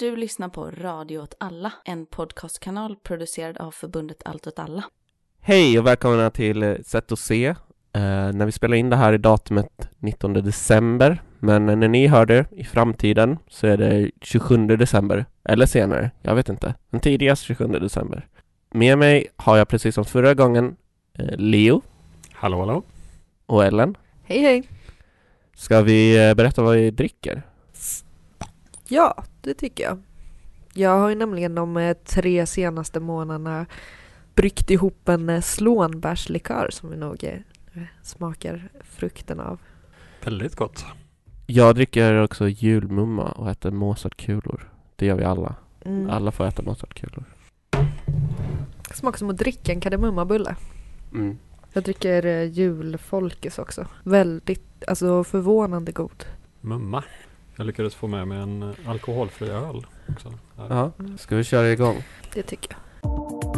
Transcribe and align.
Du 0.00 0.16
lyssnar 0.16 0.48
på 0.48 0.70
Radio 0.70 1.18
åt 1.18 1.34
alla, 1.40 1.72
en 1.84 2.06
podcastkanal 2.06 2.96
producerad 2.96 3.58
av 3.58 3.70
förbundet 3.70 4.22
Allt 4.24 4.46
åt 4.46 4.58
alla. 4.58 4.84
Hej 5.40 5.78
och 5.78 5.86
välkomna 5.86 6.30
till 6.30 6.62
eh, 6.62 6.74
Sätt 6.84 7.12
att 7.12 7.18
se. 7.18 7.46
Eh, 7.46 7.54
när 8.32 8.46
vi 8.46 8.52
spelar 8.52 8.76
in 8.76 8.90
det 8.90 8.96
här 8.96 9.12
är 9.12 9.18
datumet 9.18 9.88
19 9.98 10.32
december, 10.32 11.22
men 11.38 11.66
när 11.66 11.88
ni 11.88 12.06
hör 12.06 12.26
det 12.26 12.46
i 12.50 12.64
framtiden 12.64 13.38
så 13.48 13.66
är 13.66 13.76
det 13.76 14.10
27 14.20 14.66
december, 14.66 15.26
eller 15.44 15.66
senare, 15.66 16.10
jag 16.22 16.34
vet 16.34 16.48
inte. 16.48 16.74
Den 16.90 17.00
tidigast 17.00 17.42
27 17.42 17.66
december. 17.66 18.26
Med 18.70 18.98
mig 18.98 19.26
har 19.36 19.56
jag 19.56 19.68
precis 19.68 19.94
som 19.94 20.04
förra 20.04 20.34
gången 20.34 20.76
eh, 21.18 21.36
Leo 21.36 21.82
Hallå, 22.32 22.60
hallå. 22.60 22.82
och 23.46 23.64
Ellen. 23.64 23.96
Hej 24.22 24.40
hej! 24.42 24.68
Ska 25.56 25.82
vi 25.82 26.28
eh, 26.28 26.34
berätta 26.34 26.62
vad 26.62 26.76
vi 26.76 26.90
dricker? 26.90 27.42
Ja, 28.92 29.24
det 29.40 29.54
tycker 29.54 29.84
jag. 29.84 29.98
Jag 30.74 30.98
har 30.98 31.08
ju 31.08 31.14
nämligen 31.14 31.54
de 31.54 31.76
eh, 31.76 31.96
tre 32.04 32.46
senaste 32.46 33.00
månaderna 33.00 33.66
bryggt 34.34 34.70
ihop 34.70 35.08
en 35.08 35.28
eh, 35.28 35.40
slånbärslikör 35.40 36.68
som 36.72 36.90
vi 36.90 36.96
nog 36.96 37.24
eh, 37.24 37.82
smakar 38.02 38.68
frukten 38.84 39.40
av. 39.40 39.60
Väldigt 40.24 40.56
gott. 40.56 40.84
Jag 41.46 41.74
dricker 41.74 42.22
också 42.22 42.48
julmumma 42.48 43.32
och 43.32 43.50
äter 43.50 43.70
Mozartkulor. 43.70 44.72
Det 44.96 45.06
gör 45.06 45.16
vi 45.16 45.24
alla. 45.24 45.54
Mm. 45.84 46.10
Alla 46.10 46.32
får 46.32 46.46
äta 46.46 46.62
Mozartkulor. 46.62 47.24
Smakar 48.94 49.18
som 49.18 49.30
att 49.30 49.38
dricka 49.38 49.72
en 49.72 49.80
kardemummabulle. 49.80 50.56
Mm. 51.12 51.38
Jag 51.72 51.82
dricker 51.82 52.42
julfolkis 52.42 53.58
också. 53.58 53.86
Väldigt, 54.04 54.84
alltså 54.86 55.24
förvånande 55.24 55.92
god. 55.92 56.24
Mumma. 56.60 57.04
Jag 57.60 57.66
lyckades 57.66 57.94
få 57.94 58.06
med 58.06 58.28
mig 58.28 58.38
en 58.38 58.74
alkoholfri 58.86 59.48
öl 59.48 59.86
också. 60.08 60.32
Här. 60.56 60.66
Ja, 60.68 60.92
ska 61.18 61.36
vi 61.36 61.44
köra 61.44 61.68
igång? 61.72 62.04
Det 62.34 62.42
tycker 62.42 62.76
jag. 63.02 63.49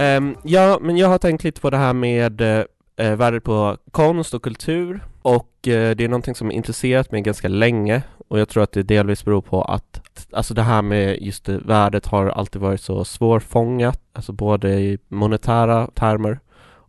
Um, 0.00 0.36
ja, 0.42 0.78
men 0.80 0.96
jag 0.96 1.08
har 1.08 1.18
tänkt 1.18 1.44
lite 1.44 1.60
på 1.60 1.70
det 1.70 1.76
här 1.76 1.92
med 1.92 2.40
eh, 2.40 2.64
eh, 2.96 3.16
värdet 3.16 3.44
på 3.44 3.76
konst 3.90 4.34
och 4.34 4.42
kultur. 4.42 5.00
Och 5.22 5.68
eh, 5.68 5.96
det 5.96 6.04
är 6.04 6.08
någonting 6.08 6.34
som 6.34 6.46
har 6.46 6.52
intresserat 6.54 7.12
mig 7.12 7.20
ganska 7.20 7.48
länge. 7.48 8.02
Och 8.28 8.40
jag 8.40 8.48
tror 8.48 8.62
att 8.62 8.72
det 8.72 8.82
delvis 8.82 9.24
beror 9.24 9.40
på 9.40 9.62
att 9.62 10.00
alltså 10.32 10.54
det 10.54 10.62
här 10.62 10.82
med 10.82 11.22
just 11.22 11.44
det, 11.44 11.58
värdet 11.58 12.06
har 12.06 12.26
alltid 12.26 12.62
varit 12.62 12.80
så 12.80 13.04
svårfångat, 13.04 14.00
alltså 14.12 14.32
både 14.32 14.80
i 14.80 14.98
monetära 15.08 15.86
termer 15.94 16.40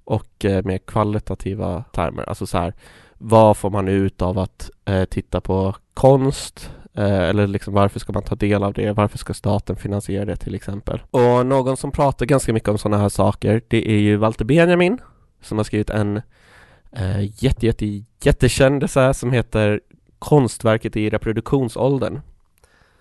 och 0.03 0.45
eh, 0.45 0.63
med 0.63 0.85
kvalitativa 0.85 1.83
termer, 1.93 2.29
alltså 2.29 2.45
så 2.45 2.57
här 2.57 2.73
vad 3.17 3.57
får 3.57 3.69
man 3.69 3.87
ut 3.87 4.21
av 4.21 4.39
att 4.39 4.69
eh, 4.85 5.05
titta 5.05 5.41
på 5.41 5.75
konst? 5.93 6.71
Eh, 6.93 7.29
eller 7.29 7.47
liksom 7.47 7.73
varför 7.73 7.99
ska 7.99 8.13
man 8.13 8.23
ta 8.23 8.35
del 8.35 8.63
av 8.63 8.73
det? 8.73 8.91
Varför 8.91 9.17
ska 9.17 9.33
staten 9.33 9.75
finansiera 9.75 10.25
det 10.25 10.35
till 10.35 10.55
exempel? 10.55 11.01
Och 11.11 11.45
någon 11.45 11.77
som 11.77 11.91
pratar 11.91 12.25
ganska 12.25 12.53
mycket 12.53 12.69
om 12.69 12.77
sådana 12.77 13.01
här 13.01 13.09
saker, 13.09 13.61
det 13.67 13.91
är 13.91 13.99
ju 13.99 14.15
Walter 14.17 14.45
Benjamin 14.45 14.97
som 15.41 15.57
har 15.57 15.63
skrivit 15.63 15.89
en 15.89 16.21
eh, 16.91 17.43
jätte, 17.43 17.65
jätte, 17.65 18.03
jättekänd 18.23 18.83
essä 18.83 19.13
som 19.13 19.31
heter 19.31 19.79
Konstverket 20.19 20.95
i 20.95 21.09
reproduktionsåldern 21.09 22.19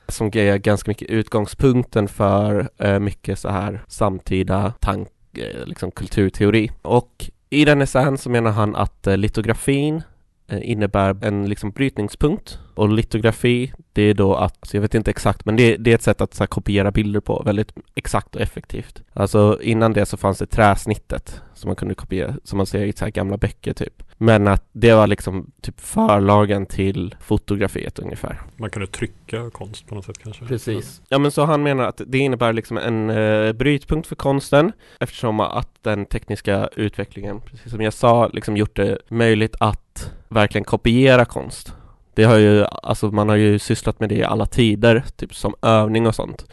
som 0.08 0.30
ger 0.30 0.56
ganska 0.56 0.90
mycket 0.90 1.10
utgångspunkten 1.10 2.08
för 2.08 2.70
eh, 2.78 2.98
mycket 2.98 3.38
så 3.38 3.48
här 3.48 3.82
samtida 3.88 4.72
tank, 4.80 5.08
eh, 5.32 5.66
liksom 5.66 5.90
kulturteori. 5.90 6.70
Och 6.82 7.30
i 7.50 7.64
den 7.64 7.82
essän 7.82 8.18
så 8.18 8.30
menar 8.30 8.50
han 8.50 8.76
att 8.76 9.06
eh, 9.06 9.16
litografin 9.16 10.02
eh, 10.48 10.70
innebär 10.70 11.24
en 11.24 11.48
liksom 11.48 11.70
brytningspunkt 11.70 12.58
och 12.74 12.88
litografi 12.88 13.72
det 13.92 14.02
är 14.02 14.14
då 14.14 14.34
att, 14.34 14.68
jag 14.72 14.80
vet 14.80 14.94
inte 14.94 15.10
exakt 15.10 15.44
men 15.44 15.56
det, 15.56 15.76
det 15.76 15.90
är 15.90 15.94
ett 15.94 16.02
sätt 16.02 16.20
att 16.20 16.38
här, 16.38 16.46
kopiera 16.46 16.90
bilder 16.90 17.20
på 17.20 17.42
väldigt 17.46 17.72
exakt 17.94 18.34
och 18.34 18.40
effektivt. 18.40 19.02
Alltså 19.12 19.58
innan 19.62 19.92
det 19.92 20.06
så 20.06 20.16
fanns 20.16 20.38
det 20.38 20.46
träsnittet 20.46 21.40
som 21.54 21.68
man 21.68 21.76
kunde 21.76 21.94
kopiera, 21.94 22.34
som 22.44 22.56
man 22.56 22.66
ser 22.66 22.84
i 22.84 22.92
så 22.92 23.04
här 23.04 23.12
gamla 23.12 23.36
böcker 23.36 23.72
typ. 23.72 24.02
Men 24.18 24.48
att 24.48 24.64
det 24.72 24.94
var 24.94 25.06
liksom 25.06 25.50
typ 25.60 25.80
förlagen 25.80 26.66
till 26.66 27.14
fotografiet 27.20 27.98
ungefär. 27.98 28.40
Man 28.56 28.70
kunde 28.70 28.86
trycka 28.86 29.50
konst 29.50 29.86
på 29.86 29.94
något 29.94 30.04
sätt 30.04 30.18
kanske. 30.18 30.44
Precis. 30.44 31.02
Ja 31.08 31.18
men 31.18 31.30
så 31.30 31.44
han 31.44 31.62
menar 31.62 31.84
att 31.84 32.00
det 32.06 32.18
innebär 32.18 32.52
liksom 32.52 32.78
en 32.78 33.10
eh, 33.10 33.52
brytpunkt 33.52 34.08
för 34.08 34.16
konsten 34.16 34.72
eftersom 35.00 35.40
att 35.40 35.68
den 35.82 36.06
tekniska 36.06 36.68
utvecklingen, 36.76 37.40
precis 37.40 37.70
som 37.70 37.80
jag 37.80 37.92
sa, 37.92 38.28
liksom 38.28 38.56
gjort 38.56 38.76
det 38.76 38.98
möjligt 39.08 39.56
att 39.60 40.12
verkligen 40.28 40.64
kopiera 40.64 41.24
konst. 41.24 41.74
Det 42.20 42.24
har 42.26 42.36
ju, 42.36 42.64
alltså 42.82 43.10
man 43.10 43.28
har 43.28 43.36
ju 43.36 43.58
sysslat 43.58 44.00
med 44.00 44.08
det 44.08 44.14
i 44.14 44.24
alla 44.24 44.46
tider, 44.46 45.04
typ 45.16 45.34
som 45.34 45.54
övning 45.62 46.06
och 46.06 46.14
sånt. 46.14 46.46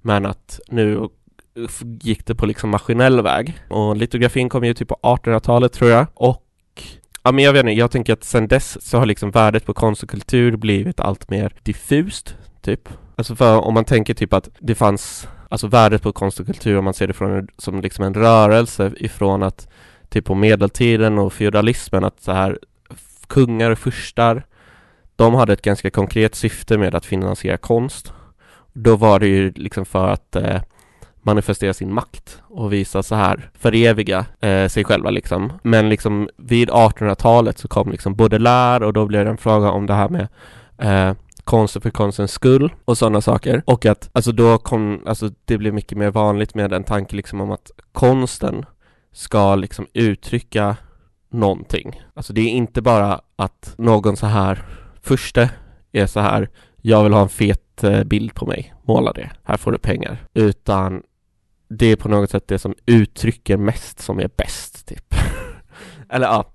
Men 0.00 0.26
att 0.26 0.60
nu 0.68 1.08
gick 2.00 2.26
det 2.26 2.34
på 2.34 2.46
liksom 2.46 2.70
maskinell 2.70 3.22
väg. 3.22 3.58
Och 3.68 3.96
litografin 3.96 4.48
kom 4.48 4.64
ju 4.64 4.74
typ 4.74 4.88
på 4.88 4.98
1800-talet 5.02 5.72
tror 5.72 5.90
jag. 5.90 6.06
Och 6.14 6.44
Ja 7.22 7.32
men 7.32 7.44
jag 7.44 7.52
vet 7.52 7.60
inte, 7.60 7.72
jag 7.72 7.90
tänker 7.90 8.12
att 8.12 8.24
sen 8.24 8.48
dess 8.48 8.86
så 8.86 8.98
har 8.98 9.06
liksom 9.06 9.30
värdet 9.30 9.66
på 9.66 9.74
konst 9.74 10.02
och 10.02 10.08
kultur 10.08 10.56
blivit 10.56 11.00
allt 11.00 11.30
mer 11.30 11.52
diffust, 11.62 12.36
typ. 12.62 12.88
Alltså 13.16 13.36
för 13.36 13.60
om 13.60 13.74
man 13.74 13.84
tänker 13.84 14.14
typ 14.14 14.32
att 14.32 14.48
det 14.58 14.74
fanns, 14.74 15.28
alltså 15.48 15.66
värdet 15.66 16.02
på 16.02 16.12
konst 16.12 16.40
och 16.40 16.46
kultur 16.46 16.78
om 16.78 16.84
man 16.84 16.94
ser 16.94 17.06
det 17.06 17.12
från, 17.12 17.48
som 17.56 17.80
liksom 17.80 18.04
en 18.04 18.14
rörelse 18.14 18.92
ifrån 18.96 19.42
att 19.42 19.68
typ 20.08 20.24
på 20.24 20.34
medeltiden 20.34 21.18
och 21.18 21.32
feudalismen 21.32 22.04
att 22.04 22.22
så 22.22 22.32
här 22.32 22.58
kungar 23.26 23.70
och 23.70 23.78
furstar 23.78 24.42
de 25.18 25.34
hade 25.34 25.52
ett 25.52 25.62
ganska 25.62 25.90
konkret 25.90 26.34
syfte 26.34 26.78
med 26.78 26.94
att 26.94 27.06
finansiera 27.06 27.56
konst. 27.56 28.12
Då 28.72 28.96
var 28.96 29.20
det 29.20 29.26
ju 29.26 29.52
liksom 29.56 29.84
för 29.84 30.08
att 30.08 30.36
eh, 30.36 30.60
manifestera 31.22 31.74
sin 31.74 31.94
makt 31.94 32.42
och 32.48 32.72
visa 32.72 33.02
så 33.02 33.14
här, 33.14 33.50
föreviga 33.54 34.26
eh, 34.40 34.68
sig 34.68 34.84
själva 34.84 35.10
liksom. 35.10 35.52
Men 35.62 35.88
liksom 35.88 36.28
vid 36.36 36.70
1800-talet 36.70 37.58
så 37.58 37.68
kom 37.68 37.90
liksom 37.90 38.14
Baudelaire 38.14 38.86
och 38.86 38.92
då 38.92 39.06
blev 39.06 39.24
det 39.24 39.30
en 39.30 39.36
fråga 39.36 39.70
om 39.70 39.86
det 39.86 39.94
här 39.94 40.08
med 40.08 40.28
eh, 40.78 41.16
konsten 41.44 41.82
för 41.82 41.90
konstens 41.90 42.32
skull 42.32 42.72
och 42.84 42.98
sådana 42.98 43.20
saker. 43.20 43.62
Och 43.66 43.86
att 43.86 44.10
alltså 44.12 44.32
då 44.32 44.58
kom, 44.58 45.02
alltså 45.06 45.30
det 45.44 45.58
blev 45.58 45.74
mycket 45.74 45.98
mer 45.98 46.10
vanligt 46.10 46.54
med 46.54 46.72
en 46.72 46.84
tanke 46.84 47.16
liksom 47.16 47.40
om 47.40 47.50
att 47.50 47.70
konsten 47.92 48.64
ska 49.12 49.54
liksom 49.54 49.86
uttrycka 49.92 50.76
någonting. 51.30 52.02
Alltså 52.14 52.32
det 52.32 52.40
är 52.40 52.48
inte 52.48 52.82
bara 52.82 53.20
att 53.36 53.74
någon 53.78 54.16
så 54.16 54.26
här 54.26 54.64
första 55.08 55.48
är 55.92 56.06
så 56.06 56.20
här 56.20 56.48
jag 56.82 57.02
vill 57.02 57.12
ha 57.12 57.22
en 57.22 57.28
fet 57.28 57.84
eh, 57.84 58.04
bild 58.04 58.34
på 58.34 58.46
mig, 58.46 58.74
måla 58.82 59.12
det, 59.12 59.30
här 59.44 59.56
får 59.56 59.72
du 59.72 59.78
pengar. 59.78 60.16
Utan 60.34 61.02
det 61.68 61.86
är 61.86 61.96
på 61.96 62.08
något 62.08 62.30
sätt 62.30 62.48
det 62.48 62.58
som 62.58 62.74
uttrycker 62.86 63.56
mest 63.56 64.00
som 64.00 64.20
är 64.20 64.30
bäst, 64.36 64.86
typ. 64.86 65.14
Eller 66.08 66.26
ja. 66.26 66.52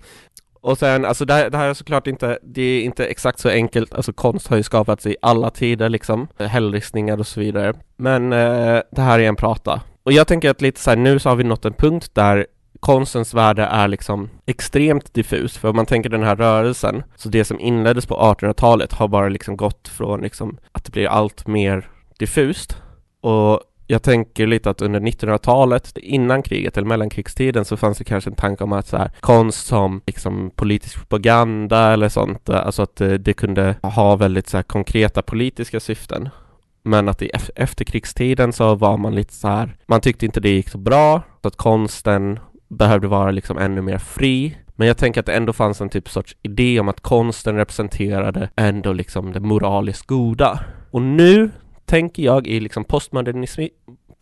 Och 0.62 0.78
sen, 0.78 1.06
alltså 1.06 1.26
det 1.26 1.34
här, 1.34 1.50
det 1.50 1.58
här 1.58 1.70
är 1.70 1.74
såklart 1.74 2.08
inte, 2.08 2.40
det 2.44 2.62
är 2.62 2.84
inte 2.84 3.06
exakt 3.06 3.40
så 3.40 3.50
enkelt, 3.50 3.94
alltså 3.94 4.14
konst 4.14 4.48
har 4.48 4.58
ju 4.58 4.64
skapats 4.64 5.06
i 5.06 5.16
alla 5.22 5.50
tider 5.50 5.90
liksom, 5.90 6.28
hällristningar 6.38 7.18
och 7.18 7.28
så 7.28 7.40
vidare. 7.40 7.74
Men 7.98 8.34
eh, 8.34 8.82
det 8.92 9.02
här 9.02 9.20
är 9.20 9.28
en 9.28 9.36
prata. 9.36 9.82
Och 10.04 10.12
jag 10.12 10.28
tänker 10.28 10.50
att 10.50 10.62
lite 10.62 10.80
så 10.80 10.90
här, 10.90 10.98
nu 10.98 11.20
så 11.20 11.30
har 11.30 11.36
vi 11.36 11.44
nått 11.44 11.66
en 11.66 11.74
punkt 11.74 12.10
där 12.14 12.48
konstens 12.84 13.34
värde 13.34 13.64
är 13.64 13.88
liksom 13.88 14.30
extremt 14.46 15.14
diffus, 15.14 15.58
för 15.58 15.70
om 15.70 15.76
man 15.76 15.86
tänker 15.86 16.10
den 16.10 16.24
här 16.24 16.36
rörelsen, 16.36 17.04
så 17.16 17.30
det 17.30 17.46
som 17.46 17.60
inleddes 17.60 18.06
på 18.06 18.16
1800-talet 18.16 18.94
har 18.94 19.08
bara 19.08 19.30
liksom 19.30 19.58
gått 19.58 19.88
från 19.88 20.22
liksom 20.22 20.58
att 20.72 20.84
det 20.84 20.92
blir 20.92 21.08
allt 21.08 21.48
mer 21.48 21.90
diffust 22.20 22.78
och 23.22 23.62
jag 23.88 24.04
tänker 24.04 24.48
lite 24.48 24.70
att 24.70 24.82
under 24.82 25.00
1900-talet, 25.00 25.98
innan 25.98 26.44
kriget 26.44 26.78
eller 26.78 26.88
mellankrigstiden 26.88 27.66
så 27.66 27.78
fanns 27.78 27.98
det 27.98 28.04
kanske 28.04 28.30
en 28.30 28.36
tanke 28.36 28.64
om 28.64 28.74
att 28.74 28.88
så 28.88 28.98
här, 28.98 29.12
konst 29.20 29.68
som 29.68 30.02
liksom 30.06 30.52
politisk 30.56 30.98
propaganda 30.98 31.94
eller 31.94 32.10
sånt, 32.10 32.50
eh, 32.50 32.66
alltså 32.66 32.82
att 32.82 33.02
eh, 33.02 33.12
det, 33.12 33.34
kunde 33.34 33.76
ha 33.82 34.16
väldigt 34.16 34.50
så 34.50 34.58
här, 34.58 34.64
konkreta 34.64 35.22
politiska 35.22 35.80
syften. 35.80 36.30
Men 36.84 37.10
att 37.10 37.22
i 37.22 37.30
efterkrigstiden 37.56 38.54
så 38.54 38.76
var 38.76 38.98
man 38.98 39.16
lite 39.16 39.34
så 39.34 39.48
här, 39.48 39.76
man 39.86 40.02
tyckte 40.02 40.26
inte 40.26 40.40
det 40.40 40.50
gick 40.50 40.70
så 40.70 40.78
bra, 40.78 41.22
så 41.42 41.48
att 41.48 41.56
konsten 41.56 42.40
behövde 42.74 43.08
vara 43.08 43.32
liksom 43.32 43.58
ännu 43.58 43.82
mer 43.82 43.98
fri. 43.98 44.58
Men 44.76 44.88
jag 44.88 44.98
tänker 44.98 45.20
att 45.20 45.26
det 45.26 45.34
ändå 45.34 45.54
fanns 45.54 45.82
en 45.82 45.90
typ 45.90 46.10
sorts 46.10 46.38
idé 46.42 46.80
om 46.80 46.90
att 46.90 47.02
konsten 47.02 47.56
representerade 47.56 48.50
ändå 48.56 48.94
liksom 48.94 49.32
det 49.32 49.40
moraliskt 49.40 50.08
goda. 50.08 50.60
Och 50.92 51.02
nu 51.02 51.52
tänker 51.86 52.24
jag 52.24 52.48
i 52.48 52.60
liksom 52.60 52.84
postmodernism 52.84 53.62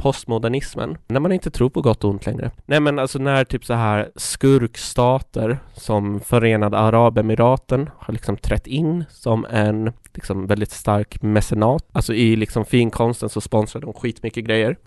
postmodernismen. 0.01 0.98
När 1.07 1.19
man 1.19 1.31
inte 1.31 1.51
tror 1.51 1.69
på 1.69 1.81
gott 1.81 2.03
och 2.03 2.09
ont 2.09 2.25
längre. 2.25 2.51
Nej 2.65 2.80
men 2.80 3.00
alltså 3.00 3.19
när 3.19 3.44
typ 3.44 3.65
så 3.65 3.74
här 3.74 4.12
skurkstater 4.15 5.59
som 5.74 6.19
Förenade 6.19 6.77
Arabemiraten 6.77 7.89
har 7.97 8.13
liksom 8.13 8.38
trätt 8.38 8.68
in 8.68 9.06
som 9.09 9.45
en 9.50 9.92
liksom 10.13 10.47
väldigt 10.47 10.71
stark 10.71 11.21
mecenat. 11.21 11.86
Alltså 11.92 12.13
i 12.13 12.36
liksom 12.36 12.65
finkonsten 12.65 13.30
så 13.30 13.42
sponsrar 13.42 13.81
de 13.81 13.94
skitmycket 13.94 14.45
grejer. 14.45 14.77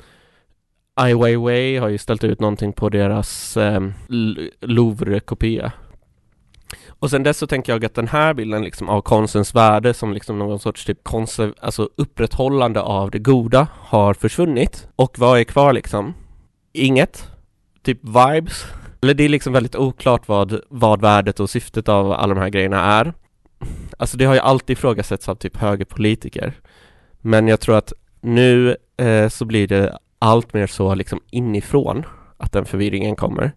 Ai 0.95 1.15
Weiwei 1.15 1.77
har 1.77 1.89
ju 1.89 1.99
ställt 1.99 2.25
ut 2.25 2.41
någonting 2.41 2.73
på 2.73 2.89
deras 2.89 3.57
eh, 3.57 3.81
Louvre-kopia 4.61 5.73
och 7.05 7.11
sen 7.11 7.23
dess 7.23 7.39
så 7.39 7.47
tänker 7.47 7.73
jag 7.73 7.85
att 7.85 7.95
den 7.95 8.09
här 8.09 8.35
bilden 8.35 8.65
liksom 8.65 8.89
av 8.89 9.01
konstens 9.01 9.55
värde 9.55 9.95
som 9.95 10.13
liksom 10.13 10.39
någon 10.39 10.59
sorts 10.59 10.85
typ 10.85 11.05
konserv, 11.05 11.55
alltså 11.61 11.89
upprätthållande 11.97 12.81
av 12.81 13.11
det 13.11 13.19
goda 13.19 13.69
har 13.75 14.15
försvunnit. 14.15 14.89
Och 14.97 15.19
vad 15.19 15.41
är 15.41 15.45
kvar 15.45 15.73
liksom? 15.73 16.15
Inget. 16.73 17.29
Typ 17.83 17.99
vibes. 18.03 18.65
Eller 19.03 19.15
det 19.15 19.25
är 19.25 19.29
liksom 19.29 19.53
väldigt 19.53 19.77
oklart 19.77 20.29
vad, 20.29 20.61
vad 20.69 21.01
värdet 21.01 21.41
och 21.41 21.51
syftet 21.51 21.89
av 21.89 22.13
alla 22.13 22.35
de 22.35 22.41
här 22.41 22.49
grejerna 22.49 22.81
är. 22.81 23.13
Alltså 23.97 24.17
det 24.17 24.25
har 24.25 24.35
ju 24.35 24.41
alltid 24.41 24.79
ifrågasätts 24.79 25.29
av 25.29 25.35
typ 25.35 25.57
högerpolitiker. 25.57 26.53
Men 27.21 27.49
jag 27.49 27.61
tror 27.61 27.77
att 27.77 27.93
nu 28.21 28.77
eh, 28.97 29.29
så 29.29 29.45
blir 29.45 29.69
det 29.69 29.99
allt 30.25 30.53
mer 30.55 30.67
så 30.67 30.95
liksom 30.95 31.21
inifrån 31.31 32.05
att 32.37 32.53
den 32.53 32.65
förvirringen 32.65 33.17
kommer. 33.17 33.53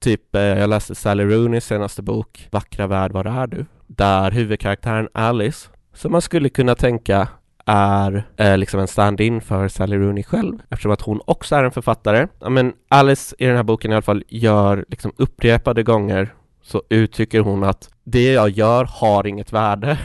Typ, 0.00 0.34
eh, 0.34 0.42
jag 0.42 0.70
läste 0.70 0.94
Sally 0.94 1.24
Rooneys 1.24 1.64
senaste 1.64 2.02
bok 2.02 2.48
Vackra 2.50 2.86
värld, 2.86 3.12
var 3.12 3.24
är 3.24 3.46
du? 3.46 3.66
Där 3.86 4.30
huvudkaraktären 4.30 5.08
Alice, 5.14 5.68
som 5.94 6.12
man 6.12 6.22
skulle 6.22 6.48
kunna 6.48 6.74
tänka 6.74 7.28
är 7.66 8.24
eh, 8.36 8.58
liksom 8.58 8.80
en 8.80 8.88
stand-in 8.88 9.40
för 9.40 9.68
Sally 9.68 9.96
Rooney 9.96 10.24
själv 10.24 10.58
eftersom 10.68 10.92
att 10.92 11.00
hon 11.00 11.20
också 11.24 11.56
är 11.56 11.64
en 11.64 11.70
författare. 11.70 12.26
Ja, 12.40 12.48
men 12.48 12.72
Alice 12.88 13.36
i 13.38 13.46
den 13.46 13.56
här 13.56 13.62
boken 13.62 13.90
i 13.90 13.94
alla 13.94 14.02
fall 14.02 14.24
gör 14.28 14.84
liksom 14.88 15.12
upprepade 15.16 15.82
gånger 15.82 16.34
så 16.62 16.82
uttrycker 16.90 17.40
hon 17.40 17.64
att 17.64 17.90
det 18.04 18.32
jag 18.32 18.48
gör 18.48 18.84
har 18.84 19.26
inget 19.26 19.52
värde. 19.52 19.98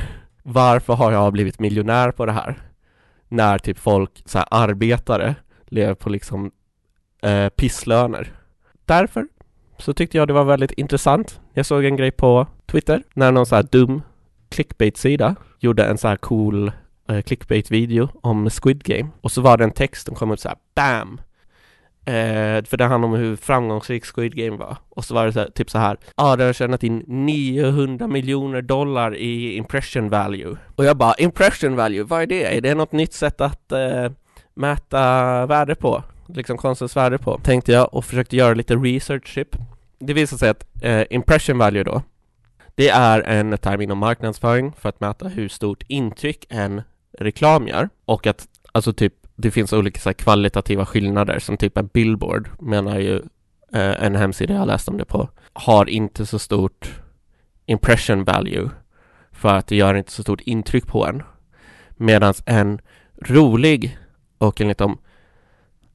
Varför 0.44 0.94
har 0.94 1.12
jag 1.12 1.34
blivit 1.34 1.60
miljonär 1.60 2.12
på 2.12 2.26
det 2.26 2.32
här? 2.32 2.58
När 3.28 3.58
typ 3.58 3.80
folk, 3.80 4.24
så 4.26 4.38
här, 4.38 4.48
arbetare, 4.52 5.36
lever 5.76 5.94
på 5.94 6.10
liksom 6.10 6.52
eh, 7.22 7.50
pisslöner. 7.50 8.34
Därför 8.86 9.28
så 9.78 9.94
tyckte 9.94 10.18
jag 10.18 10.28
det 10.28 10.34
var 10.34 10.44
väldigt 10.44 10.72
intressant. 10.72 11.40
Jag 11.54 11.66
såg 11.66 11.86
en 11.86 11.96
grej 11.96 12.12
på 12.12 12.48
Twitter 12.66 13.04
när 13.14 13.32
någon 13.32 13.46
så 13.46 13.56
här 13.56 13.64
dum 13.64 14.02
clickbait-sida 14.50 15.36
gjorde 15.60 15.86
en 15.86 15.98
så 15.98 16.08
här 16.08 16.16
cool 16.16 16.72
eh, 17.10 17.22
clickbait-video 17.22 18.10
om 18.22 18.50
Squid 18.50 18.84
Game 18.84 19.10
och 19.22 19.32
så 19.32 19.42
var 19.42 19.58
det 19.58 19.64
en 19.64 19.72
text 19.72 20.08
som 20.08 20.16
kom 20.16 20.32
ut 20.32 20.40
så 20.40 20.50
här 20.50 20.58
BAM! 20.76 21.22
Eh, 22.08 22.64
för 22.64 22.78
det 22.78 22.86
handlar 22.86 23.10
om 23.10 23.16
hur 23.16 23.36
framgångsrik 23.36 24.06
Squid 24.06 24.36
Game 24.36 24.58
var. 24.58 24.78
Och 24.90 25.06
så 25.06 25.14
var 25.14 25.26
det 25.26 25.34
så 25.34 25.40
här, 25.40 25.50
typ 25.50 25.70
så 25.70 25.78
här, 25.78 25.98
ja 26.02 26.12
ah, 26.16 26.36
den 26.36 26.46
har 26.46 26.54
tjänat 26.54 26.84
in 26.84 27.04
900 27.08 28.08
miljoner 28.08 28.62
dollar 28.62 29.16
i 29.16 29.56
impression 29.56 30.10
value. 30.10 30.58
Och 30.76 30.86
jag 30.86 30.98
bara, 30.98 31.14
impression 31.14 31.76
value, 31.76 32.04
vad 32.04 32.22
är 32.22 32.28
det? 32.28 32.58
Är 32.58 32.62
det 32.62 32.76
något 32.76 32.92
nytt 32.92 33.14
sätt 33.14 33.42
att 33.42 33.72
eh, 33.72 34.10
mäta 34.56 35.46
värde 35.46 35.76
på? 35.76 36.04
liksom 36.28 36.58
konstens 36.58 36.96
värde 36.96 37.18
på, 37.18 37.40
tänkte 37.44 37.72
jag 37.72 37.94
och 37.94 38.06
försökte 38.06 38.36
göra 38.36 38.54
lite 38.54 38.76
research 38.76 39.34
typ. 39.34 39.56
Det 40.00 40.14
visade 40.14 40.40
sig 40.40 40.50
att 40.50 40.66
eh, 40.82 41.04
impression 41.10 41.58
value 41.58 41.84
då, 41.84 42.02
det 42.76 42.90
är 42.90 43.22
en 43.22 43.58
term 43.58 43.82
inom 43.82 43.98
marknadsföring 43.98 44.74
för 44.80 44.90
att 44.90 45.00
mäta 45.00 45.28
hur 45.28 45.50
stort 45.50 45.84
intryck 45.88 46.46
en 46.50 46.82
reklam 47.20 47.68
gör 47.68 47.90
och 48.06 48.28
att 48.28 48.48
alltså 48.72 48.94
typ 48.94 49.14
det 49.36 49.52
finns 49.52 49.74
olika 49.74 50.00
så 50.00 50.10
här, 50.10 50.14
kvalitativa 50.14 50.86
skillnader 50.86 51.40
som 51.40 51.58
typ 51.58 51.78
en 51.78 51.88
billboard 51.88 52.50
menar 52.60 53.00
ju 53.00 53.16
eh, 53.74 54.04
en 54.04 54.16
hemsida 54.16 54.54
jag 54.54 54.68
läst 54.68 54.90
om 54.90 54.98
det 54.98 55.06
på 55.06 55.30
har 55.54 55.90
inte 55.90 56.26
så 56.26 56.40
stort 56.40 57.02
impression 57.66 58.24
value 58.24 58.70
för 59.32 59.50
att 59.50 59.68
det 59.68 59.76
gör 59.76 59.96
inte 59.96 60.12
så 60.12 60.24
stort 60.24 60.42
intryck 60.42 60.88
på 60.88 61.08
en 61.08 61.24
medan 61.98 62.34
en 62.46 62.80
rolig 63.22 63.98
och 64.38 64.62
enligt 64.62 64.78
dem, 64.78 64.98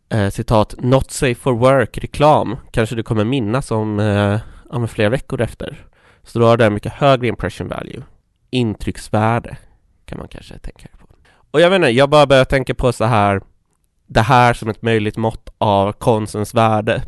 eh, 0.09 0.31
citat 0.31 0.75
Not 0.79 1.11
safe 1.11 1.35
for 1.35 1.53
work 1.53 1.99
reklam 1.99 2.57
kanske 2.71 2.97
du 2.97 3.03
kommer 3.03 3.25
minnas 3.25 3.71
om, 3.71 4.01
eh, 4.01 4.41
om 4.71 4.89
flera 4.89 5.09
veckor 5.09 5.41
efter. 5.41 5.87
Så 6.23 6.39
då 6.39 6.47
har 6.47 6.57
det 6.57 6.71
mycket 6.71 6.93
högre 6.93 7.27
impression 7.27 7.69
value. 7.69 8.03
Intrycksvärde 8.51 9.57
kan 10.05 10.19
man 10.19 10.29
kanske 10.29 10.59
tänka 10.59 10.89
på. 10.99 11.07
Och 11.51 11.61
jag 11.61 11.71
vet 11.71 11.77
inte, 11.77 11.89
jag 11.89 12.11
bara 12.11 12.27
börjar 12.27 12.45
tänka 12.45 12.75
på 12.75 12.93
så 12.93 13.05
här 13.05 13.41
det 14.07 14.21
här 14.21 14.55
som 14.55 14.69
ett 14.69 14.83
möjligt 14.83 15.17
mått 15.17 15.55
av 15.59 15.93
konstens 15.93 16.55
värde. 16.55 17.03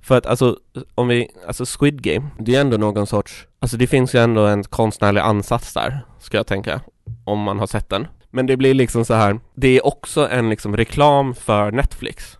För 0.00 0.18
att 0.18 0.26
alltså, 0.26 0.58
om 0.94 1.08
vi, 1.08 1.30
alltså 1.46 1.64
Squid 1.78 2.02
Game, 2.02 2.30
det 2.38 2.56
är 2.56 2.60
ändå 2.60 2.76
någon 2.76 3.06
sorts, 3.06 3.46
alltså 3.58 3.76
det 3.76 3.86
finns 3.86 4.14
ju 4.14 4.18
ändå 4.18 4.46
en 4.46 4.64
konstnärlig 4.64 5.20
ansats 5.20 5.74
där, 5.74 6.00
ska 6.18 6.36
jag 6.36 6.46
tänka, 6.46 6.80
om 7.24 7.40
man 7.40 7.58
har 7.58 7.66
sett 7.66 7.88
den. 7.88 8.06
Men 8.30 8.46
det 8.46 8.56
blir 8.56 8.74
liksom 8.74 9.04
så 9.04 9.14
här, 9.14 9.40
det 9.54 9.68
är 9.68 9.86
också 9.86 10.28
en 10.28 10.50
liksom 10.50 10.76
reklam 10.76 11.34
för 11.34 11.70
Netflix. 11.72 12.38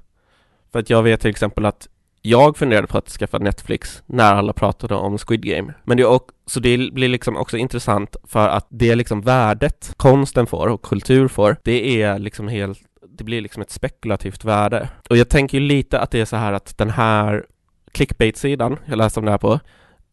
För 0.73 0.79
att 0.79 0.91
jag 0.91 1.03
vet 1.03 1.21
till 1.21 1.31
exempel 1.31 1.67
att 1.67 1.89
jag 2.23 2.57
funderade 2.57 2.87
på 2.87 2.99
att 2.99 3.09
skaffa 3.09 3.39
Netflix 3.39 4.03
när 4.07 4.35
alla 4.35 4.53
pratade 4.53 4.95
om 4.95 5.19
Squid 5.19 5.43
Game. 5.45 5.75
Men 5.85 5.97
det, 5.97 6.05
också, 6.05 6.35
så 6.47 6.61
det 6.61 6.93
blir 6.93 7.09
liksom 7.09 7.37
också 7.37 7.57
intressant 7.57 8.17
för 8.25 8.49
att 8.49 8.67
det 8.69 8.95
liksom 8.95 9.21
värdet 9.21 9.93
konsten 9.97 10.47
får 10.47 10.67
och 10.67 10.83
kultur 10.83 11.29
får, 11.29 11.57
det 11.65 12.03
är 12.03 12.19
liksom 12.19 12.49
helt, 12.49 12.79
det 13.09 13.25
blir 13.25 13.41
liksom 13.41 13.63
ett 13.63 13.71
spekulativt 13.71 14.45
värde. 14.45 14.89
Och 15.11 15.17
jag 15.17 15.29
tänker 15.29 15.59
ju 15.59 15.67
lite 15.67 16.01
att 16.01 16.11
det 16.11 16.21
är 16.21 16.25
så 16.25 16.37
här 16.37 16.53
att 16.53 16.79
den 16.79 16.91
här 16.91 17.47
clickbait-sidan 17.93 18.79
jag 18.87 18.99
läste 18.99 19.21
om 19.21 19.27
det 19.27 19.31
här 19.31 19.39
på, 19.39 19.61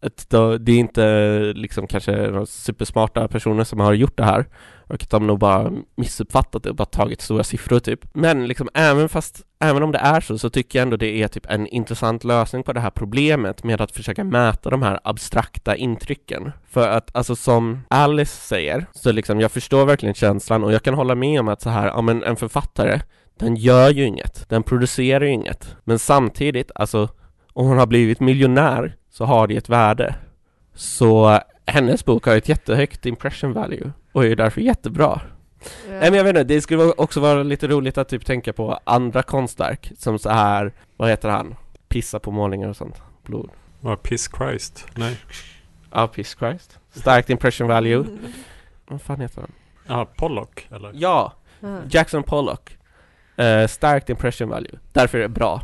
att 0.02 0.30
det 0.60 0.72
är 0.72 0.80
inte 0.80 1.40
liksom 1.56 1.88
kanske 1.88 2.46
supersmarta 2.46 3.28
personer 3.28 3.64
som 3.64 3.80
har 3.80 3.94
gjort 3.94 4.18
det 4.18 4.24
här 4.24 4.46
och 4.88 5.04
att 5.04 5.10
de 5.10 5.28
nog 5.28 5.40
bara 5.40 5.72
missuppfattat 5.96 6.64
det 6.64 6.70
och 6.70 6.76
bara 6.76 6.86
tagit 6.86 7.22
stora 7.22 7.44
siffror 7.44 7.80
typ. 7.80 8.00
Men 8.14 8.48
liksom 8.48 8.70
även 8.74 9.10
fast, 9.10 9.42
även 9.60 9.84
om 9.84 9.92
det 9.92 9.98
är 9.98 10.22
så, 10.22 10.38
så 10.38 10.50
tycker 10.50 10.80
jag 10.80 10.84
ändå 10.84 10.98
det 10.98 11.24
är 11.24 11.28
typ 11.28 11.46
en 11.50 11.68
intressant 11.68 12.24
lösning 12.24 12.64
på 12.64 12.74
det 12.74 12.80
här 12.80 12.90
problemet 12.90 13.64
med 13.64 13.82
att 13.82 13.92
försöka 13.92 14.24
mäta 14.24 14.70
de 14.70 14.82
här 14.82 15.00
abstrakta 15.04 15.76
intrycken. 15.76 16.52
För 16.70 16.90
att 16.90 17.16
alltså 17.16 17.36
som 17.36 17.80
Alice 17.90 18.48
säger, 18.48 18.86
så 18.92 19.12
liksom 19.12 19.40
jag 19.40 19.52
förstår 19.52 19.86
verkligen 19.86 20.16
känslan 20.16 20.64
och 20.64 20.74
jag 20.74 20.84
kan 20.84 20.94
hålla 20.94 21.16
med 21.16 21.40
om 21.40 21.48
att 21.48 21.62
så 21.62 21.70
här, 21.70 21.88
ja 21.88 22.02
men 22.02 22.24
en 22.24 22.36
författare, 22.36 23.02
den 23.40 23.56
gör 23.56 23.90
ju 23.90 24.04
inget, 24.04 24.50
den 24.50 24.64
producerar 24.64 25.26
ju 25.26 25.32
inget. 25.32 25.76
Men 25.84 26.00
samtidigt, 26.00 26.72
alltså 26.76 27.10
om 27.54 27.68
hon 27.68 27.78
har 27.78 27.88
blivit 27.88 28.20
miljonär 28.20 28.97
så 29.18 29.26
har 29.26 29.48
det 29.48 29.58
ett 29.58 29.70
värde. 29.70 30.16
Så 30.74 31.40
hennes 31.66 32.06
bok 32.06 32.26
har 32.26 32.36
ett 32.36 32.50
jättehögt 32.50 33.06
impression 33.06 33.54
value 33.54 33.92
och 34.12 34.26
är 34.26 34.36
därför 34.36 34.62
jättebra. 34.62 35.22
Ja. 35.62 35.92
Nej 35.92 36.02
men 36.12 36.14
jag 36.14 36.24
vet 36.24 36.30
inte, 36.30 36.44
det 36.44 36.62
skulle 36.62 36.84
också 36.84 37.20
vara 37.20 37.44
lite 37.44 37.68
roligt 37.68 37.98
att 37.98 38.10
typ 38.10 38.26
tänka 38.26 38.54
på 38.54 38.80
andra 38.84 39.24
konstverk 39.24 39.92
som 39.98 40.20
så 40.20 40.30
här, 40.30 40.74
vad 40.98 41.10
heter 41.10 41.30
han? 41.30 41.56
Pissa 41.88 42.20
på 42.20 42.32
målningar 42.32 42.70
och 42.70 42.76
sånt, 42.76 43.02
blod. 43.24 43.50
Vad, 43.80 44.04
Piss 44.04 44.30
Christ? 44.38 44.86
Nej. 44.96 45.18
Ja, 45.92 46.08
Piss 46.08 46.36
Christ. 46.40 46.80
Starkt 46.92 47.30
impression 47.30 47.68
value. 47.68 48.06
vad 48.88 49.02
fan 49.02 49.22
heter 49.22 49.42
han? 49.42 49.52
Ja, 49.88 50.06
Pollock 50.16 50.68
eller? 50.72 50.92
Ja, 50.94 51.34
Jackson 51.90 52.24
Pollock. 52.24 52.78
Uh, 53.40 53.68
starkt 53.68 54.10
impression 54.10 54.50
value. 54.50 54.80
Därför 54.92 55.18
är 55.18 55.22
det 55.22 55.30
bra. 55.30 55.62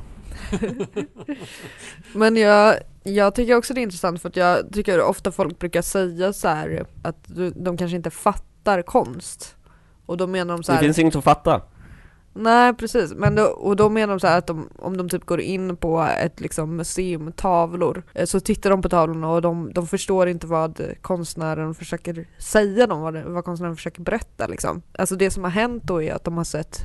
Men 2.13 2.35
jag, 2.35 2.75
jag 3.03 3.35
tycker 3.35 3.55
också 3.55 3.73
det 3.73 3.81
är 3.81 3.83
intressant 3.83 4.21
för 4.21 4.29
att 4.29 4.35
jag 4.35 4.73
tycker 4.73 5.01
ofta 5.01 5.31
folk 5.31 5.59
brukar 5.59 5.81
säga 5.81 6.33
så 6.33 6.47
här 6.47 6.85
att 7.03 7.17
de 7.55 7.77
kanske 7.77 7.97
inte 7.97 8.09
fattar 8.09 8.81
konst. 8.81 9.55
Och 10.05 10.17
då 10.17 10.27
menar 10.27 10.53
de 10.53 10.63
så 10.63 10.71
här, 10.71 10.79
Det 10.79 10.85
finns 10.85 10.99
inget 10.99 11.15
att 11.15 11.23
fatta. 11.23 11.61
Nej 12.35 12.73
precis, 12.73 13.13
men 13.13 13.35
då, 13.35 13.43
och 13.43 13.75
då 13.75 13.89
menar 13.89 14.13
de 14.13 14.19
så 14.19 14.27
att 14.27 14.47
de, 14.47 14.69
om 14.79 14.97
de 14.97 15.09
typ 15.09 15.25
går 15.25 15.41
in 15.41 15.77
på 15.77 16.01
ett 16.01 16.39
liksom 16.39 16.75
museum, 16.75 17.31
tavlor, 17.31 18.03
eh, 18.13 18.25
så 18.25 18.39
tittar 18.39 18.69
de 18.69 18.81
på 18.81 18.89
tavlorna 18.89 19.29
och 19.29 19.41
de, 19.41 19.73
de 19.73 19.87
förstår 19.87 20.27
inte 20.27 20.47
vad 20.47 20.81
konstnären 21.01 21.75
försöker 21.75 22.27
säga 22.37 22.87
dem, 22.87 23.01
vad, 23.01 23.15
vad 23.15 23.45
konstnären 23.45 23.75
försöker 23.75 24.01
berätta 24.01 24.47
liksom. 24.47 24.81
Alltså 24.97 25.15
det 25.15 25.31
som 25.31 25.43
har 25.43 25.51
hänt 25.51 25.83
då 25.83 26.01
är 26.01 26.13
att 26.13 26.23
de 26.23 26.37
har 26.37 26.43
sett 26.43 26.81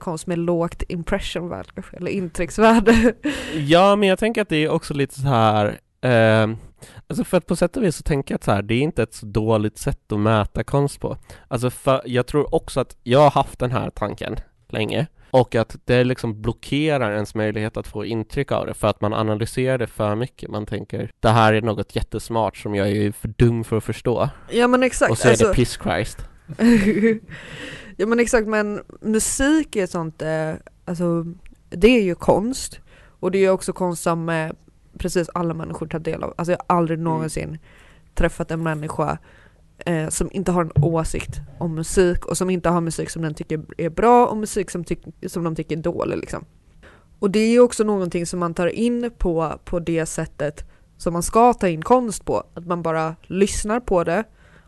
konst 0.00 0.26
med 0.26 0.38
lågt 0.38 0.82
impression 0.88 1.48
value, 1.48 1.84
eller 1.92 2.10
intrycksvärde. 2.10 3.14
Ja, 3.56 3.96
men 3.96 4.08
jag 4.08 4.18
tänker 4.18 4.42
att 4.42 4.48
det 4.48 4.56
är 4.56 4.68
också 4.68 4.94
lite 4.94 5.20
så 5.20 5.28
här 5.28 5.80
eh, 6.00 6.56
Alltså 7.06 7.24
för 7.24 7.36
att 7.36 7.46
på 7.46 7.56
sätt 7.56 7.76
och 7.76 7.84
vis 7.84 7.96
så 7.96 8.02
tänker 8.02 8.32
jag 8.32 8.36
att 8.36 8.44
så 8.44 8.52
här, 8.52 8.62
det 8.62 8.74
är 8.74 8.80
inte 8.80 9.02
ett 9.02 9.14
så 9.14 9.26
dåligt 9.26 9.78
sätt 9.78 10.12
att 10.12 10.20
mäta 10.20 10.64
konst 10.64 11.00
på. 11.00 11.16
Alltså 11.48 11.70
för 11.70 12.02
jag 12.04 12.26
tror 12.26 12.54
också 12.54 12.80
att 12.80 12.96
jag 13.02 13.20
har 13.20 13.30
haft 13.30 13.58
den 13.58 13.70
här 13.70 13.90
tanken 13.90 14.36
länge 14.68 15.06
och 15.30 15.54
att 15.54 15.76
det 15.84 16.04
liksom 16.04 16.42
blockerar 16.42 17.12
ens 17.12 17.34
möjlighet 17.34 17.76
att 17.76 17.86
få 17.86 18.04
intryck 18.04 18.52
av 18.52 18.66
det 18.66 18.74
för 18.74 18.88
att 18.88 19.00
man 19.00 19.14
analyserar 19.14 19.78
det 19.78 19.86
för 19.86 20.14
mycket. 20.14 20.50
Man 20.50 20.66
tänker 20.66 21.10
det 21.20 21.28
här 21.28 21.52
är 21.52 21.62
något 21.62 21.96
jättesmart 21.96 22.56
som 22.56 22.74
jag 22.74 22.88
är 22.90 23.12
för 23.12 23.28
dum 23.28 23.64
för 23.64 23.76
att 23.76 23.84
förstå. 23.84 24.28
Ja 24.50 24.66
men 24.66 24.82
exakt. 24.82 25.10
Och 25.10 25.18
så 25.18 25.28
är 25.28 25.32
alltså... 25.32 25.48
det 25.48 25.54
piss 25.54 25.78
Christ. 25.82 26.24
Ja 28.00 28.06
men 28.06 28.20
exakt 28.20 28.48
men 28.48 28.82
musik 29.00 29.76
är 29.76 29.86
sånt, 29.86 30.22
eh, 30.22 30.52
alltså 30.84 31.24
det 31.68 31.88
är 31.88 32.02
ju 32.02 32.14
konst. 32.14 32.80
Och 33.20 33.30
det 33.30 33.38
är 33.38 33.40
ju 33.40 33.50
också 33.50 33.72
konst 33.72 34.02
som 34.02 34.28
eh, 34.28 34.50
precis 34.98 35.28
alla 35.34 35.54
människor 35.54 35.86
tar 35.86 35.98
del 35.98 36.22
av. 36.22 36.34
Alltså 36.36 36.52
jag 36.52 36.58
har 36.58 36.76
aldrig 36.76 36.98
någonsin 36.98 37.58
träffat 38.14 38.50
en 38.50 38.62
människa 38.62 39.18
eh, 39.78 40.08
som 40.08 40.28
inte 40.32 40.52
har 40.52 40.64
en 40.64 40.84
åsikt 40.84 41.40
om 41.58 41.74
musik 41.74 42.26
och 42.26 42.36
som 42.36 42.50
inte 42.50 42.68
har 42.68 42.80
musik 42.80 43.10
som 43.10 43.22
den 43.22 43.34
tycker 43.34 43.60
är 43.78 43.90
bra 43.90 44.26
och 44.26 44.36
musik 44.36 44.70
som, 44.70 44.84
som 45.26 45.44
de 45.44 45.56
tycker 45.56 45.76
är 45.76 45.82
dålig 45.82 46.16
liksom. 46.16 46.44
Och 47.18 47.30
det 47.30 47.40
är 47.40 47.50
ju 47.50 47.60
också 47.60 47.84
någonting 47.84 48.26
som 48.26 48.40
man 48.40 48.54
tar 48.54 48.66
in 48.66 49.10
på, 49.18 49.58
på 49.64 49.78
det 49.78 50.06
sättet 50.06 50.64
som 50.96 51.12
man 51.12 51.22
ska 51.22 51.52
ta 51.54 51.68
in 51.68 51.82
konst 51.82 52.24
på. 52.24 52.44
Att 52.54 52.66
man 52.66 52.82
bara 52.82 53.16
lyssnar 53.22 53.80
på 53.80 54.04
det, 54.04 54.24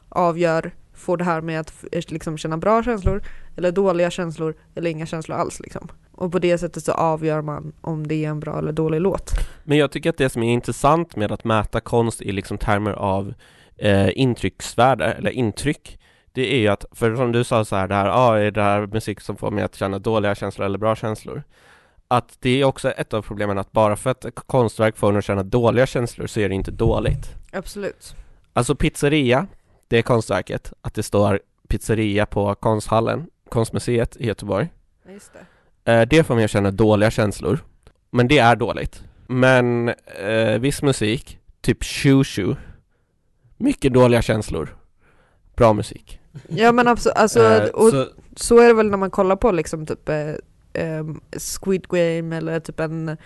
avgör, 0.09 0.73
får 0.95 1.17
det 1.17 1.25
här 1.25 1.41
med 1.41 1.61
att 1.61 1.73
f- 1.93 2.05
liksom 2.09 2.39
känna 2.39 2.57
bra 2.57 2.83
känslor 2.83 3.23
eller 3.57 3.73
dåliga 3.73 4.11
känslor 4.11 4.55
eller 4.75 4.91
inga 4.91 5.07
känslor 5.07 5.37
alls 5.39 5.61
liksom. 5.61 5.89
Och 6.13 6.33
på 6.33 6.39
det 6.39 6.59
sättet 6.59 6.85
så 6.85 6.93
avgör 6.93 7.43
man 7.43 7.73
om 7.81 8.07
det 8.07 8.25
är 8.25 8.29
en 8.29 8.41
bra 8.41 8.59
eller 8.59 8.73
dålig 8.73 9.01
låt. 9.01 9.31
Men 9.65 9.79
jag 9.79 9.91
tycker 9.93 10.11
att 10.11 10.17
det 10.19 10.29
som 10.29 10.43
är 10.43 10.53
intressant 10.53 11.17
med 11.17 11.33
att 11.33 11.45
mäta 11.45 11.81
konst 11.81 12.23
i 12.23 12.33
liksom 12.33 12.59
termer 12.59 12.93
av 12.93 13.35
eh, 13.77 14.19
intrycksvärde 14.19 15.05
eller 15.05 15.31
intryck 15.31 15.99
det 16.35 16.55
är 16.55 16.59
ju 16.59 16.69
att, 16.69 16.85
för 16.93 17.17
som 17.17 17.33
du 17.33 17.45
sa 17.45 17.65
så 17.65 17.77
här, 17.77 17.89
det 17.89 17.95
här, 17.95 18.09
ah, 18.09 18.39
är 18.39 18.51
det 18.51 18.63
här 18.63 18.87
musik 18.87 19.21
som 19.21 19.37
får 19.37 19.51
mig 19.51 19.65
att 19.65 19.75
känna 19.75 19.99
dåliga 19.99 20.35
känslor 20.35 20.67
eller 20.67 20.79
bra 20.79 20.97
känslor? 20.97 21.43
Att 22.09 22.37
det 22.41 22.61
är 22.61 22.65
också 22.65 22.91
ett 22.91 23.15
av 23.15 23.23
problemen 23.23 23.59
att 23.59 23.73
bara 23.73 23.97
för 23.97 24.11
att 24.11 24.25
ett 24.25 24.35
konstverk 24.35 24.97
får 24.97 25.11
en 25.11 25.17
att 25.17 25.25
känna 25.25 25.43
dåliga 25.43 25.87
känslor 25.87 26.27
så 26.27 26.41
är 26.41 26.49
det 26.49 26.55
inte 26.55 26.71
dåligt. 26.71 27.31
Absolut. 27.53 28.15
Alltså 28.53 28.75
pizzeria, 28.75 29.47
det 29.93 29.99
är 29.99 30.03
konstverket, 30.03 30.73
att 30.83 30.95
det 30.95 31.03
står 31.03 31.41
pizzeria 31.69 32.27
på 32.27 32.55
konsthallen, 32.55 33.27
konstmuseet 33.49 34.17
i 34.17 34.27
Göteborg. 34.27 34.69
Just 35.09 35.33
det. 35.85 35.93
Eh, 35.93 36.09
det 36.09 36.25
får 36.25 36.35
mig 36.35 36.45
att 36.45 36.51
känna 36.51 36.71
dåliga 36.71 37.11
känslor. 37.11 37.59
Men 38.11 38.29
det 38.29 38.39
är 38.39 38.57
dåligt. 38.57 39.03
Men 39.27 39.89
eh, 40.21 40.59
viss 40.61 40.83
musik, 40.83 41.39
typ 41.61 41.85
Shoo 41.85 42.57
mycket 43.57 43.93
dåliga 43.93 44.23
känslor. 44.23 44.77
Bra 45.57 45.73
musik. 45.73 46.21
Ja 46.49 46.73
men 46.73 46.89
absolut, 46.89 47.17
alltså, 47.17 47.41
Eh, 47.41 47.69
och 47.69 47.91
så, 47.91 48.07
så 48.37 48.59
är 48.59 48.69
det 48.69 48.75
väl 48.75 48.91
när 48.91 48.99
man 48.99 49.11
kollar 49.11 49.37
på 49.37 49.53
liksom 49.53 49.87
typ 49.87 50.09
eh, 50.09 50.35
ehm, 50.73 51.21
Squid 51.37 51.89
Game 51.89 52.37
eller 52.37 52.61
typ 52.61 52.81
en 52.81 53.17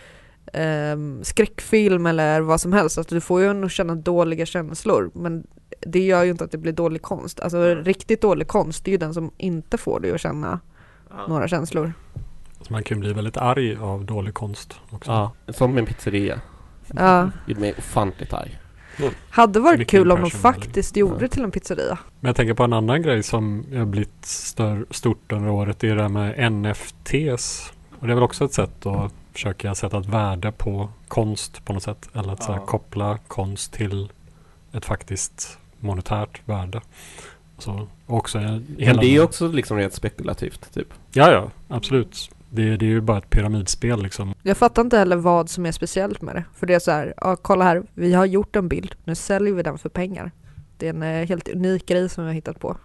ehm, 0.53 1.25
skräckfilm 1.25 2.07
eller 2.07 2.41
vad 2.41 2.61
som 2.61 2.73
helst. 2.73 2.99
Alltså, 2.99 3.15
du 3.15 3.21
får 3.21 3.41
ju 3.41 3.65
att 3.65 3.73
känna 3.73 3.95
dåliga 3.95 4.47
känslor 4.47 5.11
men 5.15 5.47
det 5.81 6.01
gör 6.01 6.25
ju 6.25 6.31
inte 6.31 6.45
att 6.45 6.51
det 6.51 6.59
blir 6.59 6.73
dålig 6.73 7.03
konst. 7.03 7.41
Alltså 7.41 7.75
riktigt 7.75 8.21
dålig 8.23 8.49
konst 8.49 8.85
det 8.85 8.91
är 8.91 8.93
ju 8.93 8.99
den 8.99 9.15
som 9.15 9.31
inte 9.37 9.79
får 9.79 10.01
dig 10.01 10.13
att 10.13 10.21
känna 10.21 10.61
några 11.29 11.49
känslor. 11.49 11.93
Så 12.61 12.73
man 12.73 12.83
kan 12.83 12.97
ju 12.97 13.01
bli 13.01 13.13
väldigt 13.13 13.37
arg 13.37 13.77
av 13.77 14.05
dålig 14.05 14.35
konst 14.35 14.75
också. 14.91 15.11
ja, 15.11 15.33
som 15.53 15.79
en 15.79 15.87
pizzeria. 15.87 16.41
Ja. 16.97 17.31
Gjorde 17.47 17.61
mig 17.61 17.75
ofantligt 17.79 18.33
arg. 18.33 18.59
Hade 19.31 19.61
varit 19.61 19.89
kul 19.89 20.13
om 20.13 20.21
de 20.21 20.31
faktiskt 20.31 20.97
gjorde 20.97 21.19
det 21.19 21.29
till 21.29 21.45
en 21.45 21.51
pizzeria. 21.51 21.99
Men 22.21 22.29
jag 22.29 22.37
tänker 22.37 22.55
på 22.55 22.63
en 22.65 22.73
annan 22.73 23.03
grej 23.03 23.23
som 23.23 23.65
har 23.75 23.85
blivit 23.85 24.25
stör, 24.25 24.87
stort 24.91 25.33
under 25.33 25.51
året. 25.51 25.79
Det 25.81 25.89
är 25.89 25.97
det 25.97 26.03
här 26.03 26.09
med 26.09 26.53
NFTs. 26.53 27.73
Och 28.01 28.07
det 28.07 28.13
är 28.13 28.15
väl 28.15 28.23
också 28.25 28.45
ett 28.45 28.53
sätt 28.55 28.87
att 28.87 29.13
försöka 29.33 29.75
sätta 29.75 29.99
ett 29.99 30.07
värde 30.07 30.53
på 30.53 30.89
konst 31.09 31.65
på 31.65 31.73
något 31.73 31.83
sätt. 31.83 32.09
Eller 32.15 32.33
att 32.33 32.43
så 32.43 32.53
här, 32.53 32.59
Ja. 32.59 32.67
koppla 32.67 33.19
konst 33.29 33.73
till 33.73 34.13
ett 34.73 34.85
faktiskt 34.85 35.59
monetärt 35.81 36.43
värde. 36.45 36.81
Så, 37.59 37.89
också 38.07 38.39
hela 38.39 38.61
Men 38.79 38.97
det 38.97 39.17
är 39.17 39.23
också 39.23 39.49
liksom 39.49 39.77
rent 39.77 39.93
spekulativt, 39.93 40.75
typ. 40.75 40.89
Ja, 41.13 41.33
ja, 41.33 41.51
absolut. 41.69 42.31
Det, 42.51 42.77
det 42.77 42.87
är 42.87 42.91
ju 42.91 43.01
bara 43.01 43.19
ett 43.19 43.31
pyramidspel 43.31 44.03
liksom. 44.03 44.35
Jag 44.43 44.57
fattar 44.57 44.83
inte 44.83 44.99
heller 44.99 45.17
vad 45.17 45.51
som 45.51 45.67
är 45.67 45.73
speciellt 45.73 46.23
med 46.23 46.35
det. 46.35 46.45
För 46.55 46.67
det 46.67 46.75
är 46.75 46.79
så 46.79 46.91
här, 46.91 47.15
ja 47.17 47.37
kolla 47.37 47.65
här, 47.65 47.83
vi 47.95 48.15
har 48.15 48.27
gjort 48.27 48.57
en 48.57 48.69
bild, 48.69 48.95
nu 49.05 49.15
säljer 49.15 49.55
vi 49.55 49.63
den 49.63 49.79
för 49.79 49.89
pengar. 49.89 50.31
Det 50.77 50.87
är 50.87 50.91
en 50.91 51.03
eh, 51.03 51.29
helt 51.29 51.49
unik 51.49 51.87
grej 51.87 52.09
som 52.09 52.25
vi 52.25 52.31
har 52.31 52.35
hittat 52.35 52.61
på. 52.61 52.77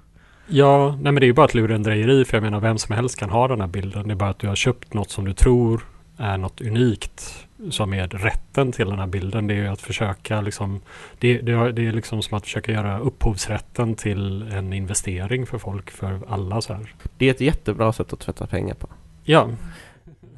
Ja, 0.47 0.89
nej 1.01 1.11
men 1.11 1.15
det 1.15 1.25
är 1.25 1.27
ju 1.27 1.33
bara 1.33 1.45
ett 1.45 1.53
lurendrejeri 1.53 2.25
för 2.25 2.37
jag 2.37 2.43
menar 2.43 2.59
vem 2.59 2.77
som 2.77 2.95
helst 2.95 3.17
kan 3.17 3.29
ha 3.29 3.47
den 3.47 3.61
här 3.61 3.67
bilden. 3.67 4.07
Det 4.07 4.13
är 4.13 4.15
bara 4.15 4.29
att 4.29 4.39
du 4.39 4.47
har 4.47 4.55
köpt 4.55 4.93
något 4.93 5.09
som 5.09 5.25
du 5.25 5.33
tror 5.33 5.85
är 6.17 6.37
något 6.37 6.61
unikt 6.61 7.45
som 7.69 7.93
är 7.93 8.07
rätten 8.07 8.71
till 8.71 8.89
den 8.89 8.99
här 8.99 9.07
bilden. 9.07 9.47
Det 9.47 9.53
är 9.53 9.69
att 9.69 9.81
försöka 9.81 10.41
liksom 10.41 10.81
det, 11.19 11.37
det, 11.37 11.71
det 11.71 11.87
är 11.87 11.91
liksom 11.91 12.21
som 12.21 12.37
att 12.37 12.43
försöka 12.43 12.71
göra 12.71 12.99
upphovsrätten 12.99 13.95
till 13.95 14.41
en 14.41 14.73
investering 14.73 15.45
för 15.45 15.57
folk, 15.57 15.91
för 15.91 16.19
alla 16.27 16.61
så 16.61 16.73
här. 16.73 16.93
Det 17.17 17.25
är 17.25 17.31
ett 17.31 17.41
jättebra 17.41 17.93
sätt 17.93 18.13
att 18.13 18.19
tvätta 18.19 18.47
pengar 18.47 18.75
på. 18.75 18.87
Ja, 19.23 19.49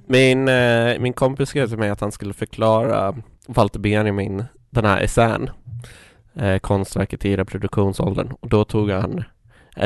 Min, 0.06 0.48
eh, 0.48 1.00
min 1.00 1.14
kompis 1.14 1.50
skrev 1.50 1.68
till 1.68 1.78
mig 1.78 1.90
att 1.90 2.02
han 2.02 2.12
skulle 2.12 2.34
förklara 2.34 3.16
Walter 3.48 3.80
Benjamin 3.80 4.44
den 4.70 4.86
här 4.86 5.02
essän 5.02 5.50
eh, 6.36 6.58
Konstverket 6.58 7.26
i 7.26 7.38
reproduktionsåldern 7.38 8.34
och 8.40 8.50
då 8.50 8.66
tog 8.66 8.90
han 8.90 9.24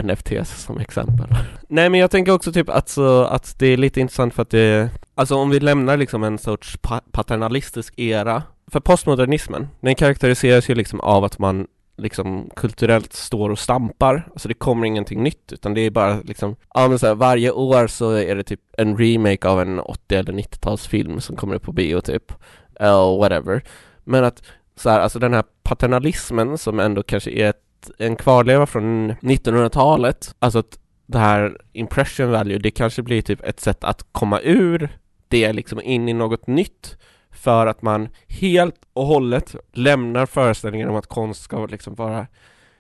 NFTs 0.03 0.63
som 0.63 0.77
exempel. 0.79 1.27
Nej 1.67 1.89
men 1.89 1.99
jag 1.99 2.11
tänker 2.11 2.31
också 2.31 2.51
typ 2.51 2.69
att, 2.69 2.89
så, 2.89 3.23
att 3.23 3.59
det 3.59 3.67
är 3.67 3.77
lite 3.77 3.99
intressant 4.01 4.33
för 4.33 4.41
att 4.41 4.49
det 4.49 4.89
Alltså 5.15 5.35
om 5.35 5.49
vi 5.49 5.59
lämnar 5.59 5.97
liksom 5.97 6.23
en 6.23 6.37
sorts 6.37 6.77
pa- 6.77 7.01
paternalistisk 7.11 7.93
era. 7.99 8.43
För 8.71 8.79
postmodernismen, 8.79 9.67
den 9.81 9.95
karaktäriseras 9.95 10.69
ju 10.69 10.75
liksom 10.75 10.99
av 10.99 11.23
att 11.23 11.39
man 11.39 11.67
liksom 11.97 12.49
kulturellt 12.55 13.13
står 13.13 13.49
och 13.49 13.59
stampar. 13.59 14.29
Alltså 14.31 14.47
det 14.47 14.53
kommer 14.53 14.87
ingenting 14.87 15.23
nytt 15.23 15.51
utan 15.53 15.73
det 15.73 15.81
är 15.81 15.89
bara 15.91 16.19
liksom 16.21 16.55
Ja 16.73 16.87
men 16.87 16.99
så 16.99 17.07
här, 17.07 17.15
varje 17.15 17.51
år 17.51 17.87
så 17.87 18.11
är 18.11 18.35
det 18.35 18.43
typ 18.43 18.59
en 18.77 18.97
remake 18.97 19.47
av 19.47 19.61
en 19.61 19.79
80 19.79 20.15
eller 20.15 20.33
90-talsfilm 20.33 21.19
som 21.19 21.35
kommer 21.35 21.55
upp 21.55 21.63
på 21.63 21.71
bio 21.71 22.01
typ. 22.01 22.33
Eller 22.79 23.17
whatever. 23.19 23.63
Men 24.03 24.23
att 24.23 24.43
så 24.75 24.89
här, 24.89 24.99
alltså 24.99 25.19
den 25.19 25.33
här 25.33 25.43
paternalismen 25.63 26.57
som 26.57 26.79
ändå 26.79 27.03
kanske 27.03 27.31
är 27.31 27.49
ett, 27.49 27.61
en 27.97 28.15
kvarleva 28.15 28.65
från 28.65 29.11
1900-talet 29.11 30.35
Alltså 30.39 30.59
att 30.59 30.79
det 31.05 31.19
här 31.19 31.57
impression 31.73 32.31
value, 32.31 32.57
det 32.57 32.71
kanske 32.71 33.01
blir 33.01 33.21
typ 33.21 33.43
ett 33.43 33.59
sätt 33.59 33.83
att 33.83 34.05
komma 34.11 34.39
ur 34.43 34.89
det 35.27 35.53
liksom 35.53 35.81
in 35.81 36.09
i 36.09 36.13
något 36.13 36.47
nytt 36.47 36.97
för 37.31 37.67
att 37.67 37.81
man 37.81 38.09
helt 38.27 38.75
och 38.93 39.05
hållet 39.05 39.55
lämnar 39.73 40.25
föreställningen 40.25 40.89
om 40.89 40.95
att 40.95 41.07
konst 41.07 41.41
ska 41.41 41.65
liksom 41.65 41.95
vara 41.95 42.27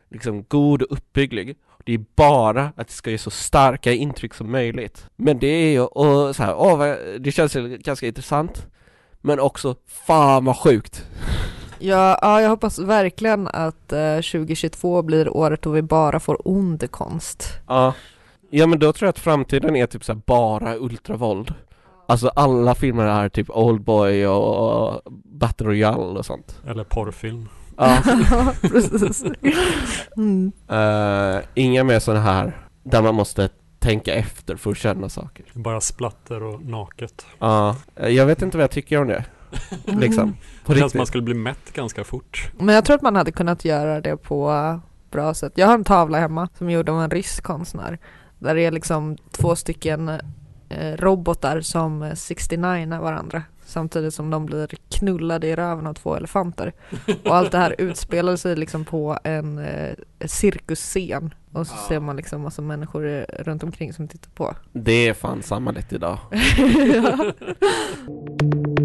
liksom 0.09 0.43
god 0.47 0.81
och 0.81 0.91
uppbygglig. 0.91 1.55
Det 1.85 1.93
är 1.93 2.05
bara 2.15 2.71
att 2.75 2.87
det 2.87 2.93
ska 2.93 3.11
ge 3.11 3.17
så 3.17 3.31
starka 3.31 3.93
intryck 3.93 4.33
som 4.33 4.51
möjligt. 4.51 5.05
Men 5.15 5.39
det 5.39 5.47
är 5.47 5.71
ju, 5.71 5.81
och 5.81 6.35
så 6.35 6.43
här, 6.43 6.55
åh, 6.55 6.95
det 7.19 7.31
känns 7.31 7.53
ganska 7.79 8.07
intressant. 8.07 8.67
Men 9.21 9.39
också, 9.39 9.75
fan 9.87 10.45
vad 10.45 10.57
sjukt. 10.57 11.05
Ja, 11.79 12.19
ja, 12.21 12.41
jag 12.41 12.49
hoppas 12.49 12.79
verkligen 12.79 13.47
att 13.47 13.93
eh, 13.93 14.15
2022 14.15 15.01
blir 15.01 15.37
året 15.37 15.61
då 15.61 15.69
vi 15.69 15.81
bara 15.81 16.19
får 16.19 16.47
ond 16.47 16.91
konst. 16.91 17.59
Ja. 17.67 17.93
Ja 18.49 18.67
men 18.67 18.79
då 18.79 18.93
tror 18.93 19.07
jag 19.07 19.09
att 19.09 19.19
framtiden 19.19 19.75
är 19.75 19.85
typ 19.85 20.03
så 20.03 20.13
här 20.13 20.21
bara 20.25 20.75
ultravåld. 20.75 21.53
Alltså 22.07 22.27
alla 22.27 22.75
filmer 22.75 23.05
är 23.05 23.29
typ 23.29 23.49
Oldboy 23.49 24.27
och 24.27 25.01
Battle 25.23 25.67
Royale 25.67 26.19
och 26.19 26.25
sånt. 26.25 26.61
eller 26.67 26.83
porrfilm. 26.83 27.49
Ja. 27.77 27.97
Precis. 28.61 29.23
Mm. 30.17 30.51
Eh, 30.69 31.41
inga 31.53 31.83
mer 31.83 31.99
sådana 31.99 32.21
här 32.21 32.57
där 32.83 33.01
man 33.01 33.15
måste 33.15 33.49
tänka 33.79 34.13
efter 34.13 34.55
för 34.55 34.71
att 34.71 34.77
känna 34.77 35.09
saker. 35.09 35.45
Bara 35.53 35.81
splatter 35.81 36.43
och 36.43 36.61
naket. 36.65 37.25
Ja, 37.39 37.75
eh, 37.95 38.09
jag 38.09 38.25
vet 38.25 38.41
inte 38.41 38.57
vad 38.57 38.63
jag 38.63 38.71
tycker 38.71 39.01
om 39.01 39.07
det. 39.07 39.25
Liksom. 39.85 40.35
På 40.65 40.73
Det 40.73 40.79
känns 40.79 40.91
som 40.91 40.99
man 40.99 41.07
skulle 41.07 41.23
bli 41.23 41.33
mätt 41.33 41.73
ganska 41.73 42.03
fort. 42.03 42.51
Men 42.59 42.75
jag 42.75 42.85
tror 42.85 42.95
att 42.95 43.01
man 43.01 43.15
hade 43.15 43.31
kunnat 43.31 43.65
göra 43.65 44.01
det 44.01 44.17
på 44.17 44.79
bra 45.11 45.33
sätt. 45.33 45.53
Jag 45.55 45.67
har 45.67 45.73
en 45.73 45.83
tavla 45.83 46.19
hemma 46.19 46.49
som 46.57 46.69
är 46.69 46.73
gjord 46.73 46.89
av 46.89 47.01
en 47.03 47.09
rysk 47.09 47.43
konstnär. 47.43 47.99
Där 48.39 48.55
det 48.55 48.61
är 48.65 48.71
liksom 48.71 49.17
två 49.31 49.55
stycken 49.55 50.09
eh, 50.69 50.93
robotar 50.97 51.61
som 51.61 52.01
eh, 52.03 52.13
69 52.13 52.99
varandra. 53.01 53.43
Samtidigt 53.65 54.13
som 54.13 54.29
de 54.29 54.45
blir 54.45 54.67
knullade 54.89 55.47
i 55.47 55.55
röven 55.55 55.87
av 55.87 55.93
två 55.93 56.15
elefanter. 56.15 56.73
Och 57.25 57.35
allt 57.35 57.51
det 57.51 57.57
här 57.57 57.75
utspelar 57.81 58.35
sig 58.35 58.55
liksom 58.55 58.85
på 58.85 59.19
en 59.23 59.59
eh, 59.59 59.93
cirkusscen. 60.25 61.33
Och 61.51 61.67
så 61.67 61.73
Ja. 61.77 61.87
ser 61.87 61.99
man 61.99 62.15
liksom 62.15 62.41
massa 62.41 62.61
människor 62.61 63.07
eh, 63.07 63.23
runt 63.39 63.63
omkring 63.63 63.93
som 63.93 64.07
tittar 64.07 64.29
på. 64.31 64.55
Det 64.73 65.07
är 65.07 65.13
fan 65.13 65.43
samhället 65.43 65.93
idag. 65.93 66.17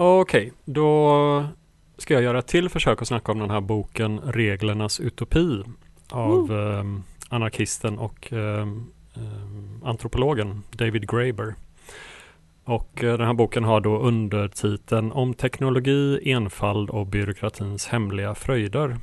Okej, 0.00 0.52
då 0.64 1.46
ska 1.96 2.14
jag 2.14 2.22
göra 2.22 2.38
ett 2.38 2.46
till 2.46 2.68
försök 2.68 3.02
att 3.02 3.08
snacka 3.08 3.32
om 3.32 3.38
den 3.38 3.50
här 3.50 3.60
boken 3.60 4.20
Reglernas 4.20 5.00
utopi 5.00 5.62
av 6.10 6.52
ehm, 6.52 7.02
anarkisten 7.28 7.98
och 7.98 8.32
ehm, 8.32 8.86
antropologen 9.84 10.62
David 10.70 11.10
Graeber. 11.10 11.54
Och 12.64 13.04
eh, 13.04 13.18
den 13.18 13.26
här 13.26 13.34
boken 13.34 13.64
har 13.64 13.80
då 13.80 13.98
undertiteln 13.98 15.12
Om 15.12 15.34
teknologi, 15.34 16.32
enfald 16.32 16.90
och 16.90 17.06
byråkratins 17.06 17.86
hemliga 17.86 18.34
fröjder. 18.34 18.96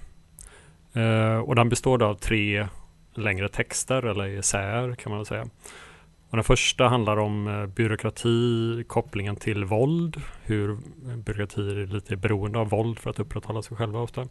Eh, 0.93 1.37
och 1.37 1.55
den 1.55 1.69
består 1.69 1.97
då 1.97 2.05
av 2.05 2.15
tre 2.15 2.67
längre 3.13 3.49
texter 3.49 4.05
eller 4.05 4.39
essäer 4.39 4.95
kan 4.95 5.09
man 5.09 5.19
väl 5.19 5.25
säga. 5.25 5.45
Och 6.35 6.37
den 6.37 6.43
första 6.43 6.87
handlar 6.87 7.17
om 7.17 7.47
eh, 7.47 7.65
byråkrati, 7.65 8.83
kopplingen 8.87 9.35
till 9.35 9.65
våld, 9.65 10.21
hur 10.43 10.77
byråkratier 11.17 11.75
är 11.75 11.87
lite 11.87 12.15
beroende 12.15 12.59
av 12.59 12.69
våld 12.69 12.99
för 12.99 13.09
att 13.09 13.19
upprätthålla 13.19 13.61
sig 13.61 13.77
själva 13.77 13.99
ofta. 13.99 14.27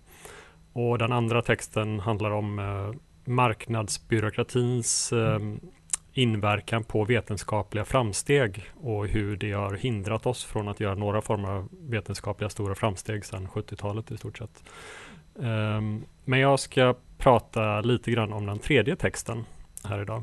Och 0.73 0.99
den 0.99 1.13
andra 1.13 1.43
texten 1.43 2.01
handlar 2.01 2.31
om 2.31 2.59
eh, 2.59 3.01
marknadsbyråkratins 3.33 5.13
ehm, 5.13 5.61
inverkan 6.13 6.85
på 6.85 7.05
vetenskapliga 7.05 7.85
framsteg 7.85 8.65
och 8.75 9.07
hur 9.07 9.37
det 9.37 9.53
har 9.53 9.75
hindrat 9.75 10.27
oss 10.27 10.45
från 10.45 10.69
att 10.69 10.81
göra 10.81 10.95
några 10.95 11.23
former 11.23 11.49
av 11.49 11.69
vetenskapliga 11.81 12.51
stora 12.51 12.75
framsteg 12.75 13.25
sedan 13.25 13.49
70-talet 13.49 14.11
i 14.11 14.17
stort 14.17 14.39
sett. 14.39 14.65
Ehm, 15.43 16.05
men 16.25 16.41
jag 16.41 16.61
ska 16.61 16.95
prata 17.19 17.81
lite 17.81 18.11
grann 18.11 18.33
om 18.33 18.47
den 18.47 18.59
tredje 18.59 18.97
texten 18.97 19.45
här 19.85 20.03
idag. 20.03 20.23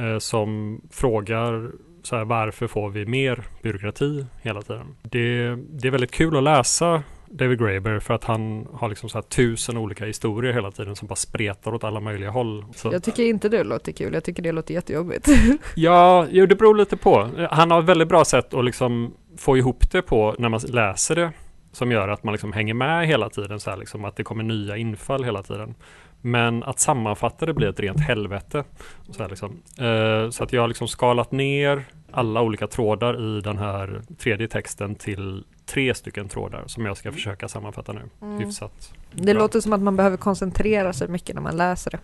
Uh, 0.00 0.18
som 0.18 0.80
frågar 0.90 1.70
så 2.02 2.16
här, 2.16 2.24
varför 2.24 2.66
får 2.66 2.90
vi 2.90 3.06
mer 3.06 3.44
byråkrati 3.62 4.26
hela 4.42 4.62
tiden? 4.62 4.96
Det, 5.02 5.56
det 5.70 5.88
är 5.88 5.90
väldigt 5.90 6.10
kul 6.10 6.36
att 6.36 6.42
läsa 6.42 7.02
David 7.26 7.58
Graeber 7.58 7.98
för 7.98 8.14
att 8.14 8.24
han 8.24 8.68
har 8.72 8.88
liksom 8.88 9.08
så 9.08 9.18
här 9.18 9.22
tusen 9.22 9.76
olika 9.76 10.04
historier 10.04 10.52
hela 10.52 10.70
tiden 10.70 10.96
som 10.96 11.08
bara 11.08 11.16
spretar 11.16 11.74
åt 11.74 11.84
alla 11.84 12.00
möjliga 12.00 12.30
håll. 12.30 12.64
Så. 12.74 12.92
Jag 12.92 13.02
tycker 13.02 13.22
inte 13.22 13.48
det 13.48 13.64
låter 13.64 13.92
kul, 13.92 14.14
jag 14.14 14.24
tycker 14.24 14.42
det 14.42 14.52
låter 14.52 14.74
jättejobbigt. 14.74 15.28
ja, 15.74 16.26
jo, 16.30 16.46
det 16.46 16.54
beror 16.54 16.74
lite 16.74 16.96
på. 16.96 17.28
Han 17.50 17.70
har 17.70 17.80
ett 17.80 17.88
väldigt 17.88 18.08
bra 18.08 18.24
sätt 18.24 18.54
att 18.54 18.64
liksom 18.64 19.14
få 19.36 19.56
ihop 19.56 19.90
det 19.90 20.02
på 20.02 20.34
när 20.38 20.48
man 20.48 20.60
läser 20.60 21.16
det 21.16 21.32
som 21.72 21.92
gör 21.92 22.08
att 22.08 22.24
man 22.24 22.32
liksom 22.32 22.52
hänger 22.52 22.74
med 22.74 23.06
hela 23.06 23.30
tiden, 23.30 23.60
så 23.60 23.70
här 23.70 23.76
liksom, 23.76 24.04
att 24.04 24.16
det 24.16 24.24
kommer 24.24 24.44
nya 24.44 24.76
infall 24.76 25.24
hela 25.24 25.42
tiden. 25.42 25.74
Men 26.20 26.62
att 26.62 26.80
sammanfatta 26.80 27.46
det 27.46 27.54
blir 27.54 27.68
ett 27.68 27.80
rent 27.80 28.00
helvete. 28.00 28.64
Så, 29.10 29.28
liksom. 29.28 29.50
uh, 29.80 30.30
så 30.30 30.44
att 30.44 30.52
jag 30.52 30.60
har 30.60 30.68
liksom 30.68 30.88
skalat 30.88 31.32
ner 31.32 31.84
alla 32.12 32.42
olika 32.42 32.66
trådar 32.66 33.38
i 33.38 33.40
den 33.40 33.58
här 33.58 34.02
tredje 34.18 34.48
texten 34.48 34.94
till 34.94 35.44
tre 35.66 35.94
stycken 35.94 36.28
trådar 36.28 36.64
som 36.66 36.86
jag 36.86 36.96
ska 36.96 37.08
mm. 37.08 37.16
försöka 37.16 37.48
sammanfatta 37.48 37.92
nu. 37.92 38.02
Mm. 38.22 38.38
Hyfsat. 38.38 38.92
Det 39.12 39.22
bra. 39.22 39.42
låter 39.42 39.60
som 39.60 39.72
att 39.72 39.80
man 39.80 39.96
behöver 39.96 40.16
koncentrera 40.16 40.92
sig 40.92 41.08
mycket 41.08 41.34
när 41.34 41.42
man 41.42 41.56
läser 41.56 41.90
det. 41.90 41.98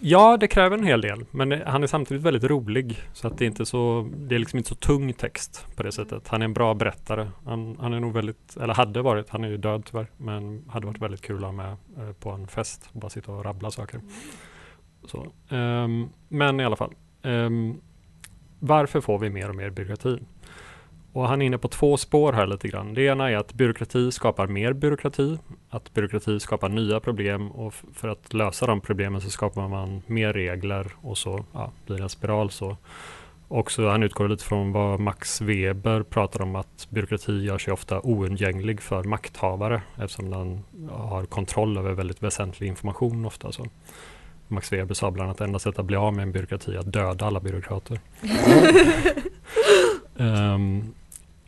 Ja, 0.00 0.36
det 0.36 0.48
kräver 0.48 0.78
en 0.78 0.84
hel 0.84 1.00
del, 1.00 1.24
men 1.30 1.62
han 1.66 1.82
är 1.82 1.86
samtidigt 1.86 2.22
väldigt 2.22 2.44
rolig 2.44 2.98
så 3.12 3.26
att 3.26 3.38
det 3.38 3.44
är 3.44 3.46
inte 3.46 3.66
så. 3.66 4.10
Det 4.16 4.34
är 4.34 4.38
liksom 4.38 4.56
inte 4.56 4.68
så 4.68 4.74
tung 4.74 5.12
text 5.12 5.66
på 5.76 5.82
det 5.82 5.92
sättet. 5.92 6.28
Han 6.28 6.42
är 6.42 6.44
en 6.44 6.52
bra 6.52 6.74
berättare. 6.74 7.28
Han, 7.44 7.76
han 7.80 7.92
är 7.92 8.00
nog 8.00 8.12
väldigt, 8.12 8.56
eller 8.56 8.74
hade 8.74 9.02
varit, 9.02 9.28
han 9.28 9.44
är 9.44 9.48
ju 9.48 9.56
död 9.56 9.84
tyvärr, 9.84 10.06
men 10.16 10.64
hade 10.68 10.86
varit 10.86 11.02
väldigt 11.02 11.22
kul 11.22 11.36
att 11.36 11.42
ha 11.42 11.52
med 11.52 11.76
eh, 11.98 12.12
på 12.20 12.30
en 12.30 12.48
fest. 12.48 12.88
Bara 12.92 13.10
sitta 13.10 13.32
och 13.32 13.44
rabbla 13.44 13.70
saker. 13.70 14.00
Så, 15.04 15.32
um, 15.56 16.08
men 16.28 16.60
i 16.60 16.64
alla 16.64 16.76
fall. 16.76 16.94
Um, 17.22 17.80
varför 18.58 19.00
får 19.00 19.18
vi 19.18 19.30
mer 19.30 19.48
och 19.48 19.56
mer 19.56 19.70
byråkrati? 19.70 20.18
Och 21.16 21.28
han 21.28 21.42
är 21.42 21.46
inne 21.46 21.58
på 21.58 21.68
två 21.68 21.96
spår 21.96 22.32
här 22.32 22.46
lite 22.46 22.68
grann. 22.68 22.94
Det 22.94 23.02
ena 23.02 23.30
är 23.30 23.36
att 23.36 23.54
byråkrati 23.54 24.12
skapar 24.12 24.46
mer 24.46 24.72
byråkrati. 24.72 25.38
Att 25.70 25.94
byråkrati 25.94 26.40
skapar 26.40 26.68
nya 26.68 27.00
problem 27.00 27.50
och 27.50 27.74
för 27.94 28.08
att 28.08 28.34
lösa 28.34 28.66
de 28.66 28.80
problemen 28.80 29.20
så 29.20 29.30
skapar 29.30 29.68
man 29.68 30.02
mer 30.06 30.32
regler 30.32 30.86
och 31.02 31.18
så 31.18 31.44
ja, 31.52 31.72
blir 31.86 31.96
det 31.96 32.02
en 32.02 32.08
spiral. 32.08 32.50
Så. 32.50 32.76
Också 33.48 33.88
han 33.88 34.02
utgår 34.02 34.28
lite 34.28 34.44
från 34.44 34.72
vad 34.72 35.00
Max 35.00 35.40
Weber 35.40 36.02
pratar 36.02 36.42
om 36.42 36.56
att 36.56 36.86
byråkrati 36.90 37.44
gör 37.44 37.58
sig 37.58 37.72
ofta 37.72 38.00
oundgänglig 38.00 38.80
för 38.80 39.04
makthavare 39.04 39.82
eftersom 39.98 40.30
den 40.30 40.64
har 40.90 41.24
kontroll 41.24 41.78
över 41.78 41.92
väldigt 41.92 42.22
väsentlig 42.22 42.66
information 42.66 43.24
ofta. 43.24 43.52
Så. 43.52 43.66
Max 44.48 44.72
Weber 44.72 44.94
sa 44.94 45.10
bland 45.10 45.28
annat 45.28 45.40
att 45.40 45.46
enda 45.46 45.58
sättet 45.58 45.78
att 45.78 45.86
bli 45.86 45.96
av 45.96 46.14
med 46.14 46.22
en 46.22 46.32
byråkrati 46.32 46.74
är 46.74 46.78
att 46.78 46.92
döda 46.92 47.26
alla 47.26 47.40
byråkrater. 47.40 48.00
um, 50.16 50.94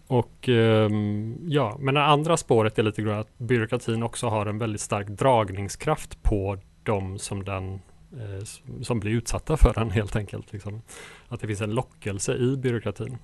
och 0.08 0.48
ehm, 0.48 1.36
ja, 1.48 1.76
men 1.80 1.94
det 1.94 2.04
andra 2.04 2.36
spåret 2.36 2.78
är 2.78 2.82
lite 2.82 3.02
grann 3.02 3.18
att 3.18 3.38
byråkratin 3.38 4.02
också 4.02 4.26
har 4.28 4.46
en 4.46 4.58
väldigt 4.58 4.80
stark 4.80 5.08
dragningskraft 5.08 6.22
på 6.22 6.58
de 6.82 7.18
som 7.18 7.44
den 7.44 7.80
eh, 8.12 8.44
som 8.82 9.00
blir 9.00 9.12
utsatta 9.12 9.56
för 9.56 9.74
den 9.74 9.90
helt 9.90 10.16
enkelt. 10.16 10.52
Liksom. 10.52 10.82
Att 11.28 11.40
det 11.40 11.46
finns 11.46 11.60
en 11.60 11.74
lockelse 11.74 12.34
i 12.34 12.56
byråkratin. 12.56 13.18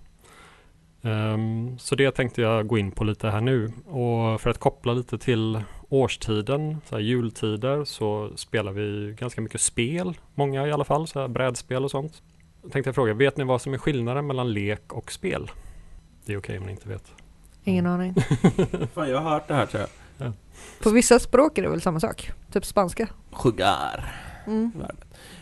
Um, 1.03 1.79
så 1.79 1.95
det 1.95 2.11
tänkte 2.11 2.43
jag 2.43 2.67
gå 2.67 2.79
in 2.79 2.93
på 2.93 3.05
lite 3.05 3.29
här 3.29 3.41
nu. 3.41 3.73
Och 3.87 4.41
för 4.41 4.51
att 4.51 4.59
koppla 4.59 4.93
lite 4.93 5.19
till 5.19 5.63
årstiden, 5.89 6.77
så 6.85 6.95
här 6.95 7.03
jultider, 7.03 7.85
så 7.85 8.31
spelar 8.37 8.73
vi 8.73 9.15
ganska 9.19 9.41
mycket 9.41 9.61
spel. 9.61 10.15
Många 10.35 10.67
i 10.67 10.73
alla 10.73 10.85
fall, 10.85 11.07
så 11.07 11.21
här 11.21 11.29
brädspel 11.29 11.85
och 11.85 11.91
sånt. 11.91 12.23
Jag 12.63 12.73
tänkte 12.73 12.89
jag 12.89 12.95
fråga, 12.95 13.15
vet 13.15 13.37
ni 13.37 13.45
vad 13.45 13.61
som 13.61 13.75
är 13.75 13.79
skillnaden 13.79 14.27
mellan 14.27 14.53
lek 14.53 14.93
och 14.93 15.13
spel? 15.13 15.51
Det 16.25 16.33
är 16.33 16.39
okej 16.39 16.39
okay 16.39 16.59
om 16.59 16.67
ni 16.67 16.73
inte 16.73 16.89
vet. 16.89 17.13
Ingen 17.65 17.87
aning. 17.87 18.15
Fan, 18.95 19.11
jag 19.11 19.21
har 19.21 19.31
hört 19.31 19.49
det 19.49 19.55
här 19.55 19.67
tror 19.67 19.81
jag. 19.81 19.91
Ja. 20.27 20.33
På 20.83 20.91
vissa 20.91 21.19
språk 21.19 21.59
är 21.59 21.63
det 21.63 21.69
väl 21.69 21.81
samma 21.81 22.01
sak? 22.01 22.31
Typ 22.53 22.65
spanska? 22.65 23.09
Jugar. 23.45 24.15
Mm. 24.47 24.73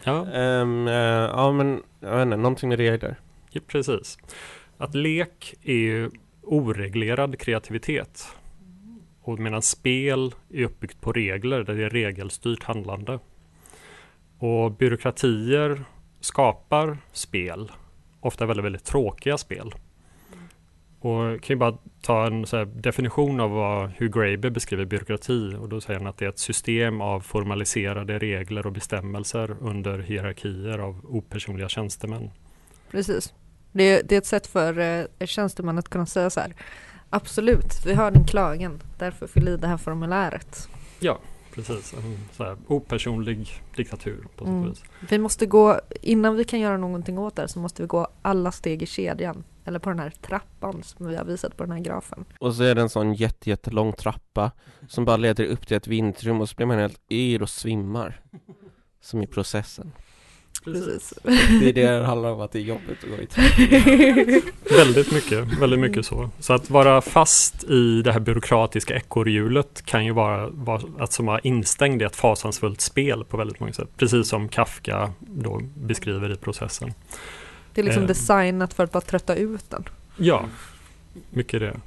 Ja. 0.05 0.13
Um, 0.13 0.89
uh, 0.89 0.95
ja, 0.95 1.53
men 1.53 1.83
jag 2.01 2.17
vet 2.17 2.23
inte, 2.23 2.37
någonting 2.37 2.69
med 2.69 2.79
regler. 2.79 3.17
Ja, 3.51 3.61
precis. 3.67 4.19
Att 4.79 4.95
lek 4.95 5.55
är 5.63 5.75
ju 5.75 6.11
oreglerad 6.43 7.39
kreativitet. 7.39 8.27
Och 9.23 9.39
medan 9.39 9.63
spel 9.63 10.35
är 10.51 10.65
uppbyggt 10.65 11.01
på 11.01 11.13
regler, 11.13 11.65
där 11.65 11.75
det 11.75 11.85
är 11.85 11.91
regelstyrt 11.91 12.63
handlande. 12.63 13.19
Och 14.39 14.73
byråkratier 14.73 15.85
skapar 16.21 16.99
spel, 17.13 17.73
ofta 18.21 18.47
väldigt, 18.47 18.65
väldigt 18.65 18.85
tråkiga 18.85 19.39
spel. 19.39 19.75
Och 21.05 21.43
kan 21.43 21.55
ju 21.55 21.57
bara 21.57 21.79
ta 22.03 22.27
en 22.27 22.47
definition 22.75 23.41
av 23.41 23.51
vad, 23.51 23.91
hur 23.91 24.09
Graeber 24.09 24.51
beskriver 24.51 24.85
byråkrati 24.85 25.55
och 25.61 25.69
då 25.69 25.81
säger 25.81 26.01
han 26.01 26.09
att 26.09 26.19
det 26.19 26.25
är 26.25 26.29
ett 26.29 26.39
system 26.39 27.01
av 27.01 27.21
formaliserade 27.21 28.19
regler 28.19 28.67
och 28.67 28.73
bestämmelser 28.73 29.57
under 29.61 29.99
hierarkier 29.99 30.79
av 30.79 31.01
opersonliga 31.09 31.69
tjänstemän. 31.69 32.31
Precis. 32.91 33.35
Det 33.73 33.83
är, 33.83 34.03
det 34.03 34.15
är 34.15 34.19
ett 34.19 34.27
sätt 34.27 34.47
för 34.47 34.79
eh, 34.79 35.27
tjänstemän 35.27 35.79
att 35.79 35.89
kunna 35.89 36.07
säga 36.07 36.31
så 36.31 36.41
här 36.41 36.55
Absolut, 37.11 37.87
vi 37.87 37.95
har 37.95 38.11
din 38.11 38.25
klagan, 38.25 38.83
därför 38.99 39.27
fyll 39.27 39.49
i 39.49 39.57
det 39.57 39.67
här 39.67 39.77
formuläret. 39.77 40.69
Ja, 41.01 41.19
precis. 41.55 41.95
En 41.95 42.19
så 42.33 42.45
här 42.45 42.57
opersonlig 42.67 43.63
diktatur 43.77 44.27
på 44.37 44.45
mm. 44.45 44.69
vis. 44.69 44.83
Vi 45.11 45.19
måste 45.19 45.47
gå, 45.47 45.81
innan 46.01 46.37
vi 46.37 46.45
kan 46.45 46.61
göra 46.61 46.77
någonting 46.77 47.19
åt 47.19 47.37
det 47.37 47.49
så 47.49 47.59
måste 47.59 47.83
vi 47.83 47.89
gå 47.89 48.09
alla 48.23 48.53
steg 48.53 48.83
i 48.83 48.87
kedjan. 48.87 49.45
Eller 49.65 49.79
på 49.79 49.91
den 49.91 49.99
här 49.99 50.11
trappan 50.11 50.83
som 50.83 51.07
vi 51.07 51.17
har 51.17 51.25
visat 51.25 51.57
på 51.57 51.65
den 51.65 51.73
här 51.73 51.81
grafen. 51.81 52.25
Och 52.39 52.55
så 52.55 52.63
är 52.63 52.75
det 52.75 52.81
en 52.81 52.89
sån 52.89 53.15
jätte, 53.15 53.51
jättelång 53.51 53.93
trappa 53.93 54.51
som 54.89 55.05
bara 55.05 55.17
leder 55.17 55.45
upp 55.45 55.67
till 55.67 55.77
ett 55.77 55.87
vindrum 55.87 56.41
och 56.41 56.49
så 56.49 56.57
blir 56.57 56.67
man 56.67 56.79
helt 56.79 57.01
yr 57.11 57.43
och 57.43 57.51
svimmar. 57.51 58.21
Som 59.01 59.23
i 59.23 59.27
processen. 59.27 59.93
Precis. 60.65 61.15
Det 61.23 61.69
är 61.69 61.73
det 61.73 61.99
det 61.99 62.07
handlar 62.07 62.31
om, 62.31 62.41
att 62.41 62.53
det 62.53 62.59
är 62.59 62.63
jobbigt 62.63 62.99
att 63.05 63.11
gå 63.11 63.17
i 63.17 64.43
Väldigt 64.77 65.13
mycket, 65.13 65.61
väldigt 65.61 65.81
mycket 65.81 66.07
så. 66.07 66.31
Så 66.39 66.53
att 66.53 66.71
vara 66.71 67.01
fast 67.01 67.65
i 67.65 68.03
det 68.03 68.13
här 68.13 68.21
byråkratiska 68.21 68.95
ekorrhjulet 68.95 69.83
kan 69.85 70.05
ju 70.05 70.13
vara, 70.13 70.49
vara 70.49 70.83
att 70.99 71.13
som 71.13 71.27
vara 71.27 71.39
instängd 71.39 72.03
i 72.03 72.05
ett 72.05 72.17
fasansfullt 72.17 72.81
spel 72.81 73.25
på 73.25 73.37
väldigt 73.37 73.61
många 73.61 73.73
sätt. 73.73 73.89
Precis 73.97 74.29
som 74.29 74.49
Kafka 74.49 75.13
då 75.21 75.61
beskriver 75.75 76.33
i 76.33 76.37
processen. 76.37 76.95
Det 77.75 77.81
är 77.81 77.85
liksom 77.85 78.03
eh, 78.03 78.09
designat 78.09 78.75
för 78.75 78.85
att 78.85 78.93
bara 78.93 79.01
trötta 79.01 79.35
ut 79.35 79.71
den. 79.71 79.85
Ja, 80.17 80.45
mycket 81.31 81.61
det. 81.61 81.81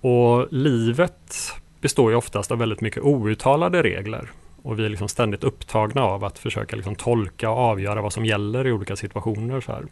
Och 0.00 0.46
livet 0.50 1.52
består 1.80 2.10
ju 2.10 2.16
oftast 2.16 2.50
av 2.50 2.58
väldigt 2.58 2.80
mycket 2.80 3.02
outtalade 3.02 3.82
regler. 3.82 4.30
Och 4.68 4.78
vi 4.78 4.84
är 4.84 4.88
liksom 4.88 5.08
ständigt 5.08 5.44
upptagna 5.44 6.02
av 6.02 6.24
att 6.24 6.38
försöka 6.38 6.76
liksom 6.76 6.94
tolka 6.94 7.50
och 7.50 7.58
avgöra 7.58 8.02
vad 8.02 8.12
som 8.12 8.24
gäller 8.24 8.66
i 8.66 8.72
olika 8.72 8.96
situationer. 8.96 9.60
Så 9.60 9.72
här. 9.72 9.84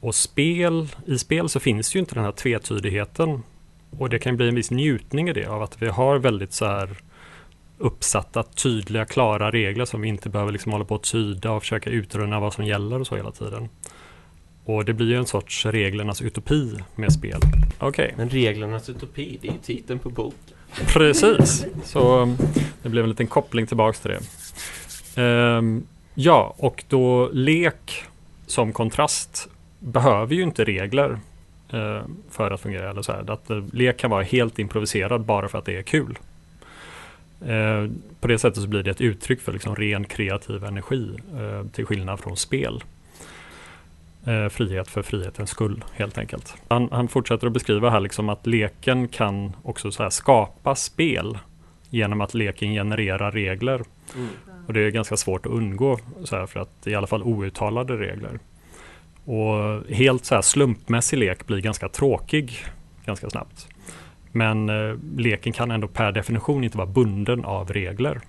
Och 0.00 0.14
spel, 0.14 0.88
i 1.06 1.18
spel 1.18 1.48
så 1.48 1.60
finns 1.60 1.96
ju 1.96 2.00
inte 2.00 2.14
den 2.14 2.24
här 2.24 2.32
tvetydigheten. 2.32 3.42
Och 3.98 4.10
det 4.10 4.18
kan 4.18 4.36
bli 4.36 4.48
en 4.48 4.54
viss 4.54 4.70
njutning 4.70 5.28
i 5.28 5.32
det 5.32 5.46
av 5.46 5.62
att 5.62 5.82
vi 5.82 5.88
har 5.88 6.18
väldigt 6.18 6.52
så 6.52 6.66
här 6.66 6.88
uppsatta 7.78 8.42
tydliga, 8.42 9.04
klara 9.04 9.50
regler 9.50 9.84
som 9.84 10.00
vi 10.00 10.08
inte 10.08 10.28
behöver 10.28 10.52
liksom 10.52 10.72
hålla 10.72 10.84
på 10.84 10.94
att 10.94 11.02
tyda 11.02 11.50
och 11.50 11.62
försöka 11.62 11.90
utröna 11.90 12.40
vad 12.40 12.52
som 12.52 12.64
gäller 12.64 13.00
och 13.00 13.06
så 13.06 13.16
hela 13.16 13.30
tiden. 13.30 13.68
Och 14.64 14.84
det 14.84 14.92
blir 14.92 15.08
ju 15.08 15.16
en 15.16 15.26
sorts 15.26 15.66
reglernas 15.66 16.22
utopi 16.22 16.74
med 16.94 17.12
spel. 17.12 17.40
Okej. 17.78 17.88
Okay. 17.88 18.12
Men 18.16 18.28
reglernas 18.28 18.88
utopi, 18.88 19.38
det 19.42 19.48
är 19.48 19.52
ju 19.52 19.58
titeln 19.58 19.98
på 19.98 20.10
boken. 20.10 20.53
Precis, 20.76 21.66
så 21.84 22.22
um, 22.22 22.36
det 22.82 22.88
blev 22.88 23.04
en 23.04 23.10
liten 23.10 23.26
koppling 23.26 23.66
tillbaks 23.66 24.00
till 24.00 24.10
det. 24.10 25.22
Um, 25.22 25.86
ja, 26.14 26.54
och 26.58 26.84
då 26.88 27.28
lek 27.32 28.04
som 28.46 28.72
kontrast 28.72 29.48
behöver 29.78 30.34
ju 30.34 30.42
inte 30.42 30.64
regler 30.64 31.10
uh, 31.74 32.00
för 32.30 32.50
att 32.50 32.60
fungera. 32.60 32.90
Eller 32.90 33.02
så 33.02 33.12
här. 33.12 33.30
Att 33.30 33.50
uh, 33.50 33.64
lek 33.72 33.96
kan 33.96 34.10
vara 34.10 34.22
helt 34.22 34.58
improviserad 34.58 35.20
bara 35.20 35.48
för 35.48 35.58
att 35.58 35.64
det 35.64 35.76
är 35.76 35.82
kul. 35.82 36.18
Uh, 37.48 37.90
på 38.20 38.28
det 38.28 38.38
sättet 38.38 38.62
så 38.62 38.68
blir 38.68 38.82
det 38.82 38.90
ett 38.90 39.00
uttryck 39.00 39.40
för 39.40 39.52
liksom 39.52 39.76
ren 39.76 40.04
kreativ 40.04 40.64
energi 40.64 41.10
eh, 41.38 41.66
till 41.72 41.86
skillnad 41.86 42.20
från 42.20 42.36
spel. 42.36 42.84
Eh, 44.26 44.48
frihet 44.48 44.88
för 44.88 45.02
frihetens 45.02 45.50
skull 45.50 45.84
helt 45.92 46.18
enkelt. 46.18 46.54
Han, 46.68 46.88
han 46.92 47.08
fortsätter 47.08 47.46
att 47.46 47.52
beskriva 47.52 47.90
här 47.90 48.00
liksom 48.00 48.28
att 48.28 48.46
leken 48.46 49.08
kan 49.08 49.52
också 49.62 49.90
så 49.90 50.10
skapa 50.10 50.74
spel 50.74 51.38
genom 51.90 52.20
att 52.20 52.34
leken 52.34 52.72
genererar 52.72 53.32
regler. 53.32 53.82
Mm. 54.16 54.28
Och 54.66 54.72
det 54.72 54.80
är 54.80 54.90
ganska 54.90 55.16
svårt 55.16 55.46
att 55.46 55.52
undgå 55.52 55.98
så 56.24 56.36
här, 56.36 56.46
för 56.46 56.60
att 56.60 56.86
i 56.86 56.94
alla 56.94 57.06
fall 57.06 57.22
outtalade 57.22 57.96
regler. 57.96 58.38
Och 59.24 59.84
helt 59.94 60.24
så 60.24 60.34
här 60.34 60.42
slumpmässig 60.42 61.18
lek 61.18 61.46
blir 61.46 61.60
ganska 61.60 61.88
tråkig 61.88 62.64
ganska 63.04 63.30
snabbt. 63.30 63.68
Men 64.32 64.68
eh, 64.68 64.96
leken 65.16 65.52
kan 65.52 65.70
ändå 65.70 65.88
per 65.88 66.12
definition 66.12 66.64
inte 66.64 66.78
vara 66.78 66.86
bunden 66.86 67.44
av 67.44 67.72
regler. 67.72 68.20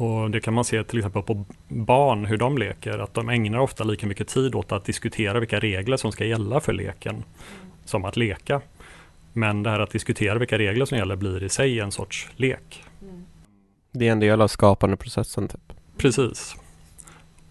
Och 0.00 0.30
Det 0.30 0.40
kan 0.40 0.54
man 0.54 0.64
se 0.64 0.84
till 0.84 0.98
exempel 0.98 1.22
på 1.22 1.44
barn, 1.68 2.24
hur 2.24 2.36
de 2.36 2.58
leker, 2.58 2.98
att 2.98 3.14
de 3.14 3.28
ägnar 3.28 3.58
ofta 3.58 3.84
lika 3.84 4.06
mycket 4.06 4.28
tid 4.28 4.54
åt 4.54 4.72
att 4.72 4.84
diskutera 4.84 5.40
vilka 5.40 5.60
regler 5.60 5.96
som 5.96 6.12
ska 6.12 6.24
gälla 6.24 6.60
för 6.60 6.72
leken, 6.72 7.24
som 7.84 8.04
att 8.04 8.16
leka. 8.16 8.60
Men 9.32 9.62
det 9.62 9.70
här 9.70 9.80
att 9.80 9.90
diskutera 9.90 10.38
vilka 10.38 10.58
regler 10.58 10.84
som 10.84 10.98
gäller 10.98 11.16
blir 11.16 11.42
i 11.42 11.48
sig 11.48 11.80
en 11.80 11.92
sorts 11.92 12.28
lek. 12.36 12.84
Det 13.92 14.08
är 14.08 14.12
en 14.12 14.20
del 14.20 14.40
av 14.40 14.48
skapandeprocessen. 14.48 15.48
Typ. 15.48 15.72
Precis. 15.96 16.56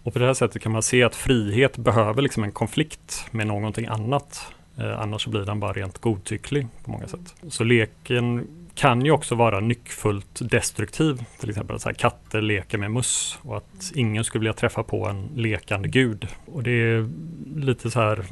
Och 0.02 0.12
på 0.12 0.18
det 0.18 0.26
här 0.26 0.34
sättet 0.34 0.62
kan 0.62 0.72
man 0.72 0.82
se 0.82 1.02
att 1.02 1.16
frihet 1.16 1.76
behöver 1.76 2.22
liksom 2.22 2.44
en 2.44 2.52
konflikt 2.52 3.26
med 3.30 3.46
någonting 3.46 3.86
annat. 3.86 4.52
Eh, 4.78 5.00
annars 5.00 5.26
blir 5.26 5.44
den 5.44 5.60
bara 5.60 5.72
rent 5.72 5.98
godtycklig 5.98 6.66
på 6.84 6.90
många 6.90 7.08
sätt. 7.08 7.34
Så 7.48 7.64
leken 7.64 8.46
kan 8.80 9.04
ju 9.04 9.10
också 9.10 9.34
vara 9.34 9.60
nyckfullt 9.60 10.40
destruktiv. 10.50 11.24
Till 11.40 11.50
exempel 11.50 11.76
att 11.76 11.96
katter 11.96 12.42
leker 12.42 12.78
med 12.78 12.90
möss 12.90 13.38
och 13.42 13.56
att 13.56 13.92
ingen 13.94 14.24
skulle 14.24 14.40
vilja 14.40 14.52
träffa 14.52 14.82
på 14.82 15.06
en 15.06 15.28
lekande 15.34 15.88
gud. 15.88 16.28
Och 16.46 16.62
det 16.62 16.70
är 16.70 17.08
lite 17.56 17.90
så 17.90 18.00
här, 18.00 18.24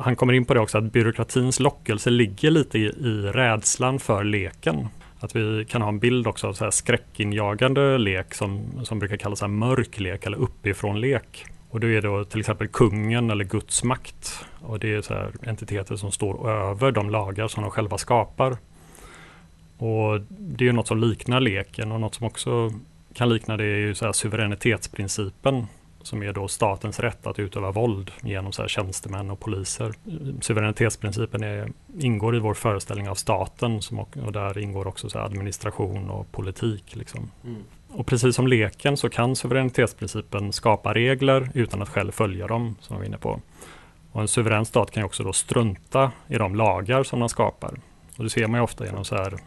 han 0.00 0.16
kommer 0.16 0.32
in 0.32 0.44
på 0.44 0.54
det 0.54 0.60
också, 0.60 0.78
att 0.78 0.92
byråkratins 0.92 1.60
lockelse 1.60 2.10
ligger 2.10 2.50
lite 2.50 2.78
i, 2.78 2.82
i 2.82 3.30
rädslan 3.32 3.98
för 3.98 4.24
leken. 4.24 4.88
Att 5.20 5.36
vi 5.36 5.64
kan 5.68 5.82
ha 5.82 5.88
en 5.88 5.98
bild 5.98 6.26
också 6.26 6.46
av 6.46 6.52
så 6.52 6.64
här 6.64 6.70
skräckinjagande 6.70 7.98
lek 7.98 8.34
som, 8.34 8.84
som 8.84 8.98
brukar 8.98 9.16
kallas 9.16 9.38
så 9.38 9.48
mörk 9.48 10.00
lek 10.00 10.26
eller 10.26 10.38
uppifrån 10.38 11.00
lek. 11.00 11.44
Och 11.70 11.80
då 11.80 11.86
är 11.86 12.02
det 12.02 12.24
till 12.24 12.40
exempel 12.40 12.68
kungen 12.68 13.30
eller 13.30 13.44
Guds 13.44 13.84
makt. 13.84 14.44
Och 14.60 14.78
det 14.78 14.94
är 14.94 15.02
så 15.02 15.14
här 15.14 15.32
entiteter 15.46 15.96
som 15.96 16.12
står 16.12 16.50
över 16.50 16.92
de 16.92 17.10
lagar 17.10 17.48
som 17.48 17.62
de 17.62 17.70
själva 17.70 17.98
skapar. 17.98 18.56
Och 19.82 20.20
Det 20.28 20.68
är 20.68 20.72
något 20.72 20.86
som 20.86 20.98
liknar 20.98 21.40
leken 21.40 21.92
och 21.92 22.00
något 22.00 22.14
som 22.14 22.26
också 22.26 22.72
kan 23.14 23.28
likna 23.28 23.56
det 23.56 23.64
är 23.64 23.78
ju 23.78 23.94
så 23.94 24.04
här 24.04 24.12
suveränitetsprincipen 24.12 25.66
som 26.02 26.22
är 26.22 26.32
då 26.32 26.48
statens 26.48 27.00
rätt 27.00 27.26
att 27.26 27.38
utöva 27.38 27.70
våld 27.70 28.10
genom 28.22 28.52
så 28.52 28.62
här 28.62 28.68
tjänstemän 28.68 29.30
och 29.30 29.40
poliser. 29.40 29.92
Suveränitetsprincipen 30.40 31.42
är, 31.42 31.72
ingår 31.98 32.36
i 32.36 32.38
vår 32.38 32.54
föreställning 32.54 33.08
av 33.08 33.14
staten 33.14 33.82
som, 33.82 33.98
och 33.98 34.32
där 34.32 34.58
ingår 34.58 34.86
också 34.86 35.10
så 35.10 35.18
administration 35.18 36.10
och 36.10 36.32
politik. 36.32 36.96
Liksom. 36.96 37.30
Mm. 37.44 37.62
Och 37.88 38.06
precis 38.06 38.36
som 38.36 38.46
leken 38.46 38.96
så 38.96 39.08
kan 39.08 39.36
suveränitetsprincipen 39.36 40.52
skapa 40.52 40.94
regler 40.94 41.50
utan 41.54 41.82
att 41.82 41.88
själv 41.88 42.12
följa 42.12 42.46
dem, 42.46 42.76
som 42.80 42.96
vi 42.96 42.98
var 42.98 43.06
inne 43.06 43.18
på. 43.18 43.40
Och 44.12 44.20
en 44.20 44.28
suverän 44.28 44.64
stat 44.64 44.90
kan 44.90 45.04
också 45.04 45.22
då 45.22 45.32
strunta 45.32 46.12
i 46.28 46.34
de 46.34 46.54
lagar 46.54 47.02
som 47.02 47.20
den 47.20 47.28
skapar. 47.28 47.80
Och 48.16 48.24
det 48.24 48.30
ser 48.30 48.46
man 48.46 48.60
ofta 48.60 48.86
genom 48.86 49.04
så 49.04 49.16
här 49.16 49.38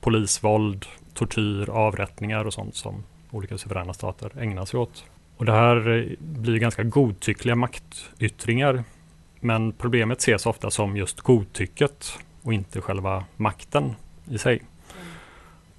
polisvåld, 0.00 0.86
tortyr, 1.14 1.70
avrättningar 1.70 2.44
och 2.44 2.54
sånt 2.54 2.76
som 2.76 3.04
olika 3.30 3.58
suveräna 3.58 3.92
stater 3.92 4.32
ägnar 4.38 4.64
sig 4.64 4.80
åt. 4.80 5.04
Och 5.36 5.44
det 5.44 5.52
här 5.52 5.88
eh, 5.88 6.04
blir 6.18 6.58
ganska 6.58 6.82
godtyckliga 6.82 7.54
maktyttringar. 7.54 8.84
Men 9.40 9.72
problemet 9.72 10.18
ses 10.18 10.46
ofta 10.46 10.70
som 10.70 10.96
just 10.96 11.20
godtycket 11.20 12.18
och 12.42 12.52
inte 12.52 12.80
själva 12.80 13.24
makten 13.36 13.94
i 14.30 14.38
sig. 14.38 14.62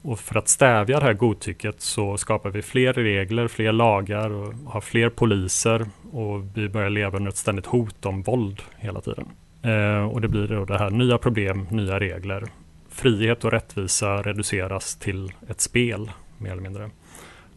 Och 0.01 0.19
för 0.19 0.37
att 0.37 0.47
stävja 0.47 0.99
det 0.99 1.05
här 1.05 1.13
godtycket 1.13 1.81
så 1.81 2.17
skapar 2.17 2.49
vi 2.49 2.61
fler 2.61 2.93
regler, 2.93 3.47
fler 3.47 3.71
lagar 3.71 4.29
och 4.29 4.53
har 4.53 4.81
fler 4.81 5.09
poliser 5.09 5.85
och 6.11 6.57
vi 6.57 6.69
börjar 6.69 6.89
leva 6.89 7.17
under 7.17 7.31
ett 7.31 7.37
ständigt 7.37 7.65
hot 7.65 8.05
om 8.05 8.21
våld 8.21 8.61
hela 8.77 9.01
tiden. 9.01 9.25
Eh, 9.61 10.03
och 10.03 10.21
det 10.21 10.27
blir 10.27 10.47
då 10.47 10.65
det 10.65 10.77
här 10.77 10.89
nya 10.89 11.17
problem, 11.17 11.67
nya 11.69 11.99
regler. 11.99 12.43
Frihet 12.91 13.43
och 13.45 13.51
rättvisa 13.51 14.21
reduceras 14.21 14.95
till 14.95 15.31
ett 15.49 15.61
spel 15.61 16.11
mer 16.37 16.51
eller 16.51 16.61
mindre. 16.61 16.89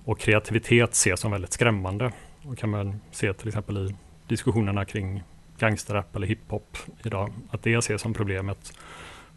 Och 0.05 0.19
kreativitet 0.19 0.93
ses 0.93 1.21
som 1.21 1.31
väldigt 1.31 1.53
skrämmande. 1.53 2.13
Och 2.43 2.59
kan 2.59 2.71
man 2.71 3.01
se 3.11 3.33
till 3.33 3.49
exempel 3.49 3.79
i 3.79 3.95
diskussionerna 4.29 4.85
kring 4.85 5.23
gangsterrap 5.59 6.17
eller 6.17 6.27
hiphop 6.27 6.79
idag, 7.03 7.33
att 7.51 7.63
det 7.63 7.75
ses 7.75 8.03
som 8.03 8.15
problemet. 8.15 8.73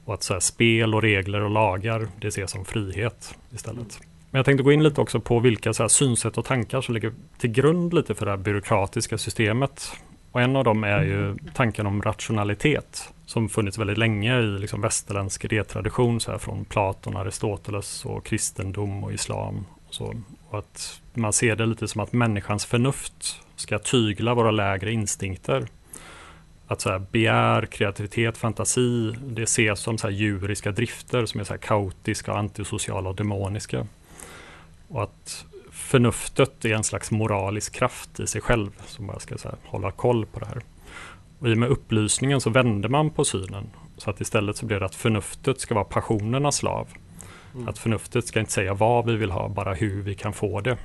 Och 0.05 0.13
att 0.13 0.23
så 0.23 0.33
här, 0.33 0.39
spel 0.39 0.95
och 0.95 1.01
regler 1.01 1.41
och 1.41 1.49
lagar, 1.49 2.07
det 2.21 2.27
ses 2.27 2.51
som 2.51 2.65
frihet 2.65 3.38
istället. 3.53 3.99
Men 4.31 4.39
jag 4.39 4.45
tänkte 4.45 4.63
gå 4.63 4.71
in 4.71 4.83
lite 4.83 5.01
också 5.01 5.19
på 5.19 5.39
vilka 5.39 5.73
så 5.73 5.83
här, 5.83 5.88
synsätt 5.88 6.38
och 6.38 6.45
tankar 6.45 6.81
som 6.81 6.93
ligger 6.93 7.13
till 7.38 7.51
grund 7.51 7.93
lite 7.93 8.15
för 8.15 8.25
det 8.25 8.31
här 8.31 8.38
byråkratiska 8.38 9.17
systemet. 9.17 9.91
Och 10.31 10.41
en 10.41 10.55
av 10.55 10.63
dem 10.63 10.83
är 10.83 11.03
ju 11.03 11.35
tanken 11.53 11.87
om 11.87 12.01
rationalitet 12.01 13.13
som 13.25 13.49
funnits 13.49 13.77
väldigt 13.77 13.97
länge 13.97 14.39
i 14.39 14.59
liksom 14.59 14.81
västerländsk 14.81 15.45
idétradition 15.45 16.19
så 16.19 16.31
här, 16.31 16.37
från 16.37 16.65
Platon, 16.65 17.17
Aristoteles 17.17 18.05
och 18.05 18.25
kristendom 18.25 19.03
och 19.03 19.13
islam. 19.13 19.65
Och 19.87 19.93
så. 19.93 20.13
Och 20.49 20.59
att 20.59 21.01
man 21.13 21.33
ser 21.33 21.55
det 21.55 21.65
lite 21.65 21.87
som 21.87 22.01
att 22.01 22.13
människans 22.13 22.65
förnuft 22.65 23.41
ska 23.55 23.79
tygla 23.79 24.33
våra 24.33 24.51
lägre 24.51 24.91
instinkter. 24.91 25.67
Att 26.67 26.81
så 26.81 26.89
här, 26.89 26.99
begär, 26.99 27.65
kreativitet, 27.65 28.37
fantasi, 28.37 29.15
det 29.21 29.43
ses 29.43 29.79
som 29.79 29.97
så 29.97 30.07
här 30.07 30.13
djuriska 30.13 30.71
drifter 30.71 31.25
som 31.25 31.39
är 31.39 31.43
så 31.43 31.53
här 31.53 31.57
kaotiska, 31.57 32.33
antisociala 32.33 33.09
och 33.09 33.15
demoniska. 33.15 33.87
Och 34.87 35.03
att 35.03 35.45
förnuftet 35.88 36.65
är 36.65 36.73
en 36.73 36.84
slags 36.84 37.12
moralisk 37.12 37.76
kraft 37.76 38.19
i 38.19 38.28
sig 38.28 38.41
själv 38.41 38.69
som 38.86 39.08
bara 39.08 39.19
ska 39.19 39.38
så 39.38 39.47
här, 39.50 39.58
hålla 39.65 39.91
koll 39.91 40.26
på 40.26 40.39
det 40.39 40.45
här. 40.45 40.62
Och 41.39 41.47
I 41.50 41.54
och 41.54 41.58
med 41.58 41.69
upplysningen 41.69 42.41
så 42.41 42.50
vände 42.50 42.89
man 42.89 43.10
på 43.10 43.26
synen. 43.26 43.69
Så 43.97 44.10
att 44.10 44.21
istället 44.21 44.58
så 44.58 44.65
blev 44.65 44.80
det 44.80 44.86
att 44.86 44.95
förnuftet 44.95 45.60
ska 45.60 45.76
vara 45.76 45.86
passionernas 45.86 46.56
slav. 46.56 46.88
Mm. 47.56 47.67
Att 47.67 47.78
förnuftet 47.78 48.28
ska 48.28 48.39
inte 48.39 48.52
säga 48.52 48.73
vad 48.73 49.06
vi 49.06 49.15
vill 49.15 49.32
ha, 49.32 49.50
bara 49.50 49.73
hur 49.73 50.02
vi 50.02 50.15
kan 50.15 50.34
få 50.34 50.62
det. 50.62 50.78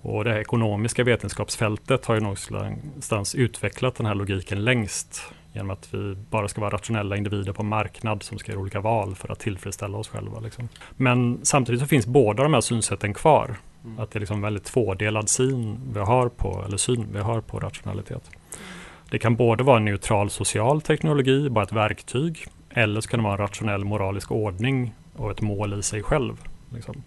Och 0.00 0.24
det 0.24 0.30
här 0.30 0.38
ekonomiska 0.38 1.04
vetenskapsfältet 1.04 2.06
har 2.06 2.14
ju 2.14 2.20
någonstans 2.20 3.34
utvecklat 3.34 3.94
den 3.94 4.06
här 4.06 4.14
logiken 4.14 4.64
längst 4.64 5.22
genom 5.52 5.70
att 5.70 5.94
vi 5.94 6.16
bara 6.30 6.48
ska 6.48 6.60
vara 6.60 6.70
rationella 6.70 7.16
individer 7.16 7.52
på 7.52 7.62
marknad 7.62 8.22
som 8.22 8.38
ska 8.38 8.52
göra 8.52 8.60
olika 8.60 8.80
val 8.80 9.14
för 9.14 9.32
att 9.32 9.38
tillfredsställa 9.38 9.98
oss 9.98 10.08
själva. 10.08 10.40
Liksom. 10.40 10.68
Men 10.96 11.40
samtidigt 11.42 11.80
så 11.80 11.86
finns 11.86 12.06
båda 12.06 12.42
de 12.42 12.54
här 12.54 12.60
synsätten 12.60 13.14
kvar. 13.14 13.56
Mm. 13.84 13.98
Att 13.98 14.10
det 14.10 14.16
är 14.16 14.20
liksom 14.20 14.36
en 14.36 14.42
väldigt 14.42 14.64
tvådelad 14.64 15.28
syn 15.28 15.80
vi 15.92 16.00
har 16.00 16.28
på, 16.28 16.64
eller 16.66 16.76
syn 16.76 17.06
vi 17.12 17.18
har 17.18 17.40
på 17.40 17.58
rationalitet. 17.58 18.30
Det 19.10 19.18
kan 19.18 19.36
både 19.36 19.64
vara 19.64 19.76
en 19.76 19.84
neutral 19.84 20.30
social 20.30 20.80
teknologi, 20.80 21.50
bara 21.50 21.64
ett 21.64 21.72
verktyg, 21.72 22.46
eller 22.70 23.00
så 23.00 23.08
kan 23.08 23.20
det 23.20 23.24
vara 23.24 23.34
en 23.34 23.40
rationell 23.40 23.84
moralisk 23.84 24.30
ordning 24.32 24.94
och 25.16 25.30
ett 25.30 25.40
mål 25.40 25.78
i 25.78 25.82
sig 25.82 26.02
själv. 26.02 26.36
Liksom. 26.74 27.02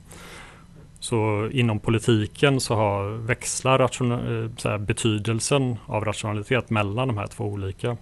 Så 0.99 1.49
inom 1.51 1.79
politiken 1.79 2.59
så 2.59 2.75
har, 2.75 3.09
växlar 3.09 3.79
eh, 3.79 4.49
så 4.57 4.69
här, 4.69 4.77
betydelsen 4.77 5.77
av 5.85 6.05
rationalitet 6.05 6.69
mellan 6.69 7.07
de 7.07 7.17
här 7.17 7.27
två 7.27 7.43
olika. 7.43 7.97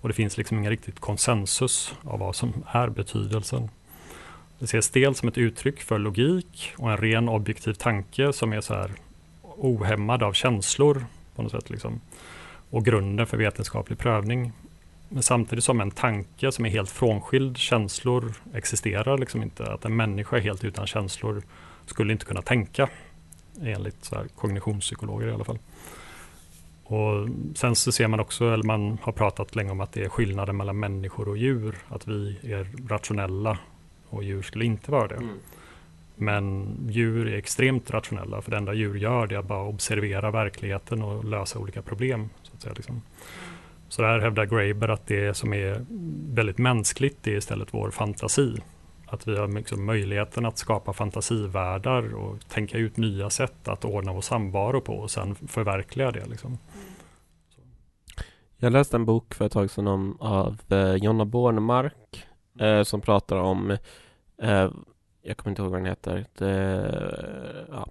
Och 0.00 0.08
det 0.08 0.14
finns 0.14 0.36
liksom 0.36 0.58
ingen 0.58 0.70
riktigt 0.70 1.00
konsensus 1.00 1.94
av 2.04 2.18
vad 2.18 2.34
som 2.34 2.52
är 2.66 2.88
betydelsen. 2.88 3.68
Det 4.58 4.64
ses 4.64 4.90
dels 4.90 5.18
som 5.18 5.28
ett 5.28 5.38
uttryck 5.38 5.80
för 5.80 5.98
logik 5.98 6.74
och 6.78 6.90
en 6.90 6.96
ren 6.96 7.28
objektiv 7.28 7.72
tanke 7.72 8.32
som 8.32 8.52
är 8.52 8.60
så 8.60 8.74
här 8.74 8.90
ohämmad 9.42 10.22
av 10.22 10.32
känslor 10.32 11.06
på 11.34 11.42
något 11.42 11.52
sätt. 11.52 11.70
Liksom. 11.70 12.00
Och 12.70 12.84
grunden 12.84 13.26
för 13.26 13.36
vetenskaplig 13.36 13.98
prövning. 13.98 14.52
Men 15.08 15.22
samtidigt 15.22 15.64
som 15.64 15.80
en 15.80 15.90
tanke 15.90 16.52
som 16.52 16.66
är 16.66 16.70
helt 16.70 16.90
frånskild 16.90 17.56
känslor 17.56 18.34
existerar 18.54 19.18
liksom 19.18 19.42
inte. 19.42 19.72
Att 19.72 19.84
en 19.84 19.96
människa 19.96 20.36
är 20.36 20.40
helt 20.40 20.64
utan 20.64 20.86
känslor 20.86 21.42
skulle 21.86 22.12
inte 22.12 22.24
kunna 22.24 22.42
tänka. 22.42 22.88
Enligt 23.62 24.04
så 24.04 24.14
här 24.14 24.26
kognitionspsykologer 24.34 25.28
i 25.28 25.32
alla 25.32 25.44
fall. 25.44 25.58
Och 26.84 27.28
sen 27.54 27.76
så 27.76 27.92
ser 27.92 28.08
man 28.08 28.20
också, 28.20 28.52
eller 28.52 28.64
man 28.64 28.98
har 29.02 29.12
pratat 29.12 29.54
länge 29.54 29.70
om 29.70 29.80
att 29.80 29.92
det 29.92 30.04
är 30.04 30.08
skillnaden 30.08 30.56
mellan 30.56 30.78
människor 30.78 31.28
och 31.28 31.36
djur. 31.36 31.76
Att 31.88 32.08
vi 32.08 32.38
är 32.42 32.88
rationella 32.88 33.58
och 34.10 34.24
djur 34.24 34.42
skulle 34.42 34.64
inte 34.64 34.90
vara 34.90 35.08
det. 35.08 35.14
Mm. 35.14 35.38
Men 36.16 36.76
djur 36.88 37.28
är 37.28 37.36
extremt 37.36 37.90
rationella 37.90 38.42
för 38.42 38.50
det 38.50 38.56
enda 38.56 38.74
djur 38.74 38.94
gör 38.94 39.26
det 39.26 39.34
är 39.34 39.38
att 39.38 39.46
bara 39.46 39.62
observera 39.68 40.30
verkligheten 40.30 41.02
och 41.02 41.24
lösa 41.24 41.58
olika 41.58 41.82
problem. 41.82 42.28
Så 42.42 42.52
att 42.54 42.62
säga, 42.62 42.74
liksom. 42.76 43.02
Så 43.88 44.02
där 44.02 44.18
hävdar 44.18 44.46
Graeber 44.46 44.88
att 44.88 45.06
det 45.06 45.36
som 45.36 45.52
är 45.52 45.84
väldigt 46.34 46.58
mänskligt 46.58 47.18
det 47.22 47.32
är 47.32 47.36
istället 47.36 47.74
vår 47.74 47.90
fantasi. 47.90 48.56
Att 49.06 49.28
vi 49.28 49.36
har 49.36 49.48
liksom 49.48 49.86
möjligheten 49.86 50.46
att 50.46 50.58
skapa 50.58 50.92
fantasivärldar 50.92 52.14
och 52.14 52.48
tänka 52.48 52.78
ut 52.78 52.96
nya 52.96 53.30
sätt 53.30 53.68
att 53.68 53.84
ordna 53.84 54.12
vår 54.12 54.20
samvaro 54.20 54.80
på 54.80 54.92
och 54.92 55.10
sen 55.10 55.34
förverkliga 55.34 56.10
det. 56.10 56.26
Liksom. 56.26 56.58
Jag 58.58 58.72
läste 58.72 58.96
en 58.96 59.04
bok 59.04 59.34
för 59.34 59.46
ett 59.46 59.52
tag 59.52 59.70
sedan 59.70 59.86
om, 59.86 60.16
av 60.20 60.60
eh, 60.68 60.94
Jonna 60.94 61.24
Bornemark 61.24 62.26
eh, 62.60 62.82
som 62.82 63.00
pratar 63.00 63.36
om, 63.36 63.70
eh, 64.42 64.70
jag 65.22 65.36
kommer 65.36 65.50
inte 65.50 65.62
ihåg 65.62 65.70
vad 65.70 65.80
den 65.80 65.86
heter, 65.86 66.26
det, 66.38 67.66
ja. 67.70 67.86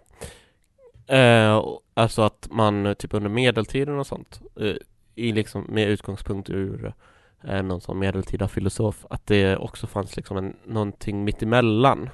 eh, 1.16 1.64
alltså 1.94 2.22
att 2.22 2.48
man 2.52 2.96
typ 3.00 3.14
under 3.14 3.30
medeltiden 3.30 4.00
och 4.00 4.08
sånt, 4.08 4.42
eh, 4.60 4.76
i 5.16 5.32
liksom, 5.32 5.66
med 5.70 5.90
utgångspunkt 5.90 6.50
ur 6.50 6.94
eh, 7.44 7.64
någon 7.64 7.82
sån 7.82 8.00
medeltida 8.00 8.48
filosof, 8.48 9.06
att 9.10 9.28
det 9.28 9.58
också 9.58 9.88
fanns 9.88 10.16
liksom 10.16 10.38
en, 10.38 10.56
någonting 10.66 11.24
mittemellan. 11.24 12.10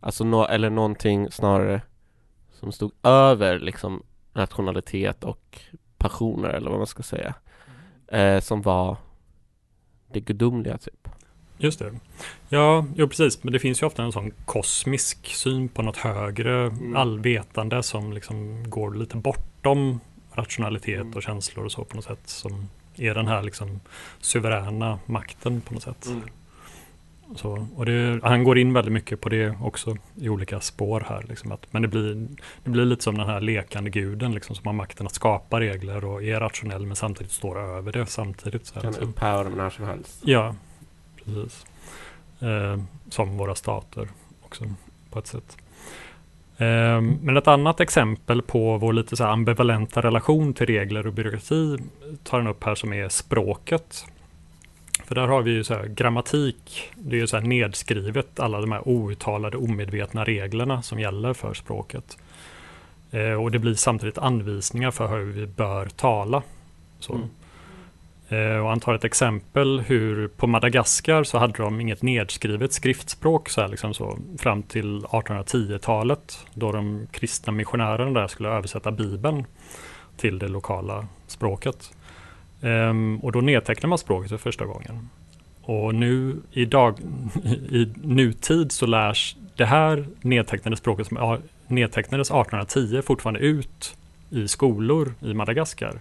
Alltså 0.00 0.24
no, 0.24 0.44
eller 0.44 0.70
någonting 0.70 1.30
snarare 1.30 1.82
som 2.52 2.72
stod 2.72 2.92
över 3.02 3.58
liksom 3.58 4.02
rationalitet 4.34 5.24
och 5.24 5.60
passioner 5.96 6.48
eller 6.48 6.70
vad 6.70 6.78
man 6.78 6.86
ska 6.86 7.02
säga. 7.02 7.34
Eh, 8.08 8.40
som 8.40 8.62
var 8.62 8.96
det 10.12 10.20
gudomliga 10.20 10.78
typ. 10.78 11.08
Just 11.58 11.78
det. 11.78 11.92
Ja, 12.48 12.86
jo, 12.96 13.08
precis. 13.08 13.44
Men 13.44 13.52
det 13.52 13.58
finns 13.58 13.82
ju 13.82 13.86
ofta 13.86 14.02
en 14.02 14.12
sån 14.12 14.30
kosmisk 14.44 15.26
syn 15.26 15.68
på 15.68 15.82
något 15.82 15.96
högre, 15.96 16.66
Mm. 16.66 16.96
allvetande 16.96 17.82
som 17.82 18.12
liksom 18.12 18.70
går 18.70 18.94
lite 18.94 19.16
bortom 19.16 20.00
rationalitet 20.32 21.00
Mm. 21.00 21.12
och 21.12 21.22
känslor 21.22 21.64
och 21.64 21.72
så 21.72 21.84
på 21.84 21.96
något 21.96 22.04
sätt. 22.04 22.20
Som 22.24 22.68
är 22.96 23.14
den 23.14 23.26
här 23.26 23.42
liksom 23.42 23.80
suveräna 24.20 24.98
makten 25.06 25.60
på 25.60 25.74
något 25.74 25.82
sätt. 25.82 26.06
Mm. 26.06 26.20
Så, 27.36 27.66
och 27.76 27.86
det, 27.86 28.20
han 28.22 28.44
går 28.44 28.58
in 28.58 28.72
väldigt 28.72 28.92
mycket 28.92 29.20
på 29.20 29.28
det 29.28 29.54
också 29.62 29.96
i 30.20 30.28
olika 30.28 30.60
spår 30.60 31.06
här. 31.08 31.24
Liksom 31.28 31.52
att, 31.52 31.66
men 31.72 31.82
det 31.82 31.88
blir, 31.88 32.28
det 32.64 32.70
blir 32.70 32.84
lite 32.84 33.02
som 33.02 33.18
den 33.18 33.26
här 33.26 33.40
lekande 33.40 33.90
guden 33.90 34.32
liksom, 34.32 34.56
som 34.56 34.66
har 34.66 34.72
makten 34.72 35.06
att 35.06 35.14
skapa 35.14 35.60
regler 35.60 36.04
och 36.04 36.22
är 36.22 36.40
rationell 36.40 36.86
men 36.86 36.96
samtidigt 36.96 37.32
står 37.32 37.58
över 37.60 37.92
det 37.92 38.06
samtidigt. 38.06 38.66
Så 38.66 38.74
här, 38.74 38.80
Kan 38.82 38.90
liksom. 38.92 39.08
upphäva 39.08 39.44
dem 39.44 39.52
när 39.52 39.70
som 39.70 39.84
helst. 39.84 40.20
Ja, 40.24 40.54
precis. 41.24 41.66
Eh, 42.40 42.78
som 43.08 43.36
våra 43.36 43.54
stater 43.54 44.08
också 44.44 44.64
på 45.10 45.18
ett 45.18 45.26
sätt. 45.26 45.56
Eh, 46.58 47.00
men 47.00 47.36
ett 47.36 47.48
annat 47.48 47.80
exempel 47.80 48.42
på 48.42 48.78
vår 48.78 48.92
lite 48.92 49.16
så 49.16 49.24
här 49.24 49.30
ambivalenta 49.30 50.02
relation 50.02 50.54
till 50.54 50.66
regler 50.66 51.06
och 51.06 51.12
byråkrati 51.12 51.78
tar 52.22 52.38
den 52.38 52.46
upp 52.46 52.64
här 52.64 52.74
som 52.74 52.92
är 52.92 53.08
språket. 53.08 54.04
För 55.04 55.14
där 55.14 55.26
har 55.26 55.42
vi 55.42 55.50
ju 55.50 55.64
så 55.64 55.74
här 55.74 55.86
grammatik, 55.86 56.92
det 56.94 57.16
är 57.16 57.20
ju 57.20 57.26
så 57.26 57.36
här 57.36 57.44
nedskrivet 57.44 58.40
alla 58.40 58.60
de 58.60 58.72
här 58.72 58.88
outtalade 58.88 59.56
omedvetna 59.56 60.24
reglerna 60.24 60.82
som 60.82 61.00
gäller 61.00 61.32
för 61.32 61.54
språket. 61.54 62.18
Eh, 63.10 63.42
och 63.42 63.50
det 63.50 63.58
blir 63.58 63.74
samtidigt 63.74 64.18
anvisningar 64.18 64.90
för 64.90 65.18
hur 65.18 65.32
vi 65.32 65.46
bör 65.46 65.86
tala. 65.86 66.42
Så. 66.98 67.14
Mm. 67.14 67.28
Eh, 68.28 68.56
och 68.56 68.68
han 68.68 68.80
tar 68.80 68.94
ett 68.94 69.04
exempel 69.04 69.80
hur 69.80 70.28
på 70.28 70.46
Madagaskar 70.46 71.24
så 71.24 71.38
hade 71.38 71.62
de 71.62 71.80
inget 71.80 72.02
nedskrivet 72.02 72.72
skriftspråk 72.72 73.48
så 73.48 73.60
här 73.60 73.68
liksom 73.68 73.94
så, 73.94 74.18
fram 74.38 74.62
till 74.62 75.00
1810-talet 75.00 76.46
då 76.54 76.72
de 76.72 77.06
kristna 77.10 77.52
missionärerna 77.52 78.20
där 78.20 78.26
skulle 78.26 78.48
översätta 78.48 78.90
Bibeln 78.90 79.44
till 80.16 80.38
det 80.38 80.48
lokala 80.48 81.06
språket. 81.26 81.92
Ehm, 82.62 83.18
och 83.22 83.32
då 83.32 83.40
nedtecknar 83.40 83.88
man 83.88 83.98
språket 83.98 84.30
för 84.30 84.38
första 84.38 84.64
gången. 84.64 85.08
Och 85.62 85.94
nu 85.94 86.36
i, 86.52 86.64
dag, 86.64 86.98
i 87.70 87.92
nutid 88.02 88.72
så 88.72 88.86
lärs 88.86 89.36
det 89.56 89.64
här 89.64 90.06
nedtecknade 90.20 90.76
språket 90.76 91.06
som 91.06 91.38
nedtecknades 91.66 92.30
1810 92.30 93.02
fortfarande 93.02 93.40
ut 93.40 93.96
i 94.30 94.48
skolor 94.48 95.14
i 95.20 95.34
Madagaskar 95.34 96.00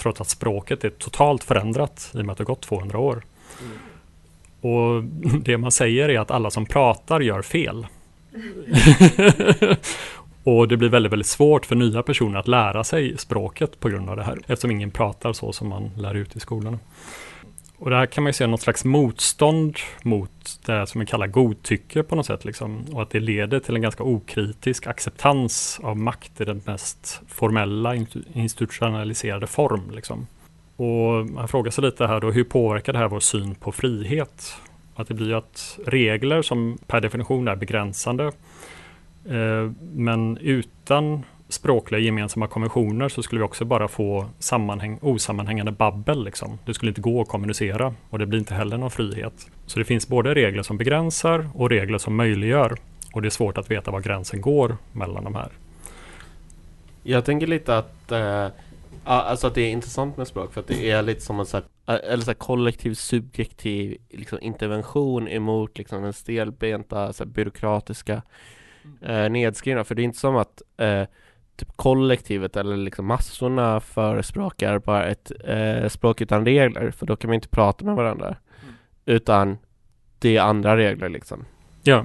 trots 0.00 0.20
att 0.20 0.28
språket 0.28 0.84
är 0.84 0.90
totalt 0.90 1.44
förändrat 1.44 2.10
i 2.14 2.20
och 2.20 2.24
med 2.24 2.32
att 2.32 2.38
det 2.38 2.44
har 2.44 2.46
gått 2.46 2.62
200 2.62 2.98
år. 2.98 3.22
Och 4.60 5.04
det 5.42 5.58
man 5.58 5.72
säger 5.72 6.08
är 6.08 6.18
att 6.18 6.30
alla 6.30 6.50
som 6.50 6.66
pratar 6.66 7.20
gör 7.20 7.42
fel. 7.42 7.86
och 10.44 10.68
det 10.68 10.76
blir 10.76 10.88
väldigt, 10.88 11.12
väldigt 11.12 11.26
svårt 11.26 11.66
för 11.66 11.76
nya 11.76 12.02
personer 12.02 12.38
att 12.38 12.48
lära 12.48 12.84
sig 12.84 13.18
språket 13.18 13.80
på 13.80 13.88
grund 13.88 14.10
av 14.10 14.16
det 14.16 14.22
här, 14.22 14.38
eftersom 14.46 14.70
ingen 14.70 14.90
pratar 14.90 15.32
så 15.32 15.52
som 15.52 15.68
man 15.68 15.90
lär 15.96 16.14
ut 16.14 16.36
i 16.36 16.40
skolan. 16.40 16.78
Och 17.80 17.90
där 17.90 18.06
kan 18.06 18.24
man 18.24 18.28
ju 18.28 18.32
se 18.32 18.46
något 18.46 18.60
slags 18.60 18.84
motstånd 18.84 19.76
mot 20.02 20.60
det 20.66 20.86
som 20.86 21.00
vi 21.00 21.06
kallar 21.06 21.26
godtycke 21.26 22.02
på 22.02 22.16
något 22.16 22.26
sätt. 22.26 22.44
Liksom. 22.44 22.84
Och 22.92 23.02
att 23.02 23.10
det 23.10 23.20
leder 23.20 23.60
till 23.60 23.74
en 23.74 23.82
ganska 23.82 24.02
okritisk 24.02 24.86
acceptans 24.86 25.80
av 25.82 25.98
makt 25.98 26.40
i 26.40 26.44
den 26.44 26.62
mest 26.66 27.22
formella 27.28 27.94
institutionaliserade 28.32 29.46
form. 29.46 29.90
Liksom. 29.90 30.26
Och 30.76 31.26
man 31.26 31.48
frågar 31.48 31.70
sig 31.70 31.84
lite 31.84 32.06
här 32.06 32.20
då, 32.20 32.30
hur 32.30 32.44
påverkar 32.44 32.92
det 32.92 32.98
här 32.98 33.08
vår 33.08 33.20
syn 33.20 33.54
på 33.54 33.72
frihet? 33.72 34.54
Att 34.94 35.08
det 35.08 35.14
blir 35.14 35.26
ju 35.26 35.34
att 35.34 35.78
regler 35.86 36.42
som 36.42 36.78
per 36.86 37.00
definition 37.00 37.48
är 37.48 37.56
begränsande, 37.56 38.24
eh, 39.24 39.70
men 39.92 40.38
utan 40.38 41.24
språkliga 41.50 42.00
gemensamma 42.00 42.46
konventioner 42.46 43.08
så 43.08 43.22
skulle 43.22 43.38
vi 43.38 43.44
också 43.44 43.64
bara 43.64 43.88
få 43.88 44.26
sammanhäng, 44.38 44.98
osammanhängande 45.02 45.72
babbel. 45.72 46.24
Liksom. 46.24 46.58
Det 46.66 46.74
skulle 46.74 46.90
inte 46.90 47.00
gå 47.00 47.20
att 47.20 47.28
kommunicera 47.28 47.94
och 48.10 48.18
det 48.18 48.26
blir 48.26 48.38
inte 48.38 48.54
heller 48.54 48.78
någon 48.78 48.90
frihet. 48.90 49.50
Så 49.66 49.78
det 49.78 49.84
finns 49.84 50.08
både 50.08 50.34
regler 50.34 50.62
som 50.62 50.78
begränsar 50.78 51.48
och 51.54 51.70
regler 51.70 51.98
som 51.98 52.16
möjliggör. 52.16 52.76
Och 53.14 53.22
det 53.22 53.28
är 53.28 53.30
svårt 53.30 53.58
att 53.58 53.70
veta 53.70 53.90
var 53.90 54.00
gränsen 54.00 54.40
går 54.40 54.76
mellan 54.92 55.24
de 55.24 55.34
här. 55.34 55.50
Jag 57.02 57.24
tänker 57.24 57.46
lite 57.46 57.78
att, 57.78 58.12
eh, 58.12 58.18
ja, 58.18 58.50
alltså 59.04 59.46
att 59.46 59.54
det 59.54 59.62
är 59.62 59.70
intressant 59.70 60.16
med 60.16 60.28
språk 60.28 60.52
för 60.52 60.60
att 60.60 60.66
det 60.66 60.90
är 60.90 61.02
lite 61.02 61.20
som 61.20 61.40
en 61.40 61.46
så 61.46 61.56
här, 61.56 61.94
eh, 61.94 62.12
eller 62.12 62.24
så 62.24 62.30
här 62.30 62.34
kollektiv 62.34 62.94
subjektiv 62.94 63.96
liksom, 64.10 64.38
intervention 64.42 65.28
emot 65.28 65.78
liksom, 65.78 66.02
den 66.02 66.12
stelbenta 66.12 67.12
så 67.12 67.24
här, 67.24 67.30
byråkratiska 67.30 68.22
eh, 69.02 69.30
nedskrivna. 69.30 69.84
För 69.84 69.94
det 69.94 70.02
är 70.02 70.04
inte 70.04 70.18
som 70.18 70.36
att 70.36 70.62
eh, 70.76 71.04
typ 71.60 71.76
kollektivet 71.76 72.56
eller 72.56 72.76
liksom 72.76 73.06
massorna 73.06 73.80
förespråkar 73.80 74.78
bara 74.78 75.06
ett 75.06 75.32
eh, 75.44 75.88
språk 75.88 76.20
utan 76.20 76.44
regler 76.44 76.90
för 76.90 77.06
då 77.06 77.16
kan 77.16 77.28
man 77.28 77.34
inte 77.34 77.48
prata 77.48 77.84
med 77.84 77.94
varandra. 77.94 78.36
Utan 79.06 79.58
det 80.18 80.36
är 80.36 80.42
andra 80.42 80.76
regler 80.76 81.08
liksom. 81.08 81.44
Ja, 81.82 82.04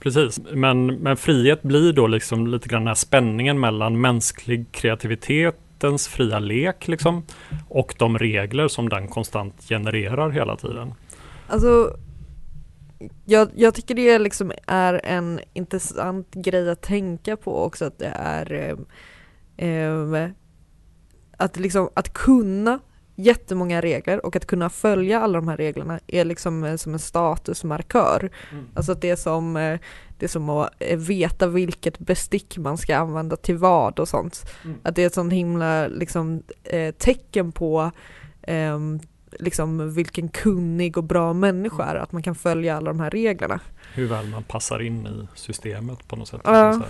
precis. 0.00 0.40
Men, 0.52 0.86
men 0.86 1.16
frihet 1.16 1.62
blir 1.62 1.92
då 1.92 2.06
liksom 2.06 2.46
lite 2.46 2.68
grann 2.68 2.80
den 2.80 2.88
här 2.88 2.94
spänningen 2.94 3.60
mellan 3.60 4.00
mänsklig 4.00 4.72
kreativitetens 4.72 6.08
fria 6.08 6.38
lek 6.38 6.88
liksom, 6.88 7.22
och 7.68 7.94
de 7.98 8.18
regler 8.18 8.68
som 8.68 8.88
den 8.88 9.08
konstant 9.08 9.54
genererar 9.68 10.30
hela 10.30 10.56
tiden. 10.56 10.94
Alltså, 11.46 11.96
jag, 13.24 13.50
jag 13.54 13.74
tycker 13.74 13.94
det 13.94 14.18
liksom 14.18 14.52
är 14.66 15.00
en 15.04 15.40
intressant 15.52 16.34
grej 16.34 16.70
att 16.70 16.82
tänka 16.82 17.36
på 17.36 17.64
också 17.64 17.84
att 17.84 17.98
det 17.98 18.12
är 18.14 18.76
eh, 19.56 20.28
att 21.36 21.58
liksom 21.58 21.88
att 21.94 22.12
kunna 22.12 22.78
jättemånga 23.16 23.82
regler 23.82 24.26
och 24.26 24.36
att 24.36 24.46
kunna 24.46 24.70
följa 24.70 25.20
alla 25.20 25.38
de 25.38 25.48
här 25.48 25.56
reglerna 25.56 26.00
är 26.06 26.24
liksom 26.24 26.64
eh, 26.64 26.76
som 26.76 26.92
en 26.92 26.98
statusmarkör. 26.98 28.30
Alltså 28.74 28.92
att 28.92 29.00
det 29.00 29.10
är 29.10 29.16
som, 29.16 29.56
eh, 29.56 29.80
det 30.18 30.26
är 30.26 30.28
som 30.28 30.48
att 30.48 30.70
eh, 30.78 30.98
veta 30.98 31.46
vilket 31.46 31.98
bestick 31.98 32.58
man 32.58 32.78
ska 32.78 32.96
använda 32.96 33.36
till 33.36 33.56
vad 33.56 33.98
och 33.98 34.08
sånt. 34.08 34.44
Mm. 34.64 34.76
Att 34.82 34.96
det 34.96 35.02
är 35.02 35.06
ett 35.06 35.14
sånt 35.14 35.32
himla 35.32 35.86
liksom, 35.86 36.42
tecken 36.98 37.52
på 37.52 37.90
ehm, 38.42 39.00
liksom 39.38 39.94
vilken 39.94 40.28
kunnig 40.28 40.98
och 40.98 41.04
bra 41.04 41.32
människa 41.32 41.84
är, 41.84 41.94
att 41.94 42.12
man 42.12 42.22
kan 42.22 42.34
följa 42.34 42.76
alla 42.76 42.90
de 42.90 43.00
här 43.00 43.10
reglerna. 43.10 43.60
Hur 43.94 44.06
väl 44.06 44.26
man 44.26 44.42
passar 44.42 44.82
in 44.82 45.06
i 45.06 45.38
systemet 45.38 46.08
på 46.08 46.16
något 46.16 46.28
sätt. 46.28 46.40
Ja. 46.44 46.66
liksom. 46.66 46.84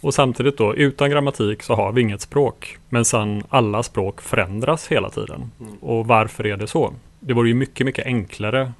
Och 0.00 0.14
samtidigt 0.14 0.58
då, 0.58 0.74
utan 0.74 1.10
grammatik 1.10 1.62
så 1.62 1.74
har 1.74 1.92
vi 1.92 2.00
inget 2.00 2.20
språk. 2.20 2.78
Men 2.88 3.04
sen 3.04 3.42
alla 3.48 3.82
språk 3.82 4.20
förändras 4.20 4.88
hela 4.88 5.10
tiden. 5.10 5.50
Mm. 5.60 5.74
Och 5.80 6.06
varför 6.06 6.46
är 6.46 6.56
det 6.56 6.66
så? 6.66 6.92
Det 7.20 7.34
vore 7.34 7.48
ju 7.48 7.54
mycket, 7.54 7.86
mycket 7.86 8.06
enklare 8.06 8.72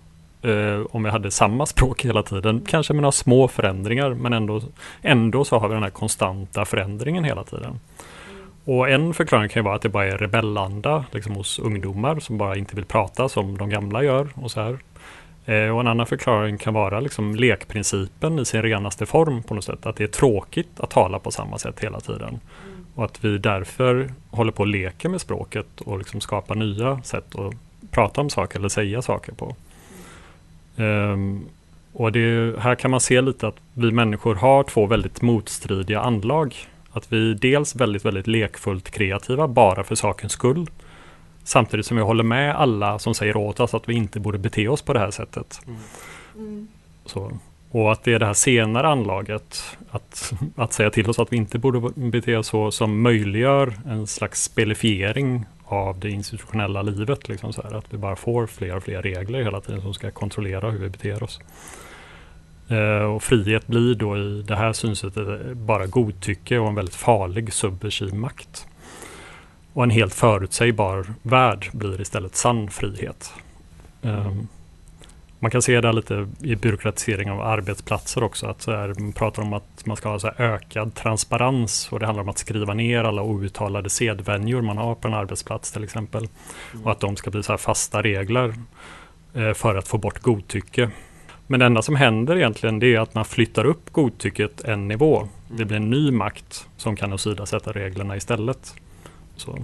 eh, 0.42 0.86
om 0.90 1.02
vi 1.02 1.10
hade 1.10 1.30
samma 1.30 1.66
språk 1.66 2.04
hela 2.04 2.22
tiden. 2.22 2.64
Kanske 2.66 2.92
med 2.92 3.02
några 3.02 3.12
små 3.12 3.48
förändringar 3.48 4.14
men 4.14 4.32
ändå, 4.32 4.62
ändå 5.02 5.44
så 5.44 5.58
har 5.58 5.68
vi 5.68 5.74
den 5.74 5.82
här 5.82 5.90
konstanta 5.90 6.64
förändringen 6.64 7.24
hela 7.24 7.44
tiden. 7.44 7.80
Och 8.66 8.90
en 8.90 9.14
förklaring 9.14 9.48
kan 9.48 9.60
ju 9.60 9.64
vara 9.64 9.76
att 9.76 9.82
det 9.82 9.88
bara 9.88 10.06
är 10.06 10.18
rebellanda 10.18 11.04
liksom 11.10 11.34
hos 11.34 11.58
ungdomar 11.58 12.20
som 12.20 12.38
bara 12.38 12.56
inte 12.56 12.76
vill 12.76 12.84
prata 12.84 13.28
som 13.28 13.58
de 13.58 13.70
gamla 13.70 14.02
gör. 14.02 14.28
och 14.34 14.50
så 14.50 14.60
här. 14.60 14.78
Eh, 15.44 15.74
och 15.74 15.80
en 15.80 15.86
annan 15.86 16.06
förklaring 16.06 16.58
kan 16.58 16.74
vara 16.74 17.00
liksom 17.00 17.36
lekprincipen 17.36 18.38
i 18.38 18.44
sin 18.44 18.62
renaste 18.62 19.06
form 19.06 19.42
på 19.42 19.54
något 19.54 19.64
sätt. 19.64 19.86
Att 19.86 19.96
det 19.96 20.04
är 20.04 20.08
tråkigt 20.08 20.80
att 20.80 20.90
tala 20.90 21.18
på 21.18 21.30
samma 21.30 21.58
sätt 21.58 21.80
hela 21.80 22.00
tiden. 22.00 22.40
Och 22.94 23.04
att 23.04 23.24
vi 23.24 23.38
därför 23.38 24.10
håller 24.30 24.52
på 24.52 24.60
och 24.60 24.66
leker 24.66 25.08
med 25.08 25.20
språket 25.20 25.80
och 25.80 25.98
liksom 25.98 26.20
skapar 26.20 26.54
nya 26.54 27.02
sätt 27.02 27.34
att 27.34 27.54
prata 27.90 28.20
om 28.20 28.30
saker 28.30 28.58
eller 28.58 28.68
säga 28.68 29.02
saker 29.02 29.32
på. 29.32 29.56
Um, 30.76 31.44
och 31.92 32.12
det, 32.12 32.54
här 32.58 32.74
kan 32.74 32.90
man 32.90 33.00
se 33.00 33.20
lite 33.20 33.48
att 33.48 33.56
vi 33.74 33.90
människor 33.90 34.34
har 34.34 34.62
två 34.62 34.86
väldigt 34.86 35.22
motstridiga 35.22 36.00
anlag. 36.00 36.54
Att 36.96 37.12
vi 37.12 37.30
är 37.30 37.34
dels 37.34 37.76
väldigt, 37.76 38.04
väldigt 38.04 38.26
lekfullt 38.26 38.90
kreativa 38.90 39.48
bara 39.48 39.84
för 39.84 39.94
sakens 39.94 40.32
skull. 40.32 40.70
Samtidigt 41.44 41.86
som 41.86 41.96
vi 41.96 42.02
håller 42.02 42.24
med 42.24 42.56
alla 42.56 42.98
som 42.98 43.14
säger 43.14 43.36
åt 43.36 43.60
oss 43.60 43.74
att 43.74 43.88
vi 43.88 43.94
inte 43.94 44.20
borde 44.20 44.38
bete 44.38 44.68
oss 44.68 44.82
på 44.82 44.92
det 44.92 44.98
här 44.98 45.10
sättet. 45.10 45.60
Så. 47.04 47.32
Och 47.70 47.92
att 47.92 48.04
det 48.04 48.12
är 48.12 48.18
det 48.18 48.26
här 48.26 48.34
senare 48.34 48.88
anlaget, 48.88 49.76
att, 49.90 50.32
att 50.56 50.72
säga 50.72 50.90
till 50.90 51.10
oss 51.10 51.18
att 51.18 51.32
vi 51.32 51.36
inte 51.36 51.58
borde 51.58 51.90
bete 51.94 52.36
oss 52.36 52.46
så, 52.46 52.70
som 52.70 53.02
möjliggör 53.02 53.74
en 53.86 54.06
slags 54.06 54.42
spelifiering 54.42 55.44
av 55.64 55.98
det 55.98 56.10
institutionella 56.10 56.82
livet. 56.82 57.28
Liksom 57.28 57.52
så 57.52 57.62
här, 57.62 57.74
att 57.74 57.94
vi 57.94 57.98
bara 57.98 58.16
får 58.16 58.46
fler 58.46 58.76
och 58.76 58.82
fler 58.82 59.02
regler 59.02 59.42
hela 59.42 59.60
tiden 59.60 59.82
som 59.82 59.94
ska 59.94 60.10
kontrollera 60.10 60.70
hur 60.70 60.78
vi 60.78 60.88
beter 60.88 61.22
oss. 61.22 61.40
Eh, 62.68 63.04
och 63.14 63.22
frihet 63.22 63.66
blir 63.66 63.94
då 63.94 64.16
i 64.16 64.42
det 64.42 64.56
här 64.56 64.72
synsättet 64.72 65.56
bara 65.56 65.86
godtycke 65.86 66.58
och 66.58 66.68
en 66.68 66.74
väldigt 66.74 66.94
farlig 66.94 67.52
subversiv 67.52 68.14
makt. 68.14 68.66
Och 69.72 69.82
en 69.82 69.90
helt 69.90 70.14
förutsägbar 70.14 71.06
värld 71.22 71.70
blir 71.72 72.00
istället 72.00 72.36
sann 72.36 72.70
frihet. 72.70 73.32
Mm. 74.02 74.48
man 75.38 75.50
kan 75.50 75.62
se 75.62 75.80
det 75.80 75.92
lite 75.92 76.28
i 76.40 76.56
byråkratisering 76.56 77.30
av 77.30 77.40
arbetsplatser 77.40 78.22
också. 78.22 78.46
Att 78.46 78.62
så 78.62 78.70
här, 78.70 78.94
man 78.98 79.12
pratar 79.12 79.42
om 79.42 79.52
att 79.52 79.86
man 79.86 79.96
ska 79.96 80.08
ha 80.08 80.18
så 80.18 80.30
ökad 80.38 80.94
transparens 80.94 81.88
och 81.92 82.00
det 82.00 82.06
handlar 82.06 82.22
om 82.22 82.28
att 82.28 82.38
skriva 82.38 82.74
ner 82.74 83.04
alla 83.04 83.22
outtalade 83.22 83.90
sedvänjor 83.90 84.62
man 84.62 84.78
har 84.78 84.94
på 84.94 85.08
en 85.08 85.14
arbetsplats 85.14 85.72
till 85.72 85.84
exempel. 85.84 86.28
Mm. 86.72 86.84
Och 86.84 86.92
att 86.92 87.00
de 87.00 87.16
ska 87.16 87.30
bli 87.30 87.42
så 87.42 87.58
fasta 87.58 88.02
regler 88.02 88.54
eh, 89.34 89.52
för 89.52 89.74
att 89.74 89.88
få 89.88 89.98
bort 89.98 90.22
godtycke. 90.22 90.90
Men 91.46 91.60
det 91.60 91.66
enda 91.66 91.82
som 91.82 91.96
händer 91.96 92.36
egentligen 92.36 92.78
det 92.78 92.94
är 92.94 93.00
att 93.00 93.14
man 93.14 93.24
flyttar 93.24 93.64
upp 93.64 93.92
godtycket 93.92 94.64
en 94.64 94.88
nivå. 94.88 95.28
Det 95.48 95.64
blir 95.64 95.76
en 95.76 95.90
ny 95.90 96.10
makt 96.10 96.68
som 96.76 96.96
kan 96.96 97.12
åsidosätta 97.12 97.72
reglerna 97.72 98.16
istället. 98.16 98.74
Så. 99.36 99.58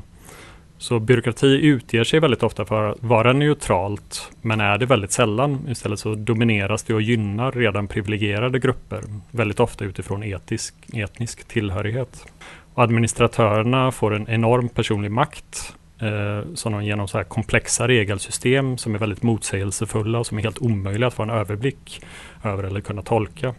Så 0.78 0.98
byråkrati 0.98 1.46
utger 1.46 2.04
sig 2.04 2.20
väldigt 2.20 2.42
ofta 2.42 2.64
för 2.64 2.90
att 2.90 3.02
vara 3.02 3.32
neutralt 3.32 4.32
men 4.40 4.60
är 4.60 4.78
det 4.78 4.86
väldigt 4.86 5.12
sällan. 5.12 5.68
Istället 5.68 5.98
så 5.98 6.14
domineras 6.14 6.82
det 6.82 6.94
och 6.94 7.02
gynnar 7.02 7.52
redan 7.52 7.88
privilegierade 7.88 8.58
grupper. 8.58 9.02
Väldigt 9.30 9.60
ofta 9.60 9.84
utifrån 9.84 10.22
etisk, 10.22 10.74
etnisk 10.92 11.48
tillhörighet. 11.48 12.26
Och 12.74 12.82
administratörerna 12.82 13.92
får 13.92 14.14
en 14.14 14.28
enorm 14.28 14.68
personlig 14.68 15.10
makt 15.10 15.74
eh, 16.02 16.54
som 16.54 16.72
de 16.72 16.84
genom 16.84 17.08
så 17.08 17.18
här 17.18 17.24
komplexa 17.24 17.88
regelsystem 17.88 18.78
som 18.78 18.94
är 18.94 18.98
väldigt 18.98 19.22
motsägelsefulla 19.22 20.18
och 20.18 20.26
som 20.26 20.38
är 20.38 20.42
helt 20.42 20.58
omöjliga 20.58 21.06
att 21.06 21.14
få 21.14 21.22
en 21.22 21.30
överblick 21.30 22.04
över 22.44 22.62
eller 22.62 22.80
kunna 22.80 23.02
tolka. 23.02 23.54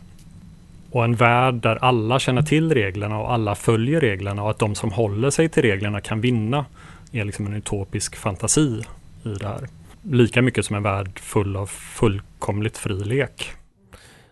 Och 0.91 1.03
en 1.03 1.15
värld 1.15 1.55
där 1.55 1.75
alla 1.75 2.19
känner 2.19 2.41
till 2.41 2.73
reglerna 2.73 3.19
och 3.19 3.33
alla 3.33 3.55
följer 3.55 4.01
reglerna 4.01 4.43
och 4.43 4.49
att 4.49 4.59
de 4.59 4.75
som 4.75 4.91
håller 4.91 5.29
sig 5.29 5.49
till 5.49 5.61
reglerna 5.61 6.01
kan 6.01 6.21
vinna 6.21 6.65
är 7.11 7.25
liksom 7.25 7.47
en 7.47 7.53
utopisk 7.53 8.15
fantasi 8.15 8.83
i 9.23 9.29
det 9.39 9.47
här. 9.47 9.67
Lika 10.01 10.41
mycket 10.41 10.65
som 10.65 10.75
en 10.75 10.83
värld 10.83 11.19
full 11.19 11.55
av 11.55 11.65
fullkomligt 11.67 12.77
fri 12.77 13.03
lek. 13.03 13.51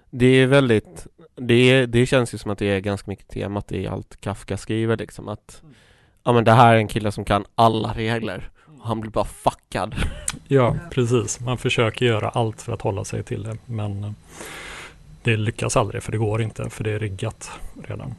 Det 0.10 0.26
är 0.26 0.48
väldigt, 0.48 1.08
det, 1.36 1.86
det 1.86 2.06
känns 2.06 2.34
ju 2.34 2.38
som 2.38 2.52
att 2.52 2.58
det 2.58 2.66
är 2.66 2.80
ganska 2.80 3.12
mycket 3.12 3.30
temat 3.30 3.72
i 3.72 3.88
allt 3.88 4.22
Kafka 4.22 4.58
skriver 4.58 4.98
liksom 4.98 5.28
att 5.28 5.62
Ja 6.24 6.34
men 6.34 6.44
det 6.44 6.52
här 6.52 6.74
är 6.74 6.78
en 6.78 6.88
kille 6.88 7.12
som 7.12 7.26
kan 7.26 7.46
alla 7.56 7.94
regler 7.94 8.50
och 8.80 8.88
han 8.88 9.02
blir 9.02 9.12
bara 9.12 9.26
fuckad. 9.26 9.96
Ja 10.48 10.76
precis, 10.92 11.40
man 11.40 11.58
försöker 11.58 12.06
göra 12.06 12.30
allt 12.30 12.62
för 12.62 12.74
att 12.74 12.82
hålla 12.82 13.06
sig 13.06 13.24
till 13.24 13.44
det 13.44 13.58
men 13.66 14.04
eh, 14.04 14.12
det 15.24 15.38
lyckas 15.38 15.78
aldrig 15.78 16.04
för 16.04 16.12
det 16.12 16.18
går 16.18 16.42
inte 16.42 16.70
för 16.70 16.84
det 16.84 16.92
är 16.92 17.00
riggat 17.00 17.52
redan. 17.84 18.16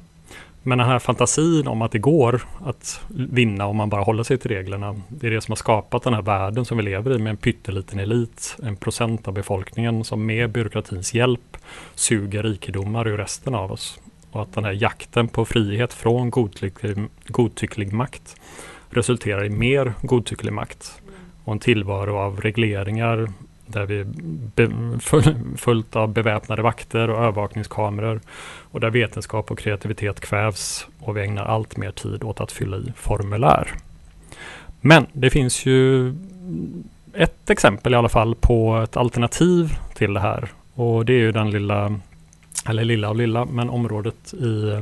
Men 0.62 0.78
den 0.78 0.86
här 0.86 0.98
fantasin 0.98 1.68
om 1.68 1.82
att 1.82 1.92
det 1.92 1.98
går 1.98 2.42
att 2.64 3.00
vinna 3.08 3.66
om 3.66 3.76
man 3.76 3.88
bara 3.88 4.02
håller 4.02 4.22
sig 4.22 4.38
till 4.38 4.50
reglerna. 4.50 5.00
Det 5.08 5.26
är 5.26 5.30
det 5.30 5.40
som 5.40 5.52
har 5.52 5.56
skapat 5.56 6.02
den 6.02 6.14
här 6.14 6.22
världen 6.22 6.64
som 6.64 6.76
vi 6.76 6.82
lever 6.82 7.14
i 7.14 7.18
med 7.18 7.30
en 7.30 7.36
pytteliten 7.36 7.98
elit. 7.98 8.56
En 8.62 8.76
procent 8.76 9.28
av 9.28 9.34
befolkningen 9.34 10.04
som 10.04 10.26
med 10.26 10.50
byråkratins 10.50 11.14
hjälp 11.14 11.56
suger 11.94 12.42
rikedomar 12.42 13.08
ur 13.08 13.16
resten 13.16 13.54
av 13.54 13.72
oss. 13.72 13.98
Och 14.32 14.42
att 14.42 14.52
den 14.52 14.64
här 14.64 14.72
jakten 14.72 15.28
på 15.28 15.44
frihet 15.44 15.92
från 15.92 16.30
godtycklig, 16.30 16.98
godtycklig 17.26 17.92
makt 17.92 18.36
resulterar 18.90 19.44
i 19.44 19.50
mer 19.50 19.94
godtycklig 20.02 20.52
makt. 20.52 21.02
Och 21.44 21.52
en 21.52 21.58
tillvaro 21.58 22.16
av 22.16 22.40
regleringar, 22.40 23.32
där 23.66 23.86
vi 23.86 24.04
be, 24.54 24.70
fullt 25.56 25.96
av 25.96 26.12
beväpnade 26.12 26.62
vakter 26.62 27.10
och 27.10 27.18
övervakningskameror 27.18 28.20
och 28.70 28.80
där 28.80 28.90
vetenskap 28.90 29.50
och 29.50 29.58
kreativitet 29.58 30.20
kvävs 30.20 30.86
och 31.00 31.16
vi 31.16 31.22
ägnar 31.22 31.44
allt 31.44 31.76
mer 31.76 31.90
tid 31.90 32.24
åt 32.24 32.40
att 32.40 32.52
fylla 32.52 32.76
i 32.76 32.92
formulär. 32.96 33.68
Men 34.80 35.06
det 35.12 35.30
finns 35.30 35.66
ju 35.66 36.14
ett 37.14 37.50
exempel 37.50 37.92
i 37.92 37.96
alla 37.96 38.08
fall 38.08 38.34
på 38.34 38.76
ett 38.76 38.96
alternativ 38.96 39.74
till 39.94 40.14
det 40.14 40.20
här 40.20 40.48
och 40.74 41.04
det 41.04 41.12
är 41.12 41.18
ju 41.18 41.32
den 41.32 41.50
lilla, 41.50 42.00
eller 42.68 42.84
lilla 42.84 43.08
och 43.08 43.16
lilla, 43.16 43.44
men 43.44 43.70
området 43.70 44.34
i 44.34 44.70
eh, 44.70 44.80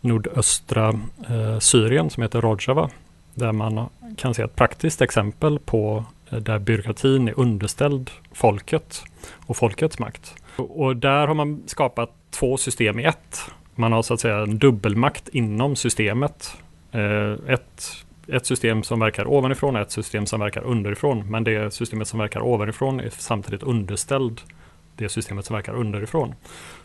nordöstra 0.00 0.88
eh, 1.28 1.58
Syrien 1.58 2.10
som 2.10 2.22
heter 2.22 2.40
Rojava 2.40 2.90
där 3.34 3.52
man 3.52 3.88
kan 4.16 4.34
se 4.34 4.42
ett 4.42 4.56
praktiskt 4.56 5.02
exempel 5.02 5.58
på 5.58 6.04
Eh, 6.30 6.38
där 6.38 6.58
byråkratin 6.58 7.28
är 7.28 7.40
underställd 7.40 8.10
folket 8.32 9.04
och 9.46 9.56
folkets 9.56 9.98
makt. 9.98 10.34
Och 10.56 10.96
där 10.96 11.26
har 11.26 11.34
man 11.34 11.62
skapat 11.66 12.10
två 12.30 12.56
system 12.56 12.98
i 12.98 13.04
ett. 13.04 13.40
Man 13.74 13.92
har 13.92 14.02
så 14.02 14.14
att 14.14 14.20
säga 14.20 14.36
en 14.36 14.58
dubbelmakt 14.58 15.28
inom 15.28 15.76
systemet. 15.76 16.56
Eh, 16.92 17.32
ett, 17.48 17.82
ett 18.26 18.46
system 18.46 18.82
som 18.82 19.00
verkar 19.00 19.26
ovanifrån 19.28 19.76
och 19.76 19.82
ett 19.82 19.90
system 19.90 20.26
som 20.26 20.40
verkar 20.40 20.62
underifrån. 20.64 21.30
Men 21.30 21.44
det 21.44 21.74
systemet 21.74 22.08
som 22.08 22.18
verkar 22.18 22.40
ovanifrån 22.40 23.00
är 23.00 23.10
samtidigt 23.10 23.62
underställd 23.62 24.40
det 24.96 25.08
systemet 25.08 25.46
som 25.46 25.56
verkar 25.56 25.74
underifrån. 25.74 26.34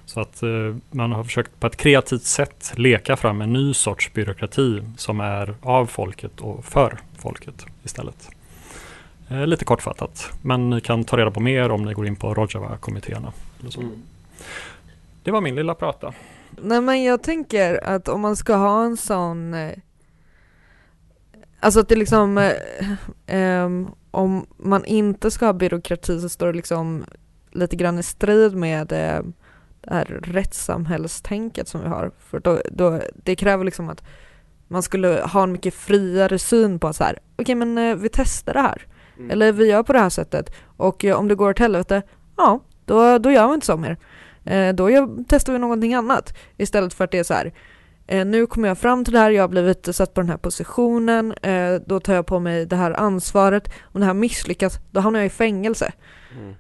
Så 0.06 0.20
att 0.20 0.44
eh, 0.44 0.76
man 0.92 1.12
har 1.12 1.24
försökt 1.24 1.60
på 1.60 1.68
ett 1.68 1.78
kreativt 1.78 2.24
sätt 2.24 2.74
leka 2.76 3.16
fram 3.16 3.42
en 3.42 3.54
ny 3.54 3.74
sorts 3.74 4.14
byråkrati 4.14 4.84
som 4.98 5.20
är 5.20 5.56
av 5.62 5.86
folket 5.86 6.42
och 6.42 6.66
för 6.66 7.00
folket 7.18 7.66
istället. 7.84 8.30
Eh, 9.30 9.48
lite 9.48 9.66
kortfattat, 9.66 10.32
men 10.42 10.70
ni 10.70 10.82
kan 10.82 11.04
ta 11.04 11.18
reda 11.18 11.32
på 11.32 11.40
mer 11.40 11.72
om 11.72 11.86
ni 11.86 11.94
går 11.94 12.08
in 12.08 12.16
på 12.16 12.34
Rojava-kommittéerna. 12.34 13.34
Mm. 13.78 13.92
Det 15.24 15.32
var 15.32 15.42
min 15.42 15.56
lilla 15.56 15.76
prata. 15.76 16.14
Nej 16.62 16.82
men 16.82 17.04
jag 17.04 17.24
tänker 17.24 17.84
att 17.84 18.08
om 18.08 18.22
man 18.22 18.36
ska 18.36 18.56
ha 18.56 18.84
en 18.84 18.98
sån 18.98 19.54
eh, 19.54 19.72
Alltså 21.60 21.80
att 21.80 21.90
det 21.90 21.96
liksom 21.96 22.38
eh, 23.26 23.66
um, 23.66 23.92
Om 24.12 24.46
man 24.58 24.86
inte 24.86 25.32
ska 25.32 25.46
ha 25.46 25.54
byråkrati 25.54 26.22
så 26.22 26.30
står 26.30 26.48
det 26.48 26.54
liksom 26.54 27.06
lite 27.52 27.76
grann 27.76 28.00
i 28.00 28.04
strid 28.04 28.56
med 28.56 28.92
eh, 28.92 29.24
det 29.82 29.94
här 29.94 30.06
rättssamhällstänket 30.24 31.68
som 31.68 31.82
vi 31.82 31.88
har. 31.88 32.12
För 32.20 32.40
då, 32.40 32.62
då, 32.72 33.02
det 33.24 33.36
kräver 33.36 33.66
liksom 33.66 33.90
att 33.90 34.04
man 34.68 34.84
skulle 34.84 35.08
ha 35.08 35.44
en 35.44 35.52
mycket 35.52 35.74
friare 35.74 36.40
syn 36.40 36.80
på 36.80 36.94
så 36.94 37.04
här. 37.04 37.14
okej 37.14 37.44
okay, 37.44 37.56
men 37.56 37.78
eh, 37.78 37.96
vi 37.96 38.10
testar 38.10 38.54
det 38.54 38.62
här. 38.62 38.88
Mm. 39.18 39.32
Eller 39.32 39.52
vi 39.52 39.66
gör 39.66 39.84
på 39.84 39.94
det 39.94 40.00
här 40.00 40.10
sättet. 40.10 40.56
Och 40.78 41.06
om 41.06 41.28
det 41.28 41.36
går 41.36 41.50
åt 41.50 41.60
helvete, 41.60 42.02
ja, 42.38 42.60
då, 42.86 43.18
då 43.18 43.32
gör 43.32 43.48
vi 43.48 43.54
inte 43.54 43.66
så 43.66 43.78
mer. 43.78 43.98
Eh, 44.44 44.74
då 44.74 44.90
gör, 44.90 45.26
testar 45.28 45.54
vi 45.54 45.60
någonting 45.60 45.94
annat. 45.94 46.38
Istället 46.58 46.94
för 46.94 47.04
att 47.04 47.12
det 47.12 47.20
är 47.20 47.24
så 47.24 47.34
här, 47.34 47.54
eh, 48.08 48.26
nu 48.26 48.46
kommer 48.46 48.68
jag 48.68 48.78
fram 48.78 49.06
till 49.06 49.14
det 49.14 49.20
här, 49.20 49.32
jag 49.32 49.44
har 49.44 49.48
blivit 49.48 49.96
satt 49.96 50.14
på 50.14 50.22
den 50.22 50.30
här 50.30 50.38
positionen, 50.38 51.32
eh, 51.32 51.76
då 51.86 52.00
tar 52.00 52.14
jag 52.14 52.26
på 52.26 52.40
mig 52.40 52.66
det 52.66 52.76
här 52.76 52.92
ansvaret. 52.92 53.74
Om 53.82 54.00
det 54.00 54.06
här 54.06 54.14
misslyckas, 54.14 54.80
då 54.92 55.00
hamnar 55.00 55.20
jag 55.20 55.28
i 55.28 55.30
fängelse. 55.30 55.92
Mm. 56.38 56.56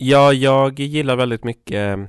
Ja, 0.00 0.32
jag 0.32 0.80
gillar 0.80 1.16
väldigt 1.16 1.44
mycket 1.44 2.08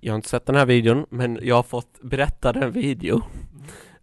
jag 0.00 0.12
har 0.12 0.16
inte 0.16 0.28
sett 0.28 0.46
den 0.46 0.56
här 0.56 0.66
videon, 0.66 1.06
men 1.10 1.38
jag 1.42 1.56
har 1.56 1.62
fått 1.62 2.02
berättad 2.02 2.56
en 2.56 2.72
video 2.72 3.22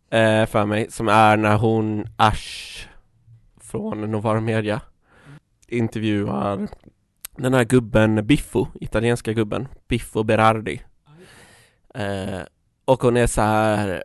eh, 0.10 0.46
för 0.46 0.66
mig 0.66 0.92
som 0.92 1.08
är 1.08 1.38
när 1.38 1.58
hon 1.58 2.08
Ash 2.18 2.88
från 3.62 4.12
Novara 4.12 4.42
Media 4.42 4.82
intervjuar 5.68 6.68
den 7.38 7.54
här 7.54 7.64
gubben 7.64 8.28
Biffo, 8.28 8.68
italienska 8.74 9.34
gubben, 9.34 9.68
Biffo 9.88 10.24
Berardi. 10.24 10.82
Eh, 11.96 12.42
och 12.86 13.02
hon 13.02 13.18
är 13.18 13.28
så 13.28 13.42
här, 13.42 14.04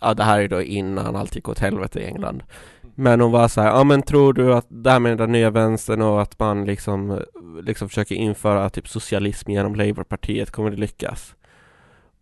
ja 0.00 0.14
det 0.14 0.24
här 0.24 0.40
är 0.40 0.48
då 0.48 0.62
innan 0.62 1.16
allt 1.16 1.36
gick 1.36 1.48
åt 1.48 1.58
helvete 1.58 2.00
i 2.00 2.04
England. 2.04 2.42
Men 2.98 3.20
hon 3.20 3.32
var 3.32 3.48
så 3.48 3.60
här, 3.60 3.68
ja 3.68 3.84
men 3.84 4.02
tror 4.02 4.32
du 4.32 4.54
att 4.54 4.66
det 4.68 4.90
här 4.90 5.00
med 5.00 5.18
den 5.18 5.32
nya 5.32 5.50
vänstern 5.50 6.02
och 6.02 6.22
att 6.22 6.38
man 6.38 6.64
liksom, 6.64 7.22
liksom 7.62 7.88
försöker 7.88 8.14
införa 8.14 8.70
typ 8.70 8.88
socialism 8.88 9.50
genom 9.50 9.74
Labourpartiet, 9.74 10.50
kommer 10.50 10.70
det 10.70 10.76
lyckas? 10.76 11.34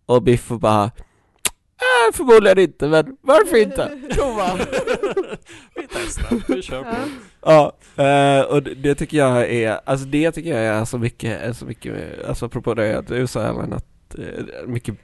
Och 0.06 0.22
Biffo 0.22 0.58
bara 0.58 0.90
Äh, 1.84 2.16
förmodligen 2.16 2.58
inte, 2.58 2.88
men 2.88 3.16
varför 3.20 3.62
inte? 3.62 3.98
Prova! 4.10 4.56
vi 5.74 5.86
testar, 5.92 6.54
vi 6.54 6.62
kör 6.62 6.82
på. 6.82 6.96
Ja, 7.40 7.72
uh, 7.98 8.52
och 8.52 8.62
det, 8.62 8.94
tycker 8.94 9.16
jag 9.16 9.50
är, 9.50 9.80
alltså 9.84 10.06
det 10.06 10.32
tycker 10.32 10.50
jag 10.50 10.60
är 10.60 10.84
så 10.84 10.98
mycket, 10.98 11.56
så 11.56 11.66
mycket, 11.66 12.24
alltså 12.24 12.46
apropå 12.46 12.74
det 12.74 12.98
att 12.98 13.10
USA 13.10 13.42
är 13.42 13.74
att 13.74 14.16
uh, 14.18 14.66
mycket 14.66 14.94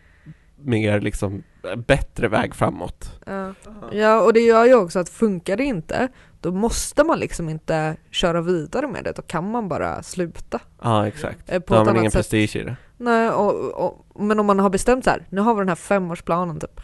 mer 0.57 1.01
liksom 1.01 1.43
bättre 1.87 2.29
väg 2.29 2.55
framåt. 2.55 3.10
Ja. 3.31 3.55
ja, 3.93 4.21
och 4.21 4.33
det 4.33 4.41
gör 4.41 4.65
ju 4.65 4.75
också 4.75 4.99
att 4.99 5.09
funkar 5.09 5.57
det 5.57 5.65
inte, 5.65 6.09
då 6.41 6.53
måste 6.53 7.05
man 7.05 7.19
liksom 7.19 7.49
inte 7.49 7.97
köra 8.11 8.41
vidare 8.41 8.89
med 8.89 9.05
det, 9.05 9.13
då 9.13 9.23
kan 9.23 9.51
man 9.51 9.69
bara 9.69 10.03
sluta. 10.03 10.61
Ja, 10.83 11.07
exakt. 11.07 11.39
Eh, 11.47 11.61
På 11.61 11.75
Då 11.75 11.81
har 11.81 11.85
man 11.85 11.97
ingen 11.97 12.11
sätt. 12.11 12.19
prestige 12.19 12.57
i 12.57 12.65
det. 12.65 12.77
Nej, 12.97 13.31
och, 13.31 13.85
och, 13.85 14.07
men 14.23 14.41
om 14.41 14.47
man 14.47 14.59
har 14.59 14.71
bestämt 14.71 15.05
så 15.05 15.11
här, 15.11 15.27
nu 15.31 15.41
har 15.41 15.55
vi 15.55 15.61
den 15.61 15.69
här 15.69 15.75
femårsplanen 15.75 16.61
typ, 16.61 16.81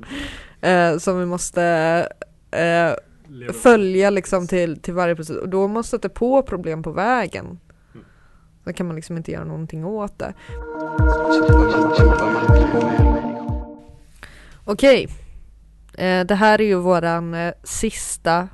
eh, 0.60 0.98
som 0.98 1.18
vi 1.18 1.26
måste 1.26 1.62
eh, 2.50 2.92
följa 3.52 4.10
liksom 4.10 4.46
till, 4.46 4.80
till 4.80 4.94
varje 4.94 5.16
process, 5.16 5.36
och 5.36 5.48
då 5.48 5.68
måste 5.68 5.98
det 5.98 6.08
på 6.08 6.42
problem 6.42 6.82
på 6.82 6.90
vägen. 6.90 7.60
Då 8.64 8.72
kan 8.72 8.86
man 8.86 8.96
liksom 8.96 9.16
inte 9.16 9.32
göra 9.32 9.44
någonting 9.44 9.84
åt 9.84 10.18
det. 10.18 10.34
Okej, 14.64 15.08
Eh, 15.98 16.24
det 16.24 16.34
här 16.34 16.60
är 16.60 16.64
ju 16.64 16.74
våran 16.74 17.34
eh, 17.34 17.54
sista, 17.62 18.48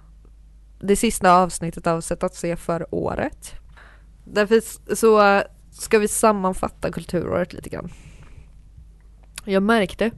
det 0.79 0.97
sista 0.97 1.33
avsnittet 1.33 1.87
av 1.87 2.01
Sätt 2.01 2.23
att 2.23 2.35
se 2.35 2.57
för 2.57 2.95
året. 2.95 3.55
Därför 4.25 4.61
så 4.95 5.27
eh, 5.27 5.43
ska 5.71 5.99
vi 5.99 6.09
sammanfatta 6.09 6.93
kulturåret 6.93 7.53
lite 7.53 7.71
grann. 7.71 7.91
Jag 9.45 9.63
märkte 9.63 10.11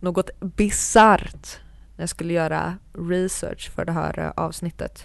något 0.00 0.30
bisarrt 0.40 1.58
när 1.96 2.02
jag 2.02 2.08
skulle 2.08 2.32
göra 2.32 2.78
research 2.92 3.70
för 3.70 3.84
det 3.84 3.92
här 3.92 4.32
avsnittet. 4.36 5.04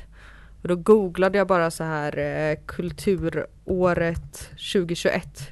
Och 0.61 0.67
då 0.67 0.75
googlade 0.75 1.37
jag 1.37 1.47
bara 1.47 1.71
så 1.71 1.83
här 1.83 2.55
kulturåret 2.65 4.49
2021. 4.73 5.51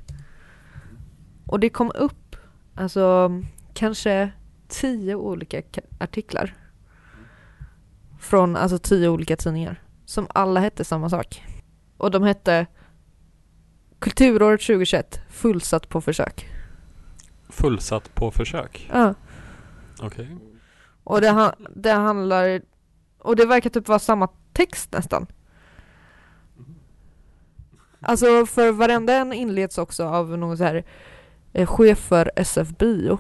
Och 1.46 1.60
det 1.60 1.70
kom 1.70 1.92
upp 1.96 2.36
alltså 2.76 3.32
kanske 3.74 4.32
tio 4.74 5.16
olika 5.16 5.62
ka- 5.62 5.86
artiklar. 6.00 6.58
Från 8.20 8.56
alltså 8.56 8.78
tio 8.80 9.10
olika 9.10 9.36
tidningar. 9.36 9.82
Som 10.06 10.28
alla 10.30 10.60
hette 10.60 10.84
samma 10.84 11.10
sak. 11.10 11.44
Och 11.98 12.12
de 12.12 12.24
hette 12.24 12.66
Kulturåret 14.00 14.62
2021 14.62 15.20
fullsatt 15.30 15.90
på 15.90 16.02
försök. 16.02 16.50
Fullsatt 17.50 18.16
på 18.16 18.32
försök. 18.32 18.90
Ja. 18.94 19.14
Okej. 20.02 20.38
Och 21.04 21.22
det, 21.22 21.54
det 21.76 21.92
handlar 21.92 22.62
Och 23.18 23.36
det 23.36 23.46
verkar 23.46 23.70
typ 23.70 23.88
vara 23.88 24.00
samma 24.00 24.30
text 24.54 24.92
nästan. 24.92 25.28
Alltså 28.00 28.46
för 28.46 28.72
varenda 28.72 29.14
en 29.14 29.34
inleds 29.34 29.78
också 29.78 30.06
av 30.06 30.38
någon 30.38 30.58
så 30.58 30.64
här 30.64 30.84
eh, 31.54 31.68
chef 31.68 32.00
för 32.00 32.32
SF 32.36 32.68
Bio 32.78 33.20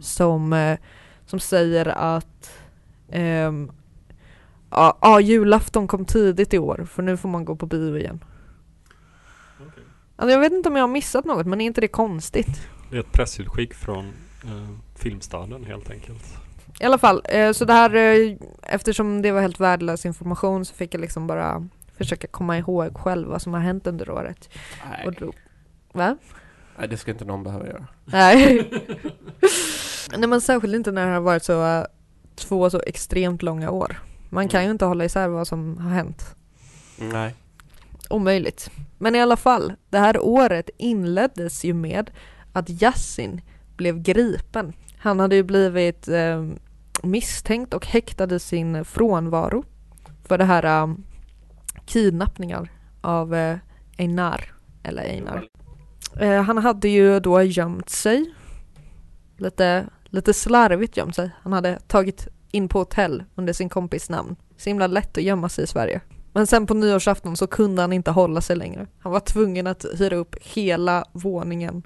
som, 0.00 0.52
eh, 0.52 0.78
som 1.26 1.40
säger 1.40 1.86
att 1.86 2.50
ehm, 3.10 3.70
ja, 4.70 4.98
ja, 5.00 5.20
julafton 5.20 5.88
kom 5.88 6.04
tidigt 6.04 6.54
i 6.54 6.58
år 6.58 6.86
för 6.90 7.02
nu 7.02 7.16
får 7.16 7.28
man 7.28 7.44
gå 7.44 7.56
på 7.56 7.66
bio 7.66 7.98
igen. 7.98 8.24
Alltså 10.16 10.32
jag 10.32 10.40
vet 10.40 10.52
inte 10.52 10.68
om 10.68 10.76
jag 10.76 10.82
har 10.82 10.88
missat 10.88 11.24
något 11.24 11.46
men 11.46 11.60
är 11.60 11.66
inte 11.66 11.80
det 11.80 11.88
konstigt? 11.88 12.68
Det 12.90 12.96
är 12.96 13.00
ett 13.00 13.12
pressutskick 13.12 13.74
från 13.74 14.12
eh, 14.44 14.68
Filmstaden 14.94 15.64
helt 15.64 15.90
enkelt. 15.90 16.38
I 16.80 16.84
alla 16.84 16.98
fall, 16.98 17.22
eh, 17.24 17.52
så 17.52 17.64
det 17.64 17.72
här, 17.72 17.94
eh, 17.94 18.36
eftersom 18.62 19.22
det 19.22 19.32
var 19.32 19.40
helt 19.40 19.60
värdelös 19.60 20.06
information 20.06 20.64
så 20.64 20.74
fick 20.74 20.94
jag 20.94 21.00
liksom 21.00 21.26
bara 21.26 21.68
försöka 21.96 22.26
komma 22.26 22.58
ihåg 22.58 22.96
själv 22.98 23.28
vad 23.28 23.42
som 23.42 23.54
har 23.54 23.60
hänt 23.60 23.86
under 23.86 24.10
året. 24.10 24.48
Och 25.04 25.12
Nej. 25.12 25.16
då, 25.18 25.32
va? 25.92 26.16
Nej, 26.78 26.88
det 26.88 26.96
ska 26.96 27.10
inte 27.10 27.24
någon 27.24 27.42
behöva 27.42 27.66
göra. 27.66 27.86
Nej. 28.04 28.70
Nej 30.16 30.28
men 30.28 30.40
särskilt 30.40 30.74
inte 30.74 30.92
när 30.92 31.06
det 31.06 31.12
har 31.12 31.20
varit 31.20 31.42
så 31.42 31.66
eh, 31.66 31.84
två 32.34 32.70
så 32.70 32.80
extremt 32.86 33.42
långa 33.42 33.70
år. 33.70 34.02
Man 34.30 34.48
kan 34.48 34.64
ju 34.64 34.70
inte 34.70 34.84
hålla 34.84 35.04
isär 35.04 35.28
vad 35.28 35.48
som 35.48 35.78
har 35.78 35.90
hänt. 35.90 36.36
Nej. 36.98 37.34
Omöjligt. 38.10 38.70
Men 38.98 39.14
i 39.14 39.20
alla 39.20 39.36
fall, 39.36 39.72
det 39.90 39.98
här 39.98 40.20
året 40.20 40.70
inleddes 40.76 41.64
ju 41.64 41.74
med 41.74 42.10
att 42.52 42.82
Yassin 42.82 43.40
blev 43.76 44.02
gripen. 44.02 44.72
Han 44.98 45.20
hade 45.20 45.36
ju 45.36 45.42
blivit 45.42 46.08
eh, 46.08 46.46
misstänkt 47.02 47.74
och 47.74 47.86
häktad 47.86 48.34
i 48.34 48.38
sin 48.38 48.84
frånvaro 48.84 49.64
för 50.24 50.38
det 50.38 50.44
här 50.44 50.82
eh, 50.82 50.94
kidnappningar 51.86 52.70
av 53.00 53.34
eh, 53.34 53.58
Einar, 53.98 54.54
eller 54.82 55.02
Einar. 55.02 55.48
Eh, 56.20 56.42
han 56.42 56.58
hade 56.58 56.88
ju 56.88 57.20
då 57.20 57.42
gömt 57.42 57.90
sig, 57.90 58.34
lite, 59.36 59.86
lite 60.04 60.34
slarvigt 60.34 60.96
gömt 60.96 61.16
sig. 61.16 61.30
Han 61.42 61.52
hade 61.52 61.78
tagit 61.86 62.28
in 62.50 62.68
på 62.68 62.78
hotell 62.78 63.24
under 63.34 63.52
sin 63.52 63.68
kompis 63.68 64.10
namn. 64.10 64.36
Så 64.56 64.70
himla 64.70 64.86
lätt 64.86 65.18
att 65.18 65.24
gömma 65.24 65.48
sig 65.48 65.64
i 65.64 65.66
Sverige. 65.66 66.00
Men 66.32 66.46
sen 66.46 66.66
på 66.66 66.74
nyårsafton 66.74 67.36
så 67.36 67.46
kunde 67.46 67.82
han 67.82 67.92
inte 67.92 68.10
hålla 68.10 68.40
sig 68.40 68.56
längre. 68.56 68.86
Han 68.98 69.12
var 69.12 69.20
tvungen 69.20 69.66
att 69.66 69.84
hyra 69.98 70.16
upp 70.16 70.36
hela 70.42 71.04
våningen 71.12 71.82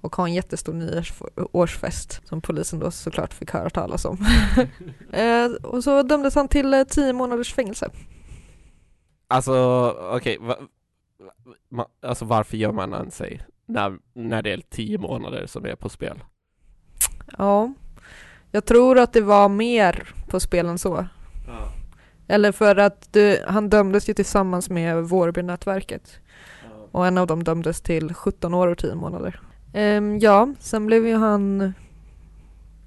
och 0.00 0.16
ha 0.16 0.26
en 0.26 0.34
jättestor 0.34 0.72
nyårsfest 0.72 2.28
som 2.28 2.40
polisen 2.40 2.78
då 2.78 2.90
såklart 2.90 3.34
fick 3.34 3.50
höra 3.50 3.70
talas 3.70 4.04
om. 4.04 4.26
eh, 5.12 5.46
och 5.62 5.84
så 5.84 6.02
dömdes 6.02 6.34
han 6.34 6.48
till 6.48 6.74
eh, 6.74 6.84
tio 6.84 7.12
månaders 7.12 7.54
fängelse. 7.54 7.90
Alltså, 9.28 9.90
okej. 10.12 10.38
va, 10.40 10.56
ma, 11.68 11.86
alltså 12.02 12.24
varför 12.24 12.56
gör 12.56 12.72
man 12.72 13.10
sig 13.10 13.42
när, 13.66 13.98
när 14.12 14.42
det 14.42 14.52
är 14.52 14.60
tio 14.70 14.98
månader 14.98 15.46
som 15.46 15.66
är 15.66 15.74
på 15.74 15.88
spel? 15.88 16.18
Ja, 17.38 17.72
jag 18.50 18.64
tror 18.64 18.98
att 18.98 19.12
det 19.12 19.20
var 19.20 19.48
mer 19.48 20.08
på 20.28 20.40
spel 20.40 20.66
än 20.66 20.78
så. 20.78 21.06
Eller 22.28 22.52
för 22.52 22.76
att 22.76 23.12
det, 23.12 23.44
han 23.48 23.70
dömdes 23.70 24.08
ju 24.08 24.14
tillsammans 24.14 24.70
med 24.70 25.04
Vårbynätverket 25.04 26.20
och 26.92 27.06
en 27.06 27.18
av 27.18 27.26
dem 27.26 27.44
dömdes 27.44 27.80
till 27.80 28.14
17 28.14 28.54
år 28.54 28.68
och 28.68 28.78
10 28.78 28.94
månader. 28.94 29.40
Ehm, 29.72 30.18
ja, 30.18 30.54
sen 30.58 30.86
blev 30.86 31.06
ju 31.06 31.16
han 31.16 31.72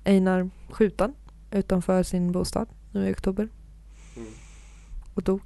Einar 0.03 0.49
skjuten 0.69 1.13
utanför 1.51 2.03
sin 2.03 2.31
bostad 2.31 2.67
nu 2.91 3.09
i 3.09 3.13
oktober. 3.13 3.49
Mm. 4.15 4.27
Och 5.13 5.23
dog. 5.23 5.41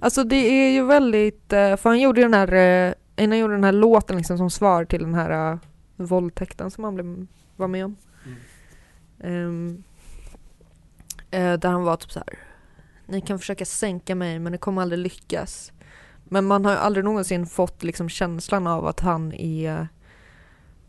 Alltså 0.00 0.24
det 0.24 0.36
är 0.36 0.70
ju 0.70 0.84
väldigt, 0.84 1.52
eh, 1.52 1.76
för 1.76 1.88
han 1.88 2.00
gjorde 2.00 2.20
den 2.20 2.34
här, 2.34 2.94
Einar 3.18 3.36
gjorde 3.36 3.54
den 3.54 3.64
här 3.64 3.72
låten 3.72 4.16
liksom 4.16 4.38
som 4.38 4.50
svar 4.50 4.84
till 4.84 5.02
den 5.02 5.14
här 5.14 5.52
uh, 5.52 5.58
våldtäkten 5.96 6.70
som 6.70 6.84
han 6.84 6.94
blev, 6.94 7.26
var 7.56 7.68
med 7.68 7.84
om. 7.84 7.96
Ehm, 9.20 9.82
eh, 11.30 11.52
där 11.52 11.68
han 11.68 11.82
var 11.82 11.96
typ 11.96 12.12
så 12.12 12.18
här. 12.18 12.38
Ni 13.06 13.20
kan 13.20 13.38
försöka 13.38 13.64
sänka 13.64 14.14
mig 14.14 14.38
men 14.38 14.52
det 14.52 14.58
kommer 14.58 14.82
aldrig 14.82 14.98
lyckas. 14.98 15.72
Men 16.24 16.44
man 16.44 16.64
har 16.64 16.72
ju 16.72 16.78
aldrig 16.78 17.04
någonsin 17.04 17.46
fått 17.46 17.82
liksom 17.82 18.08
känslan 18.08 18.66
av 18.66 18.86
att 18.86 19.00
han 19.00 19.32
är 19.32 19.88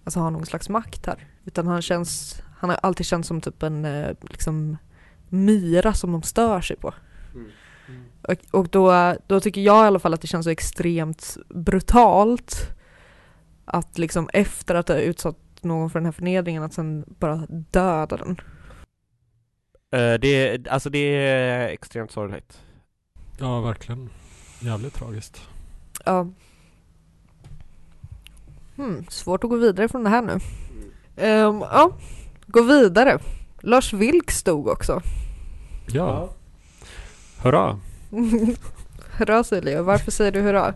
Alltså 0.04 0.20
har 0.20 0.32
någon 0.32 0.46
slags 0.46 0.70
makt 0.70 1.06
här. 1.06 1.28
Utan 1.46 1.68
han 1.68 1.82
känns 1.82 2.42
Han 2.58 2.70
har 2.70 2.80
alltid 2.84 3.06
känts 3.06 3.28
som 3.28 3.42
typ 3.42 3.64
en 3.64 3.86
eh, 3.86 4.16
liksom 4.22 4.78
myra 5.30 5.94
som 5.94 6.12
de 6.12 6.24
stör 6.24 6.62
sig 6.62 6.76
på. 6.76 6.94
Och, 8.22 8.36
och 8.52 8.68
då, 8.68 9.16
då 9.28 9.40
tycker 9.40 9.62
jag 9.62 9.86
i 9.86 9.88
alla 9.88 10.00
fall 10.00 10.14
att 10.14 10.22
det 10.22 10.28
känns 10.28 10.44
så 10.44 10.50
extremt 10.50 11.38
brutalt 11.50 12.70
att 13.66 13.98
liksom 13.98 14.30
efter 14.34 14.76
att 14.76 14.88
ha 14.88 14.96
utsatt 14.96 15.38
någon 15.62 15.90
för 15.90 16.00
den 16.00 16.06
här 16.06 16.12
förnedringen 16.12 16.64
att 16.64 16.74
sen 16.74 17.06
bara 17.08 17.46
döda 17.72 18.18
den. 18.18 18.42
Eh, 19.92 20.20
det, 20.20 20.28
är, 20.28 20.70
alltså 20.70 20.90
det 20.90 21.00
är 21.00 21.68
extremt 21.68 22.12
sorgligt. 22.12 22.62
Ja, 23.40 23.62
verkligen. 23.62 24.10
Jävligt 24.60 24.94
tragiskt. 24.94 25.42
Ja. 26.06 26.28
Hmm, 28.76 29.06
svårt 29.10 29.44
att 29.44 29.50
gå 29.50 29.56
vidare 29.56 29.88
från 29.88 30.04
det 30.04 30.10
här 30.10 30.22
nu. 30.22 30.40
Ehm, 31.18 31.60
ja, 31.60 31.92
gå 32.48 32.62
vidare. 32.62 33.20
Lars 33.62 33.94
Vilks 33.94 34.38
stod 34.38 34.68
också. 34.68 35.02
Ja. 35.88 36.30
Hurra! 37.44 37.80
hurra 39.18 39.44
Silja, 39.44 39.82
varför 39.84 40.12
säger 40.12 40.32
du 40.32 40.42
hurra? 40.42 40.74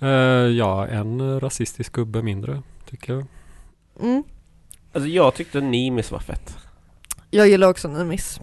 Eh, 0.00 0.08
ja, 0.56 0.86
en 0.86 1.40
rasistisk 1.40 1.92
gubbe 1.92 2.22
mindre, 2.22 2.62
tycker 2.90 3.12
jag. 3.12 3.26
Mm. 4.00 4.22
Alltså 4.92 5.08
jag 5.08 5.34
tyckte 5.34 5.60
Nimis 5.60 6.10
var 6.10 6.18
fett. 6.18 6.56
Jag 7.30 7.48
gillar 7.48 7.68
också 7.68 7.88
Nimis. 7.88 8.40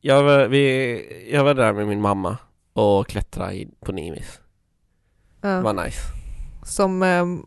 Jag 0.00 0.22
var, 0.22 0.46
vi, 0.46 1.28
jag 1.32 1.44
var 1.44 1.54
där 1.54 1.72
med 1.72 1.86
min 1.88 2.00
mamma 2.00 2.38
och 2.72 3.06
klättrade 3.06 3.64
på 3.80 3.92
Nimis. 3.92 4.40
Det 5.40 5.48
Ja. 5.48 5.60
var 5.60 5.72
nice. 5.84 6.00
Som, 6.64 7.02
ehm, 7.02 7.46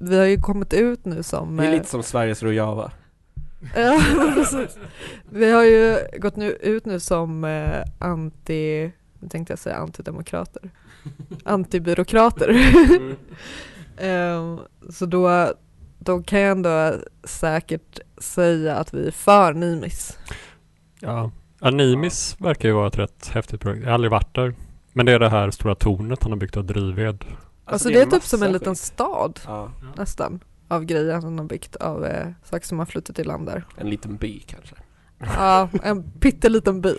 vi 0.00 0.18
har 0.18 0.24
ju 0.24 0.40
kommit 0.40 0.72
ut 0.72 1.04
nu 1.04 1.22
som... 1.22 1.56
Det 1.56 1.64
är 1.64 1.68
eh, 1.68 1.72
lite 1.72 1.88
som 1.88 2.02
Sveriges 2.02 2.42
Rojava. 2.42 2.92
Ja, 3.74 4.00
precis. 4.34 4.78
Vi 5.30 5.50
har 5.50 5.64
ju 5.64 5.98
gått 6.18 6.36
nu, 6.36 6.50
ut 6.50 6.84
nu 6.84 7.00
som 7.00 7.44
eh, 7.44 7.84
anti, 7.98 8.92
nu 9.18 9.28
tänkte 9.28 9.52
jag 9.52 9.58
säga 9.58 9.76
antidemokrater, 9.76 10.70
antibyråkrater. 11.44 12.56
Ehm, 14.00 14.58
så 14.90 15.06
då, 15.06 15.52
då 15.98 16.22
kan 16.22 16.40
jag 16.40 16.50
ändå 16.50 16.94
säkert 17.24 18.00
säga 18.18 18.76
att 18.76 18.94
vi 18.94 19.06
är 19.06 19.10
för 19.10 19.52
Nimis. 19.52 20.18
Ja, 21.00 21.30
Animis 21.60 22.36
verkar 22.40 22.68
ju 22.68 22.74
vara 22.74 22.86
ett 22.86 22.98
rätt 22.98 23.28
häftigt 23.28 23.60
projekt. 23.60 23.82
Jag 23.82 23.88
har 23.88 23.94
aldrig 23.94 24.10
varit 24.10 24.34
där. 24.34 24.54
Men 24.92 25.06
det 25.06 25.12
är 25.12 25.18
det 25.18 25.28
här 25.28 25.50
stora 25.50 25.74
tornet 25.74 26.22
han 26.22 26.32
har 26.32 26.38
byggt 26.38 26.56
av 26.56 26.64
drivved. 26.64 27.24
Alltså, 27.64 27.88
det 27.88 28.00
är 28.00 28.04
typ 28.04 28.12
massa 28.12 28.36
som 28.36 28.42
en 28.42 28.52
liten 28.52 28.74
skit. 28.74 28.84
stad 28.84 29.40
Ja, 29.46 29.72
nästan 29.96 30.40
av 30.68 30.84
grejer 30.84 31.14
han 31.14 31.38
har 31.38 31.44
byggt 31.44 31.76
av 31.76 32.04
eh, 32.04 32.28
saker 32.44 32.66
som 32.66 32.78
har 32.78 32.86
flyttat 32.86 33.18
i 33.18 33.24
land 33.24 33.46
där. 33.46 33.64
en 33.76 33.90
liten 33.90 34.16
by 34.16 34.40
kanske. 34.40 34.74
Ja, 35.18 35.68
en 35.82 36.10
pytteliten 36.10 36.80
by 36.80 36.88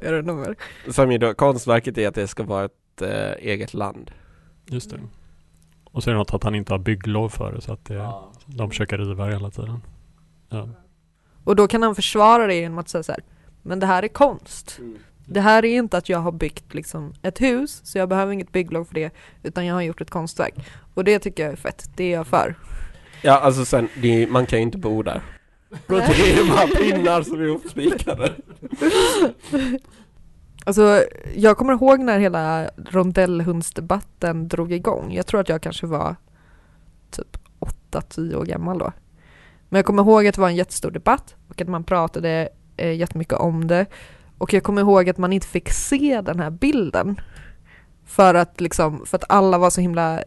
är 0.00 0.12
det 0.12 0.22
nummer. 0.22 0.56
Som 0.90 1.12
ju 1.12 1.18
då, 1.18 1.34
konstverket 1.34 1.98
är 1.98 2.08
att 2.08 2.14
det 2.14 2.28
ska 2.28 2.42
vara 2.42 2.64
ett 2.64 3.02
eh, 3.02 3.32
eget 3.38 3.74
land. 3.74 4.10
Just 4.66 4.90
det. 4.90 5.00
Och 5.84 6.02
så 6.02 6.10
är 6.10 6.14
det 6.14 6.18
något 6.18 6.34
att 6.34 6.44
han 6.44 6.54
inte 6.54 6.72
har 6.72 6.78
bygglov 6.78 7.28
för 7.28 7.52
det 7.52 7.60
så 7.60 7.72
att 7.72 7.84
det, 7.84 8.10
de 8.46 8.70
försöker 8.70 8.98
riva 8.98 9.26
det 9.26 9.32
hela 9.32 9.50
tiden. 9.50 9.82
Ja. 10.48 10.68
Och 11.44 11.56
då 11.56 11.68
kan 11.68 11.82
han 11.82 11.94
försvara 11.94 12.46
det 12.46 12.54
genom 12.54 12.78
att 12.78 12.88
säga 12.88 13.02
så 13.02 13.12
här, 13.12 13.24
men 13.62 13.80
det 13.80 13.86
här 13.86 14.02
är 14.02 14.08
konst. 14.08 14.80
Det 15.26 15.40
här 15.40 15.64
är 15.64 15.78
inte 15.78 15.96
att 15.96 16.08
jag 16.08 16.18
har 16.18 16.32
byggt 16.32 16.74
liksom 16.74 17.12
ett 17.22 17.40
hus, 17.40 17.80
så 17.84 17.98
jag 17.98 18.08
behöver 18.08 18.32
inget 18.32 18.52
bygglov 18.52 18.84
för 18.84 18.94
det, 18.94 19.10
utan 19.42 19.66
jag 19.66 19.74
har 19.74 19.82
gjort 19.82 20.00
ett 20.00 20.10
konstverk. 20.10 20.54
Och 20.94 21.04
det 21.04 21.18
tycker 21.18 21.42
jag 21.42 21.52
är 21.52 21.56
fett, 21.56 21.90
det 21.96 22.04
är 22.04 22.12
jag 22.12 22.26
för. 22.26 22.56
Ja, 23.22 23.38
alltså 23.38 23.64
sen, 23.64 23.88
det, 24.02 24.26
man 24.26 24.46
kan 24.46 24.58
ju 24.58 24.62
inte 24.62 24.78
bo 24.78 25.02
där. 25.02 25.22
Det 25.86 25.94
är 25.94 26.56
bara 26.56 26.66
pinnar 26.66 27.22
som 27.22 27.40
är 27.40 27.44
ihopspikade. 27.44 28.32
Alltså, 30.64 31.04
jag 31.34 31.56
kommer 31.56 31.72
ihåg 31.72 32.00
när 32.00 32.18
hela 32.18 32.70
rondellhundsdebatten 32.76 34.48
drog 34.48 34.72
igång. 34.72 35.12
Jag 35.12 35.26
tror 35.26 35.40
att 35.40 35.48
jag 35.48 35.62
kanske 35.62 35.86
var 35.86 36.16
typ 37.10 37.38
8-10 37.90 38.34
år 38.34 38.44
gammal 38.44 38.78
då. 38.78 38.92
Men 39.68 39.78
jag 39.78 39.86
kommer 39.86 40.02
ihåg 40.02 40.26
att 40.26 40.34
det 40.34 40.40
var 40.40 40.48
en 40.48 40.56
jättestor 40.56 40.90
debatt 40.90 41.34
och 41.48 41.60
att 41.60 41.68
man 41.68 41.84
pratade 41.84 42.48
eh, 42.76 42.92
jättemycket 42.92 43.38
om 43.38 43.68
det. 43.68 43.86
Och 44.38 44.52
jag 44.52 44.62
kommer 44.62 44.80
ihåg 44.80 45.08
att 45.08 45.18
man 45.18 45.32
inte 45.32 45.46
fick 45.46 45.70
se 45.70 46.20
den 46.20 46.40
här 46.40 46.50
bilden. 46.50 47.20
För 48.06 48.34
att, 48.34 48.60
liksom, 48.60 49.06
för 49.06 49.16
att 49.16 49.24
alla 49.28 49.58
var 49.58 49.70
så 49.70 49.80
himla 49.80 50.22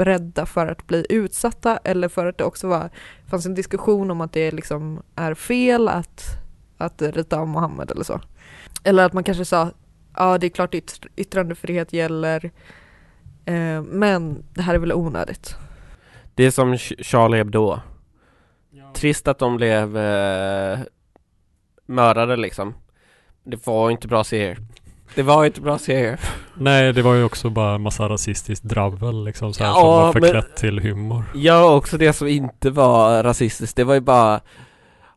rädda 0.00 0.46
för 0.46 0.66
att 0.66 0.86
bli 0.86 1.06
utsatta 1.08 1.76
eller 1.84 2.08
för 2.08 2.26
att 2.26 2.38
det 2.38 2.44
också 2.44 2.68
var, 2.68 2.90
fanns 3.26 3.46
en 3.46 3.54
diskussion 3.54 4.10
om 4.10 4.20
att 4.20 4.32
det 4.32 4.50
liksom 4.50 5.02
är 5.14 5.34
fel 5.34 5.88
att, 5.88 6.24
att 6.78 7.02
rita 7.02 7.40
om 7.40 7.50
Mohammed 7.50 7.90
eller 7.90 8.04
så. 8.04 8.20
Eller 8.84 9.04
att 9.04 9.12
man 9.12 9.24
kanske 9.24 9.44
sa, 9.44 9.70
ja 10.16 10.38
det 10.38 10.46
är 10.46 10.50
klart 10.50 10.74
yt- 10.74 11.06
yttrandefrihet 11.16 11.92
gäller, 11.92 12.50
eh, 13.44 13.82
men 13.82 14.44
det 14.54 14.62
här 14.62 14.74
är 14.74 14.78
väl 14.78 14.92
onödigt. 14.92 15.56
Det 16.34 16.44
är 16.44 16.50
som 16.50 16.74
Ch- 16.74 17.02
Charlie 17.02 17.36
Hebdo. 17.38 17.78
Trist 18.92 19.28
att 19.28 19.38
de 19.38 19.56
blev 19.56 19.96
eh, 19.96 20.78
mördade 21.86 22.36
liksom. 22.36 22.74
Det 23.44 23.66
var 23.66 23.90
inte 23.90 24.08
bra 24.08 24.24
serier. 24.24 24.58
Det 25.14 25.22
var 25.22 25.44
inte 25.44 25.60
bra 25.60 25.78
serier. 25.78 26.20
Nej, 26.54 26.92
det 26.92 27.02
var 27.02 27.14
ju 27.14 27.24
också 27.24 27.50
bara 27.50 27.78
massa 27.78 28.08
rasistiskt 28.08 28.64
dravel 28.64 29.24
liksom 29.24 29.54
så 29.54 29.64
här, 29.64 29.70
Ja, 29.70 29.74
som 29.80 29.86
var 29.88 30.04
men- 30.04 30.22
förklätt 30.22 30.56
till 30.56 30.78
humor. 30.80 31.24
Ja, 31.34 31.74
också 31.74 31.98
det 31.98 32.12
som 32.12 32.28
inte 32.28 32.70
var 32.70 33.22
rasistiskt. 33.22 33.76
Det 33.76 33.84
var 33.84 33.94
ju 33.94 34.00
bara 34.00 34.40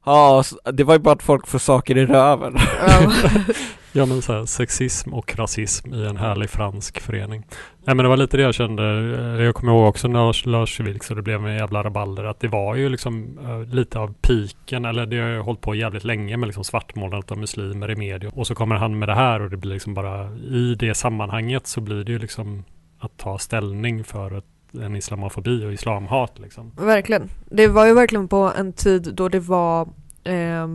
Ja, 0.06 0.44
det 0.74 0.84
var 0.84 0.94
ju 0.94 1.00
bara 1.00 1.12
att 1.16 1.24
folk 1.24 1.48
får 1.48 1.60
saker 1.60 1.98
i 1.98 2.06
röven. 2.06 2.58
Ja. 3.94 4.06
Men 4.06 4.22
så 4.22 4.34
här, 4.34 4.46
sexism 4.46 5.14
och 5.14 5.36
rasism 5.36 5.94
i 5.94 6.06
en 6.06 6.18
härlig 6.18 6.50
fransk 6.50 7.00
förening. 7.00 7.46
Nej 7.86 7.96
men 7.96 7.98
det 7.98 8.10
var 8.10 8.18
lite 8.18 8.38
det 8.38 8.44
jag 8.44 8.54
kände. 8.54 8.84
Eh, 8.84 9.44
jag 9.44 9.56
kommer 9.56 9.72
ihåg 9.72 9.90
också 9.90 10.08
när 10.08 10.48
Lars, 10.48 10.80
Vilks 10.80 11.10
och 11.10 11.16
det 11.16 11.22
blev 11.22 11.48
en 11.48 11.54
jävla 11.54 11.84
rabalder 11.84 12.24
att 12.24 12.40
det 12.40 12.48
var 12.48 12.76
ju 12.76 12.90
liksom 12.90 13.40
uh, 13.40 13.76
lite 13.76 14.00
av 14.00 14.14
piken 14.22 14.86
eller 14.86 15.06
det 15.06 15.20
har 15.20 15.30
ju 15.30 15.40
hållit 15.40 15.62
på 15.62 15.76
jävligt 15.76 16.04
länge 16.04 16.38
med 16.38 16.48
liksom 16.48 16.64
svartmålandet 16.64 17.32
av 17.32 17.38
muslimer 17.38 17.92
i 17.92 17.96
media. 17.96 18.32
Och 18.36 18.48
så 18.48 18.56
kommer 18.56 18.76
han 18.76 19.00
med 19.00 19.10
det 19.10 19.16
här 19.16 19.42
och 19.42 19.50
det 19.50 19.58
blir 19.58 19.74
liksom 19.74 19.94
bara 19.94 20.32
i 20.36 20.76
det 20.80 20.96
sammanhanget 20.96 21.68
så 21.68 21.82
blir 21.82 22.04
det 22.04 22.12
ju 22.12 22.20
liksom 22.20 22.64
att 23.00 23.18
ta 23.18 23.38
ställning 23.38 24.04
för 24.04 24.38
ett, 24.38 24.46
en 24.82 24.96
islamofobi 24.96 25.66
och 25.66 25.74
islamhat 25.74 26.40
liksom. 26.40 26.72
Verkligen. 26.78 27.30
Det 27.46 27.68
var 27.68 27.86
ju 27.86 27.94
verkligen 27.94 28.28
på 28.28 28.54
en 28.58 28.74
tid 28.74 29.14
då 29.14 29.30
det 29.30 29.40
var 29.40 29.82
eh, 30.24 30.68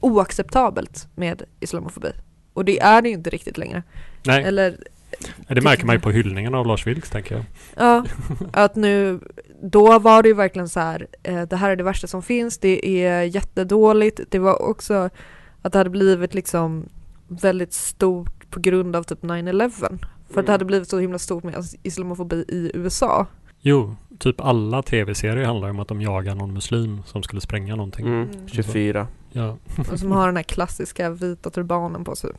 oacceptabelt 0.00 1.08
med 1.14 1.42
islamofobi. 1.60 2.08
Och 2.54 2.64
det 2.64 2.80
är 2.80 3.02
det 3.02 3.08
ju 3.08 3.14
inte 3.14 3.30
riktigt 3.30 3.58
längre. 3.58 3.82
Nej, 4.26 4.44
Eller 4.44 4.76
det 5.48 5.60
märker 5.60 5.86
man 5.86 5.96
ju 5.96 6.00
på 6.00 6.10
hyllningen 6.10 6.54
av 6.54 6.66
Lars 6.66 6.86
Vilks 6.86 7.10
tänker 7.10 7.34
jag. 7.34 7.44
ja, 7.76 8.04
att 8.52 8.76
nu, 8.76 9.20
då 9.62 9.98
var 9.98 10.22
det 10.22 10.28
ju 10.28 10.34
verkligen 10.34 10.68
så 10.68 10.80
här, 10.80 11.06
eh, 11.22 11.42
det 11.42 11.56
här 11.56 11.70
är 11.70 11.76
det 11.76 11.82
värsta 11.84 12.06
som 12.06 12.22
finns, 12.22 12.58
det 12.58 13.04
är 13.06 13.22
jättedåligt. 13.22 14.20
Det 14.28 14.38
var 14.38 14.62
också 14.62 15.10
att 15.62 15.72
det 15.72 15.78
hade 15.78 15.90
blivit 15.90 16.34
liksom 16.34 16.88
väldigt 17.28 17.72
stort 17.72 18.50
på 18.50 18.60
grund 18.60 18.96
av 18.96 19.02
typ 19.02 19.22
9-11. 19.22 19.70
För 19.78 19.86
att 19.86 20.00
det 20.34 20.40
Mm. 20.40 20.50
hade 20.50 20.64
blivit 20.64 20.88
så 20.88 20.98
himla 20.98 21.18
stort 21.18 21.44
med 21.44 21.54
islamofobi 21.82 22.36
i 22.36 22.70
USA. 22.74 23.26
Jo, 23.60 23.96
typ 24.18 24.40
alla 24.40 24.82
tv-serier 24.82 25.44
handlar 25.46 25.70
om 25.70 25.80
att 25.80 25.88
de 25.88 26.00
jagar 26.02 26.34
någon 26.34 26.52
muslim 26.52 27.02
som 27.06 27.22
skulle 27.22 27.40
spränga 27.40 27.76
någonting. 27.76 28.06
Mm, 28.06 28.28
24. 28.48 29.06
Ja, 29.36 29.56
Och 29.90 29.98
som 30.00 30.12
har 30.12 30.26
den 30.26 30.36
här 30.36 30.42
klassiska 30.42 31.10
vita 31.10 31.50
turbanen 31.50 32.04
på 32.04 32.16
sig. 32.16 32.30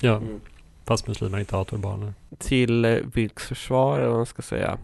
ja. 0.00 0.16
Mm. 0.16 0.40
fast 0.84 1.06
muslimer 1.08 1.38
inte 1.38 1.56
har 1.56 1.64
turbaner. 1.64 2.14
Till 2.38 2.84
eh, 2.84 2.96
Vilks 3.14 3.46
försvar, 3.46 3.98
eller 3.98 4.08
vad 4.08 4.16
man 4.16 4.26
ska 4.26 4.42
säga. 4.42 4.78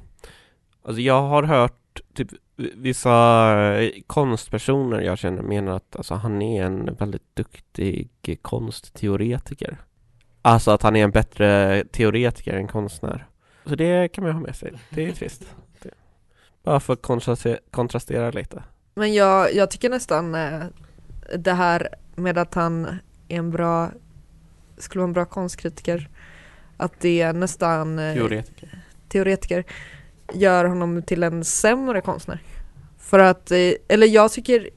Alltså 0.85 1.01
jag 1.01 1.23
har 1.23 1.43
hört 1.43 2.01
typ 2.15 2.29
vissa 2.57 3.81
eh, 3.81 3.91
konstpersoner 4.07 5.01
jag 5.01 5.19
känner 5.19 5.43
menar 5.43 5.77
att 5.77 5.97
alltså, 5.97 6.15
han 6.15 6.43
är 6.43 6.65
en 6.65 6.95
väldigt 6.95 7.37
duktig 7.37 8.39
konstteoretiker. 8.43 9.79
Alltså 10.43 10.71
att 10.71 10.83
han 10.83 10.97
är 10.97 11.05
en 11.05 11.11
bättre 11.11 11.85
teoretiker 11.93 12.53
än 12.57 12.69
konstnär. 12.69 13.27
Så 13.67 13.75
det 13.75 14.09
kan 14.09 14.25
man 14.25 14.33
ha 14.33 14.41
med 14.41 14.57
sig. 14.57 14.73
Det 14.91 15.09
är 15.09 15.13
trist. 15.13 15.43
Det. 15.83 15.91
Bara 16.63 16.81
för 16.81 16.93
att 16.93 17.03
kontrastera, 17.03 17.59
kontrastera 17.71 18.31
lite. 18.31 18.63
Men 18.95 19.15
jag, 19.15 19.55
jag 19.55 19.71
tycker 19.71 19.91
nästan 19.91 20.35
eh, 20.35 20.63
det 21.39 21.53
här 21.53 21.89
med 22.15 22.39
att 22.39 22.55
han 22.55 22.85
är 23.29 23.37
en 23.37 23.51
bra, 23.51 23.91
skulle 24.79 25.01
vara 25.01 25.09
en 25.09 25.13
bra 25.13 25.25
konstkritiker, 25.25 26.09
att 26.77 27.01
det 27.01 27.21
är 27.21 27.33
nästan 27.33 27.99
eh, 27.99 28.15
Teoretiker. 28.15 28.79
teoretiker 29.09 29.65
gör 30.33 30.65
honom 30.65 31.03
till 31.03 31.23
en 31.23 31.45
sämre 31.45 32.01
konstnär. 32.01 32.43
För 32.99 33.19
att, 33.19 33.51
eh, 33.51 33.73
eller 33.89 34.07
jag 34.07 34.33
tycker, 34.33 34.71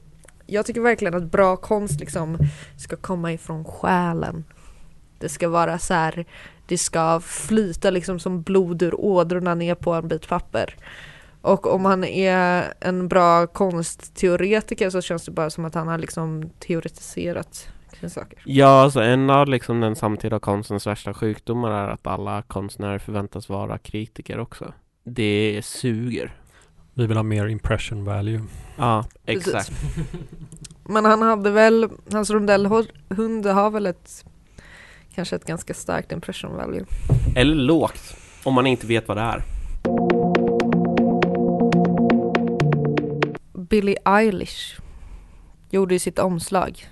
jag 0.46 0.66
tycker 0.66 0.80
verkligen 0.80 1.14
att 1.14 1.30
bra 1.30 1.56
konst 1.56 2.00
liksom 2.00 2.38
ska 2.78 2.96
komma 2.96 3.32
ifrån 3.32 3.64
själen. 3.64 4.44
Det 5.18 5.28
ska 5.28 5.48
vara 5.48 5.78
så 5.78 5.94
här, 5.94 6.24
det 6.66 6.78
ska 6.78 7.20
flyta 7.20 7.90
liksom 7.90 8.18
som 8.18 8.42
blod 8.42 8.82
ur 8.82 9.00
ådrorna 9.00 9.54
ner 9.54 9.74
på 9.74 9.94
en 9.94 10.08
bit 10.08 10.28
papper. 10.28 10.74
Och 11.46 11.74
om 11.74 11.84
han 11.84 12.04
är 12.04 12.72
en 12.80 13.08
bra 13.08 13.46
konstteoretiker 13.46 14.90
så 14.90 15.00
känns 15.00 15.24
det 15.24 15.30
bara 15.30 15.50
som 15.50 15.64
att 15.64 15.74
han 15.74 15.88
har 15.88 15.98
liksom 15.98 16.50
teoretiserat 16.58 17.68
kring 17.92 18.10
saker. 18.10 18.38
Ja, 18.44 18.82
alltså 18.82 19.00
en 19.00 19.30
av 19.30 19.48
liksom 19.48 19.80
den 19.80 19.96
samtida 19.96 20.38
konstens 20.38 20.86
värsta 20.86 21.14
sjukdomar 21.14 21.70
är 21.70 21.88
att 21.88 22.06
alla 22.06 22.42
konstnärer 22.42 22.98
förväntas 22.98 23.48
vara 23.48 23.78
kritiker 23.78 24.38
också. 24.38 24.72
Det 25.04 25.60
suger. 25.64 26.34
Vi 26.94 27.06
vill 27.06 27.16
ha 27.16 27.24
mer 27.24 27.46
impression 27.46 28.04
value. 28.04 28.42
Ja, 28.76 29.04
Precis. 29.26 29.46
exakt. 29.46 29.72
Men 30.84 31.04
han 31.04 31.22
hade 31.22 31.50
väl, 31.50 31.88
hans 32.12 32.30
rondellhund 32.30 33.46
har 33.46 33.70
väl 33.70 33.86
ett 33.86 34.24
kanske 35.14 35.36
ett 35.36 35.44
ganska 35.44 35.74
starkt 35.74 36.12
impression 36.12 36.56
value. 36.56 36.84
Eller 37.36 37.54
lågt, 37.54 38.16
om 38.44 38.54
man 38.54 38.66
inte 38.66 38.86
vet 38.86 39.08
vad 39.08 39.16
det 39.16 39.22
är. 39.22 39.55
Billie 43.68 43.96
Eilish 44.04 44.80
gjorde 45.70 45.94
ju 45.94 45.98
sitt 45.98 46.18
omslag. 46.18 46.88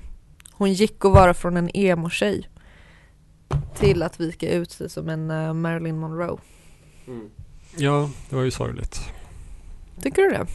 Hon 0.52 0.72
gick 0.72 1.04
att 1.04 1.12
vara 1.12 1.34
från 1.34 1.56
en 1.56 1.70
emo-tjej 1.74 2.48
till 3.74 4.02
att 4.02 4.20
vika 4.20 4.50
ut 4.50 4.70
sig 4.70 4.90
som 4.90 5.08
en 5.08 5.30
eh, 5.30 5.52
Marilyn 5.52 5.98
Monroe. 5.98 6.38
Ja, 7.76 8.10
det 8.30 8.36
var 8.36 8.42
ju 8.42 8.50
sorgligt. 8.50 9.00
Tycker 10.02 10.22
du 10.22 10.30
det? 10.30 10.46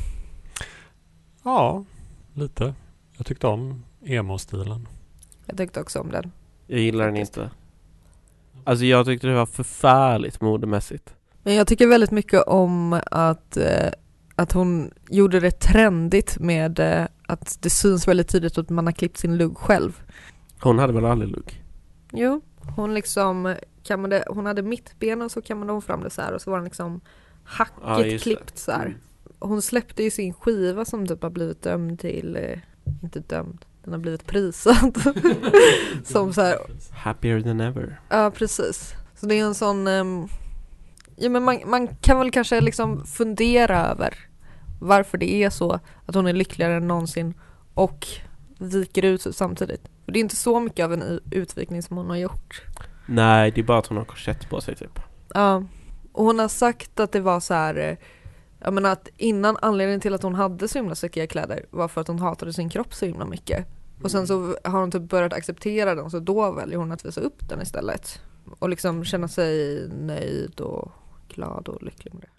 Ja, 1.43 1.85
lite. 2.33 2.73
Jag 3.17 3.25
tyckte 3.25 3.47
om 3.47 3.83
emo-stilen. 4.05 4.87
Jag 5.45 5.57
tyckte 5.57 5.81
också 5.81 5.99
om 5.99 6.11
den. 6.11 6.31
Jag 6.67 6.79
gillar 6.79 7.05
den 7.05 7.17
inte. 7.17 7.51
Alltså 8.63 8.85
jag 8.85 9.05
tyckte 9.05 9.27
det 9.27 9.33
var 9.33 9.45
förfärligt 9.45 10.41
modemässigt. 10.41 11.13
Men 11.43 11.55
jag 11.55 11.67
tycker 11.67 11.87
väldigt 11.87 12.11
mycket 12.11 12.43
om 12.47 13.01
att, 13.11 13.57
eh, 13.57 13.89
att 14.39 14.51
hon 14.51 14.91
gjorde 15.09 15.39
det 15.39 15.51
trendigt 15.59 16.39
med 16.39 16.79
eh, 16.79 17.05
att 17.27 17.57
det 17.61 17.69
syns 17.69 18.07
väldigt 18.07 18.27
tydligt 18.29 18.57
att 18.57 18.69
man 18.69 18.85
har 18.85 18.93
klippt 18.93 19.17
sin 19.17 19.37
lugg 19.37 19.57
själv. 19.57 20.01
Hon 20.61 20.79
hade 20.79 20.93
väl 20.93 21.05
aldrig 21.05 21.31
lugg? 21.31 21.63
Jo, 22.11 22.41
hon 22.75 22.93
liksom 22.93 23.55
kammade, 23.83 24.23
hon 24.27 24.45
hade 24.45 24.61
mittben 24.61 25.21
och 25.21 25.31
så 25.31 25.41
kammade 25.41 25.71
hon 25.71 25.81
fram 25.81 26.03
det 26.03 26.09
så 26.09 26.21
här 26.21 26.33
och 26.33 26.41
så 26.41 26.51
var 26.51 26.57
den 26.57 26.65
liksom 26.65 27.01
Ja, 27.03 27.65
hackigt 27.65 28.09
det. 28.09 28.19
klippt 28.19 28.57
så 28.57 28.71
här. 28.71 28.85
Mm. 28.85 28.97
hon 29.39 29.61
släppte 29.61 30.03
ju 30.03 30.11
sin 30.11 30.33
skiva 30.33 30.85
som 30.85 31.07
typ 31.07 31.23
har 31.23 31.29
blivit 31.29 31.61
dömd 31.63 31.99
till, 31.99 32.35
eh, 32.35 32.59
inte 33.03 33.19
dömd, 33.19 33.65
den 33.83 33.93
har 33.93 33.99
blivit 33.99 34.25
prisad. 34.25 34.97
som 36.03 36.33
så 36.33 36.41
här, 36.41 36.55
Happier 36.91 37.41
than 37.41 37.59
ever. 37.61 37.99
ja 38.09 38.31
precis. 38.31 38.93
Så 39.15 39.25
det 39.25 39.35
är 39.39 39.43
en 39.45 39.55
sån, 39.55 39.87
ehm, 39.87 40.27
ja 41.15 41.29
men 41.29 41.43
man, 41.43 41.57
man 41.65 41.87
kan 41.87 42.19
väl 42.19 42.31
kanske 42.31 42.61
liksom 42.61 43.05
fundera 43.05 43.85
över 43.87 44.13
varför 44.79 45.17
det 45.17 45.43
är 45.43 45.49
så 45.49 45.79
att 46.05 46.15
hon 46.15 46.27
är 46.27 46.33
lyckligare 46.33 46.73
än 46.73 46.87
någonsin 46.87 47.33
och 47.73 48.07
viker 48.57 49.05
ut 49.05 49.35
samtidigt. 49.35 49.81
För 50.05 50.11
det 50.11 50.19
är 50.19 50.21
inte 50.21 50.35
så 50.35 50.59
mycket 50.59 50.83
av 50.83 50.93
en 50.93 51.19
utvikning 51.31 51.83
som 51.83 51.97
hon 51.97 52.09
har 52.09 52.17
gjort. 52.17 52.61
Nej, 53.05 53.51
det 53.51 53.61
är 53.61 53.65
bara 53.65 53.77
att 53.77 53.87
hon 53.87 53.97
har 53.97 54.05
korsett 54.05 54.49
på 54.49 54.61
sig 54.61 54.75
typ. 54.75 54.99
Ja, 55.33 55.63
och 56.11 56.25
hon 56.25 56.39
har 56.39 56.47
sagt 56.47 56.99
att 56.99 57.11
det 57.11 57.21
var 57.21 57.39
så 57.39 57.53
här, 57.53 57.75
eh, 57.75 57.97
jag 58.59 58.73
menar 58.73 58.91
att 58.91 59.09
innan 59.17 59.57
anledningen 59.61 60.01
till 60.01 60.13
att 60.13 60.23
hon 60.23 60.35
hade 60.35 60.67
så 60.67 60.77
himla 60.77 60.95
stickiga 60.95 61.27
kläder 61.27 61.65
var 61.69 61.87
för 61.87 62.01
att 62.01 62.07
hon 62.07 62.19
hatade 62.19 62.53
sin 62.53 62.69
kropp 62.69 62.93
så 62.93 63.05
himla 63.05 63.25
mycket. 63.25 63.67
Och 64.03 64.11
sen 64.11 64.27
så 64.27 64.55
har 64.63 64.79
hon 64.79 64.91
typ 64.91 65.01
börjat 65.01 65.33
acceptera 65.33 65.95
den 65.95 66.09
så 66.09 66.19
då 66.19 66.51
väljer 66.51 66.77
hon 66.77 66.91
att 66.91 67.05
visa 67.05 67.21
upp 67.21 67.49
den 67.49 67.61
istället. 67.61 68.21
Och 68.59 68.69
liksom 68.69 69.05
känna 69.05 69.27
sig 69.27 69.87
nöjd 69.89 70.59
och 70.59 70.91
glad 71.27 71.67
och 71.67 71.83
lycklig 71.83 72.13
med 72.13 72.21
det. 72.21 72.38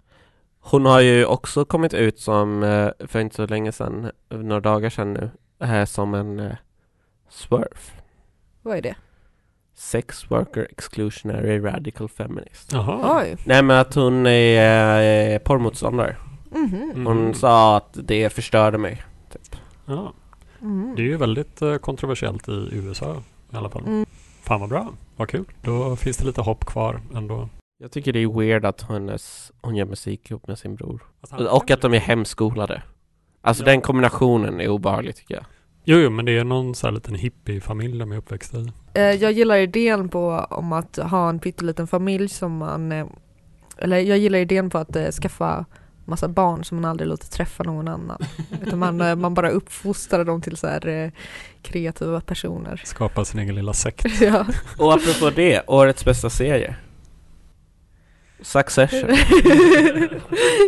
Hon 0.63 0.85
har 0.85 0.99
ju 0.99 1.25
också 1.25 1.65
kommit 1.65 1.93
ut 1.93 2.19
som, 2.19 2.63
eh, 2.63 2.89
för 3.07 3.19
inte 3.19 3.35
så 3.35 3.45
länge 3.45 3.71
sedan, 3.71 4.11
några 4.29 4.59
dagar 4.59 4.89
sedan 4.89 5.13
nu, 5.13 5.29
eh, 5.65 5.85
som 5.85 6.13
en 6.13 6.39
eh, 6.39 6.51
swerf. 7.29 7.91
Vad 8.61 8.77
är 8.77 8.81
det? 8.81 8.95
Sex 9.73 10.31
worker 10.31 10.67
exclusionary 10.71 11.59
radical 11.59 12.09
feminist. 12.09 12.71
Jaha. 12.73 13.21
Oj! 13.21 13.35
Nej 13.45 13.63
men 13.63 13.77
att 13.77 13.95
hon 13.95 14.25
är 14.27 15.33
eh, 15.33 15.39
porrmotståndare. 15.39 16.15
Mhm. 16.51 17.05
Hon 17.05 17.17
Mm. 17.21 17.33
sa 17.33 17.77
att 17.77 17.97
det 18.03 18.29
förstörde 18.33 18.77
mig. 18.77 19.03
Typ. 19.31 19.55
Ja, 19.85 20.13
Mhm. 20.59 20.93
det 20.95 21.01
är 21.01 21.05
ju 21.05 21.17
väldigt 21.17 21.59
kontroversiellt 21.81 22.49
i 22.49 22.69
USA 22.71 23.15
i 23.53 23.55
alla 23.55 23.69
fall. 23.69 23.83
Mm. 23.87 24.05
Fan 24.41 24.59
vad 24.59 24.69
bra, 24.69 24.87
vad 25.15 25.29
kul. 25.29 25.45
Då 25.61 25.95
finns 25.95 26.17
det 26.17 26.25
lite 26.25 26.41
hopp 26.41 26.65
kvar 26.65 26.99
ändå. 27.15 27.49
Jag 27.81 27.91
tycker 27.91 28.13
det 28.13 28.19
är 28.19 28.39
weird 28.39 28.65
att 28.65 28.81
hennes, 28.81 29.51
hon 29.61 29.75
gör 29.75 29.85
musik 29.85 30.31
ihop 30.31 30.47
med 30.47 30.59
sin 30.59 30.75
bror. 30.75 31.01
Alltså, 31.21 31.47
Och 31.47 31.71
att 31.71 31.81
de 31.81 31.93
är 31.93 31.99
hemskolade. 31.99 32.81
Alltså 33.41 33.63
Ja. 33.63 33.71
den 33.71 33.81
kombinationen 33.81 34.61
är 34.61 34.67
obehaglig 34.67 35.15
tycker 35.15 35.35
jag. 35.35 35.45
Jo, 35.83 35.97
jo, 35.97 36.09
men 36.09 36.25
det 36.25 36.37
är 36.37 36.43
någon 36.43 36.75
så 36.75 36.87
här 36.87 36.91
liten 36.91 37.15
hippiefamilj 37.15 37.99
de 37.99 38.11
är 38.11 38.17
uppväxta 38.17 38.57
i. 38.57 38.71
Eh, 38.93 39.01
Jag 39.03 39.31
gillar 39.31 39.57
idén 39.57 40.09
på 40.09 40.45
om 40.49 40.73
att 40.73 40.95
ha 40.97 41.29
en 41.29 41.39
pytteliten 41.39 41.87
familj 41.87 42.29
som 42.29 42.57
man 42.57 42.91
eh, 42.91 43.05
Eller 43.77 43.97
jag 43.99 44.17
gillar 44.17 44.39
idén 44.39 44.69
på 44.69 44.77
att 44.77 44.95
eh, 44.95 45.09
skaffa 45.11 45.65
massa 46.05 46.27
barn 46.27 46.63
som 46.63 46.81
man 46.81 46.91
aldrig 46.91 47.07
låter 47.09 47.27
träffa 47.27 47.63
någon 47.63 47.87
annan. 47.87 48.21
Utan 48.61 48.79
man, 48.79 49.19
man 49.19 49.33
bara 49.33 49.49
uppfostrar 49.49 50.25
dem 50.25 50.41
till 50.41 50.57
så 50.57 50.67
här 50.67 51.11
kreativa 51.61 52.21
personer. 52.21 52.81
Skapa 52.85 53.25
sin 53.25 53.39
egen 53.39 53.55
lilla 53.55 53.73
sekt. 53.73 54.05
ja. 54.21 54.45
Och 54.77 54.93
apropå 54.93 55.29
det, 55.35 55.63
årets 55.67 56.05
bästa 56.05 56.29
serie. 56.29 56.75
Succession. 58.41 59.09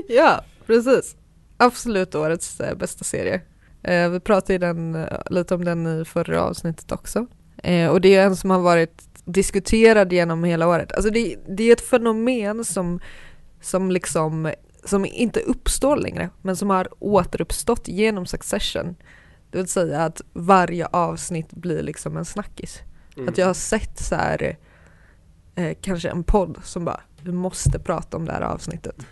ja, 0.07 0.43
precis. 0.65 1.15
Absolut 1.57 2.15
årets 2.15 2.59
eh, 2.59 2.77
bästa 2.77 3.03
serie. 3.03 3.41
Eh, 3.83 4.09
vi 4.09 4.19
pratade 4.19 4.53
ju 4.53 4.59
den, 4.59 4.95
eh, 4.95 5.19
lite 5.29 5.55
om 5.55 5.65
den 5.65 6.01
i 6.01 6.05
förra 6.05 6.43
avsnittet 6.43 6.91
också. 6.91 7.27
Eh, 7.63 7.89
och 7.89 8.01
det 8.01 8.15
är 8.15 8.25
en 8.25 8.35
som 8.35 8.49
har 8.49 8.59
varit 8.59 9.03
diskuterad 9.25 10.13
genom 10.13 10.43
hela 10.43 10.67
året. 10.67 10.91
Alltså 10.91 11.09
det, 11.09 11.35
det 11.47 11.63
är 11.63 11.73
ett 11.73 11.89
fenomen 11.89 12.65
som, 12.65 12.99
som 13.61 13.91
liksom 13.91 14.51
som 14.85 15.05
inte 15.05 15.39
uppstår 15.39 15.97
längre, 15.97 16.29
men 16.41 16.55
som 16.55 16.69
har 16.69 16.87
återuppstått 16.99 17.87
genom 17.87 18.25
Succession. 18.25 18.95
Det 19.51 19.57
vill 19.57 19.67
säga 19.67 20.05
att 20.05 20.21
varje 20.33 20.85
avsnitt 20.85 21.51
blir 21.51 21.83
liksom 21.83 22.17
en 22.17 22.25
snackis. 22.25 22.81
Att 23.27 23.37
jag 23.37 23.47
har 23.47 23.53
sett 23.53 23.99
så 23.99 24.15
här 24.15 24.57
eh, 25.55 25.77
kanske 25.81 26.09
en 26.09 26.23
podd 26.23 26.57
som 26.63 26.85
bara 26.85 27.01
vi 27.23 27.31
måste 27.31 27.79
prata 27.79 28.17
om 28.17 28.25
det 28.25 28.31
här 28.31 28.41
avsnittet. 28.41 29.05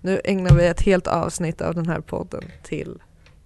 Nu 0.00 0.20
ägnar 0.24 0.54
vi 0.56 0.66
ett 0.66 0.82
helt 0.82 1.06
avsnitt 1.06 1.60
av 1.60 1.74
den 1.74 1.86
här 1.86 2.00
podden 2.00 2.42
till 2.62 3.02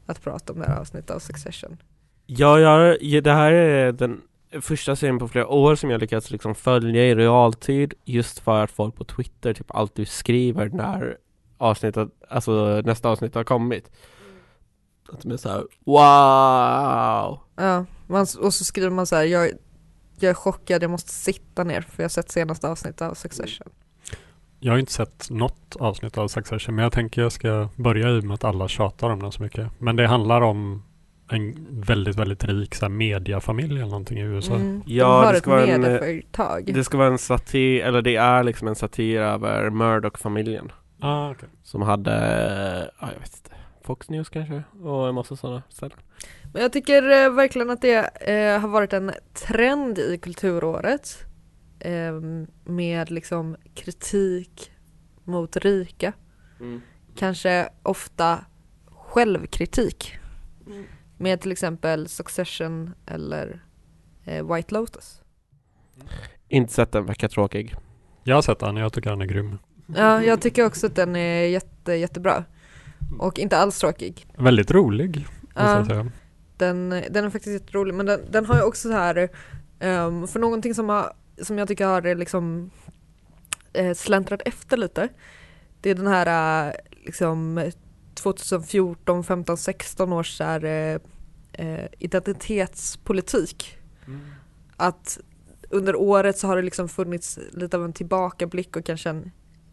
att 0.06 0.22
prata 0.22 0.52
om 0.52 0.58
det 0.58 0.66
här 0.66 0.80
avsnittet 0.80 1.10
av 1.10 1.18
Succession. 1.18 1.76
Ja, 2.26 2.60
jag, 2.60 3.02
ja, 3.02 3.20
det 3.20 3.32
här 3.32 3.52
är 3.52 3.92
den 3.92 4.20
första 4.60 4.96
serien 4.96 5.18
på 5.18 5.28
flera 5.28 5.46
år 5.46 5.74
som 5.74 5.90
jag 5.90 6.00
lyckats 6.00 6.30
liksom 6.30 6.54
följa 6.54 7.04
i 7.04 7.14
realtid 7.14 7.94
just 8.04 8.38
för 8.38 8.64
att 8.64 8.70
folk 8.70 8.94
på 8.94 9.04
Twitter 9.04 9.54
typ 9.54 9.74
alltid 9.74 10.08
skriver 10.08 10.68
när 10.68 11.16
avsnittet, 11.58 12.08
alltså 12.28 12.82
nästa 12.84 13.08
avsnitt 13.08 13.34
har 13.34 13.44
kommit. 13.44 13.90
Att 15.12 15.22
de 15.22 15.32
är 15.32 15.36
såhär 15.36 15.64
wow! 15.84 17.38
Ja, 17.56 17.84
man, 18.06 18.26
och 18.40 18.54
så 18.54 18.64
skriver 18.64 18.90
man 18.90 19.06
så 19.06 19.16
här, 19.16 19.24
jag, 19.24 19.50
jag 20.20 20.30
är 20.30 20.34
chockad, 20.34 20.82
jag 20.82 20.90
måste 20.90 21.12
sitta 21.12 21.64
ner 21.64 21.80
för 21.80 22.02
jag 22.02 22.04
har 22.04 22.08
sett 22.08 22.30
senaste 22.30 22.68
avsnittet 22.68 23.02
av 23.02 23.14
Succession. 23.14 23.68
Jag 24.60 24.72
har 24.72 24.78
inte 24.78 24.92
sett 24.92 25.30
något 25.30 25.76
avsnitt 25.76 26.18
av 26.18 26.28
Succession, 26.28 26.74
men 26.74 26.82
jag 26.82 26.92
tänker 26.92 27.22
jag 27.22 27.32
ska 27.32 27.68
börja 27.76 28.08
i 28.10 28.22
med 28.22 28.34
att 28.34 28.44
alla 28.44 28.68
tjatar 28.68 29.10
om 29.10 29.22
den 29.22 29.32
så 29.32 29.42
mycket. 29.42 29.66
Men 29.78 29.96
det 29.96 30.06
handlar 30.06 30.40
om 30.40 30.82
en 31.30 31.66
väldigt, 31.70 32.16
väldigt 32.16 32.44
rik 32.44 32.74
så 32.74 32.84
här, 32.84 32.90
mediafamilj 32.90 33.76
eller 33.76 33.90
någonting 33.90 34.18
i 34.18 34.22
USA. 34.22 34.54
Mm. 34.54 34.82
Ja, 34.86 35.06
De 35.06 35.24
har 35.24 35.32
det 35.32 35.36
ett 35.36 35.42
ska 35.42 35.50
vara 35.50 35.66
en, 35.66 35.84
eh, 35.84 35.90
medieföretag. 35.90 36.70
Det 36.74 36.84
ska 36.84 36.98
vara 36.98 37.08
en 37.08 37.18
satir, 37.18 37.84
eller 37.84 38.02
det 38.02 38.16
är 38.16 38.42
liksom 38.42 38.68
en 38.68 38.74
satir 38.74 39.20
över 39.20 39.70
Murdoch-familjen. 39.70 40.72
Ah, 41.00 41.30
okay. 41.30 41.48
Som 41.62 41.82
hade, 41.82 42.10
ja 43.00 43.08
jag 43.12 43.20
vet 43.20 43.36
inte, 43.36 43.56
Fox 43.84 44.10
News 44.10 44.28
kanske? 44.28 44.62
Och 44.82 45.08
en 45.08 45.14
massa 45.14 45.36
sådana 45.36 45.62
ställen. 45.68 45.98
Men 46.52 46.62
jag 46.62 46.72
tycker 46.72 47.24
eh, 47.24 47.30
verkligen 47.30 47.70
att 47.70 47.82
det 47.82 48.20
eh, 48.20 48.60
har 48.60 48.68
varit 48.68 48.92
en 48.92 49.12
trend 49.46 49.98
i 49.98 50.18
kulturåret 50.18 51.18
eh, 51.22 51.27
med 52.64 53.10
liksom 53.10 53.56
kritik 53.74 54.70
mot 55.24 55.56
rika. 55.56 56.12
Kanske 57.16 57.68
ofta 57.82 58.44
självkritik 58.86 60.14
med 61.16 61.40
till 61.40 61.52
exempel 61.52 62.08
Succession 62.08 62.94
eller 63.06 63.64
eh, 64.24 64.54
White 64.54 64.74
Lotus. 64.74 65.22
Inte 66.48 66.72
sett 66.72 66.92
den, 66.92 67.06
verkar 67.06 67.28
tråkig. 67.28 67.74
Jag 68.24 68.34
har 68.34 68.42
sett 68.42 68.58
den, 68.58 68.76
jag 68.76 68.92
tycker 68.92 69.10
den 69.10 69.20
är 69.20 69.26
grym. 69.26 69.58
Ja, 69.96 70.22
jag 70.24 70.40
tycker 70.42 70.66
också 70.66 70.86
att 70.86 70.94
den 70.96 71.16
är 71.16 71.42
jätte, 71.42 71.92
jättebra. 71.92 72.44
Och 73.18 73.38
inte 73.38 73.58
alls 73.58 73.78
tråkig. 73.78 74.26
Väldigt 74.38 74.70
rolig, 74.70 75.16
måste 75.16 75.26
Ja. 75.54 75.76
jag 75.76 75.86
säga. 75.86 76.10
Den, 76.56 76.88
den 77.10 77.24
är 77.24 77.30
faktiskt 77.30 77.62
jätterolig 77.62 77.94
men 77.94 78.06
den, 78.06 78.20
den 78.30 78.46
har 78.46 78.56
ju 78.56 78.62
också 78.62 78.88
så 78.88 78.94
här 78.94 79.28
ehm, 79.80 80.26
för 80.26 80.40
någonting 80.40 80.74
som, 80.74 80.88
har, 80.88 81.12
som 81.42 81.58
jag 81.58 81.68
tycker 81.68 81.86
har 81.86 82.14
liksom 82.14 82.70
eh, 83.72 83.94
släntrat 83.94 84.42
efter 84.44 84.76
lite 84.76 85.08
det 85.80 85.90
är 85.90 85.94
den 85.94 86.06
här 86.06 86.66
eh, 86.68 86.74
liksom 87.04 87.70
2014, 88.14 89.24
15, 89.24 89.56
16 89.56 90.12
års 90.12 90.40
här, 90.40 90.64
eh, 90.64 91.00
eh, 91.52 91.86
identitetspolitik. 91.98 93.78
Att 94.76 95.18
under 95.70 95.96
året 95.96 96.38
så 96.38 96.46
har 96.46 96.56
det 96.56 96.62
liksom 96.62 96.88
funnits 96.88 97.38
lite 97.52 97.76
av 97.76 97.84
en 97.84 97.92
tillbakablick 97.92 98.76
och 98.76 98.84
kanske 98.84 99.10
en, 99.10 99.30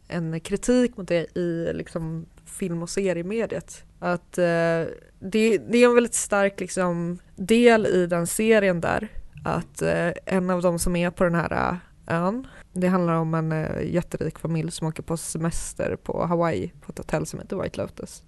en 0.08 0.40
kritik 0.40 0.98
mot 0.98 1.08
det 1.08 1.38
i 1.38 1.74
liksom 1.74 2.26
film 2.46 2.84
och 2.84 2.90
seriemediet. 2.90 3.84
Att 4.00 4.38
eh, 4.38 4.84
det, 5.20 5.58
det 5.58 5.78
är 5.78 5.86
en 5.86 5.96
väldigt 5.96 6.16
stark 6.16 6.60
liksom, 6.60 7.20
del 7.36 7.86
i 7.86 8.08
den 8.08 8.28
serien 8.28 8.82
där. 8.82 9.08
Att 9.48 9.82
eh, 9.82 10.12
en 10.26 10.50
av 10.50 10.62
de 10.62 10.80
som 10.80 10.96
är 10.96 11.10
på 11.10 11.24
den 11.24 11.36
här 11.36 11.52
eh, 11.52 12.16
ön, 12.16 12.48
det 12.74 12.88
handlar 12.88 13.14
om 13.14 13.34
en 13.34 13.52
eh, 13.52 13.94
jätterik 13.94 14.40
familj 14.40 14.72
som 14.72 14.88
åker 14.88 15.04
på 15.04 15.18
semester 15.18 15.96
på 16.04 16.26
Hawaii 16.26 16.72
på 16.82 16.92
ett 16.92 16.98
hotell 16.98 17.26
som 17.26 17.40
heter 17.40 17.58
White 17.58 17.82
Lotus. 17.82 18.24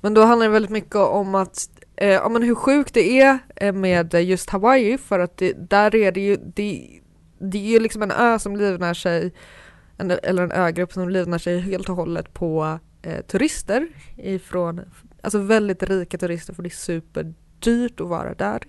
Men 0.00 0.14
då 0.14 0.24
handlar 0.24 0.46
det 0.46 0.52
väldigt 0.52 0.70
mycket 0.70 0.94
om 0.94 1.34
att 1.34 1.70
eh, 1.96 2.08
ja, 2.08 2.28
men 2.28 2.42
hur 2.42 2.54
sjukt 2.54 2.94
det 2.94 3.20
är 3.20 3.72
med 3.72 4.14
just 4.14 4.50
Hawaii 4.50 4.98
för 4.98 5.18
att 5.18 5.36
det, 5.36 5.52
där 5.52 5.94
är 5.94 6.12
det 6.12 6.20
ju 6.20 6.36
det, 6.36 7.00
det 7.38 7.58
är 7.58 7.70
ju 7.70 7.80
liksom 7.80 8.02
en 8.02 8.10
ö 8.10 8.38
som 8.38 8.56
livnär 8.56 8.94
sig 8.94 9.32
en, 9.96 10.10
eller 10.10 10.42
en 10.42 10.52
ögrupp 10.52 10.92
som 10.92 11.08
livnär 11.08 11.38
sig 11.38 11.60
helt 11.60 11.88
och 11.88 11.96
hållet 11.96 12.34
på 12.34 12.78
eh, 13.02 13.20
turister 13.20 13.88
ifrån, 14.16 14.80
alltså 15.22 15.38
väldigt 15.38 15.82
rika 15.82 16.18
turister 16.18 16.54
för 16.54 16.62
det 16.62 16.68
är 16.68 16.70
superdyrt 16.70 18.00
att 18.00 18.08
vara 18.08 18.34
där. 18.34 18.62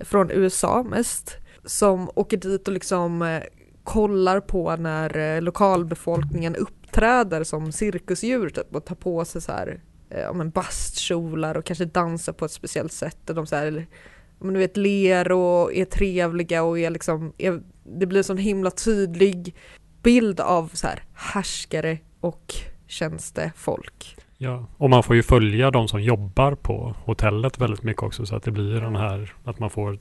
Från 0.00 0.30
USA 0.30 0.82
mest. 0.82 1.36
Som 1.64 2.10
åker 2.14 2.36
dit 2.36 2.68
och 2.68 2.74
liksom 2.74 3.22
eh, 3.22 3.42
kollar 3.84 4.40
på 4.40 4.76
när 4.76 5.16
eh, 5.16 5.42
lokalbefolkningen 5.42 6.56
uppträder 6.56 7.44
som 7.44 7.72
cirkusdjur 7.72 8.48
typ, 8.48 8.74
och 8.74 8.84
tar 8.84 8.94
på 8.94 9.24
sig 9.24 9.40
så 9.40 9.52
här 9.52 9.80
eh, 10.10 10.20
ja, 10.20 10.32
men 10.32 10.50
bastkjolar 10.50 11.56
och 11.56 11.64
kanske 11.64 11.84
dansar 11.84 12.32
på 12.32 12.44
ett 12.44 12.52
speciellt 12.52 12.92
sätt. 12.92 13.30
Och 13.30 13.36
de 13.36 13.46
så 13.46 13.56
här, 13.56 13.86
ja, 14.38 14.44
men 14.44 14.54
du 14.54 14.60
vet, 14.60 14.76
ler 14.76 15.32
och 15.32 15.74
är 15.74 15.84
trevliga 15.84 16.62
och 16.62 16.78
är 16.78 16.90
liksom, 16.90 17.32
är, 17.38 17.62
det 17.84 18.06
blir 18.06 18.18
en 18.18 18.24
sån 18.24 18.36
himla 18.36 18.70
tydlig 18.70 19.54
bild 20.02 20.40
av 20.40 20.70
så 20.74 20.86
här 20.86 21.02
härskare 21.14 21.98
och 22.20 22.54
tjänstefolk. 22.86 24.17
Ja, 24.40 24.66
och 24.76 24.90
man 24.90 25.02
får 25.02 25.16
ju 25.16 25.22
följa 25.22 25.70
de 25.70 25.88
som 25.88 26.02
jobbar 26.02 26.54
på 26.54 26.94
hotellet 27.04 27.58
väldigt 27.58 27.82
mycket 27.82 28.02
också 28.02 28.26
så 28.26 28.36
att 28.36 28.42
det 28.42 28.50
blir 28.50 28.80
den 28.80 28.96
här 28.96 29.34
att 29.44 29.58
man 29.58 29.70
får 29.70 29.98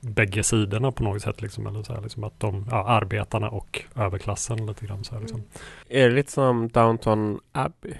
bägge 0.00 0.42
sidorna 0.42 0.92
på 0.92 1.02
något 1.04 1.22
sätt 1.22 1.42
liksom, 1.42 1.66
eller 1.66 1.82
så 1.82 1.94
här, 1.94 2.02
liksom 2.02 2.24
att 2.24 2.40
de, 2.40 2.66
ja, 2.70 2.88
arbetarna 2.88 3.48
och 3.48 3.82
överklassen 3.96 4.66
lite 4.66 4.86
grann 4.86 5.04
så 5.04 5.14
här, 5.14 5.20
liksom. 5.20 5.42
Är 5.88 6.08
det 6.08 6.14
lite 6.14 6.32
som 6.32 6.68
Downton 6.68 7.40
Abbey? 7.52 7.94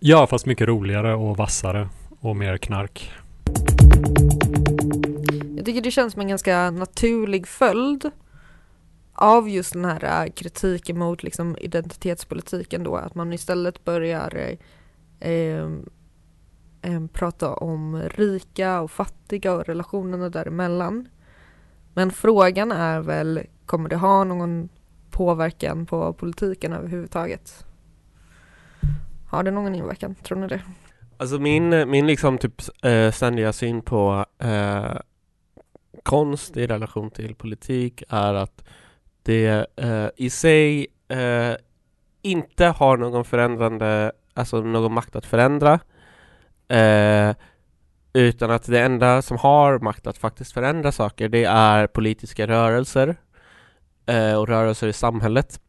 Ja, 0.00 0.26
fast 0.26 0.46
mycket 0.46 0.68
roligare 0.68 1.14
och 1.14 1.36
vassare 1.36 1.88
och 2.20 2.36
mer 2.36 2.56
knark. 2.56 3.12
Jag 5.56 5.64
tycker 5.66 5.80
det 5.80 5.90
känns 5.90 6.12
som 6.12 6.22
en 6.22 6.28
ganska 6.28 6.70
naturlig 6.70 7.48
följd 7.48 8.10
av 9.20 9.48
just 9.48 9.72
den 9.72 9.84
här 9.84 10.24
äh, 10.24 10.32
kritiken 10.32 10.98
mot 10.98 11.22
liksom 11.22 11.56
identitetspolitiken 11.60 12.84
då, 12.84 12.96
att 12.96 13.14
man 13.14 13.32
istället 13.32 13.84
börjar 13.84 14.56
eh, 15.20 15.68
eh, 16.82 17.06
prata 17.12 17.54
om 17.54 18.02
rika 18.02 18.80
och 18.80 18.90
fattiga 18.90 19.52
och 19.52 19.64
relationerna 19.64 20.28
däremellan. 20.28 21.08
Men 21.94 22.10
frågan 22.10 22.72
är 22.72 23.00
väl, 23.00 23.40
kommer 23.66 23.88
det 23.88 23.96
ha 23.96 24.24
någon 24.24 24.68
påverkan 25.10 25.86
på 25.86 26.12
politiken 26.12 26.72
överhuvudtaget? 26.72 27.64
Har 29.28 29.42
det 29.42 29.50
någon 29.50 29.74
inverkan, 29.74 30.14
tror 30.14 30.38
ni 30.38 30.46
det? 30.46 30.62
Alltså 31.16 31.38
min, 31.38 31.90
min 31.90 32.06
liksom 32.06 32.38
typ 32.38 32.62
eh, 32.82 33.10
ständiga 33.10 33.52
syn 33.52 33.82
på 33.82 34.26
eh, 34.38 34.96
konst 36.02 36.56
i 36.56 36.66
relation 36.66 37.10
till 37.10 37.34
politik 37.34 38.02
är 38.08 38.34
att 38.34 38.64
det 39.28 39.66
eh, 39.76 40.08
i 40.16 40.30
sig 40.30 40.86
eh, 41.08 41.52
inte 42.22 42.66
har 42.66 42.96
någon 42.96 43.24
förändrande, 43.24 44.12
alltså 44.34 44.60
någon 44.60 44.92
makt 44.92 45.16
att 45.16 45.26
förändra. 45.26 45.80
Eh, 46.68 47.34
utan 48.12 48.50
att 48.50 48.66
det 48.66 48.80
enda 48.80 49.22
som 49.22 49.36
har 49.36 49.78
makt 49.78 50.06
att 50.06 50.18
faktiskt 50.18 50.52
förändra 50.52 50.92
saker, 50.92 51.28
det 51.28 51.44
är 51.44 51.86
politiska 51.86 52.46
rörelser 52.46 53.16
eh, 54.06 54.34
och 54.34 54.48
rörelser 54.48 54.88
i 54.88 54.92
samhället. 54.92 55.60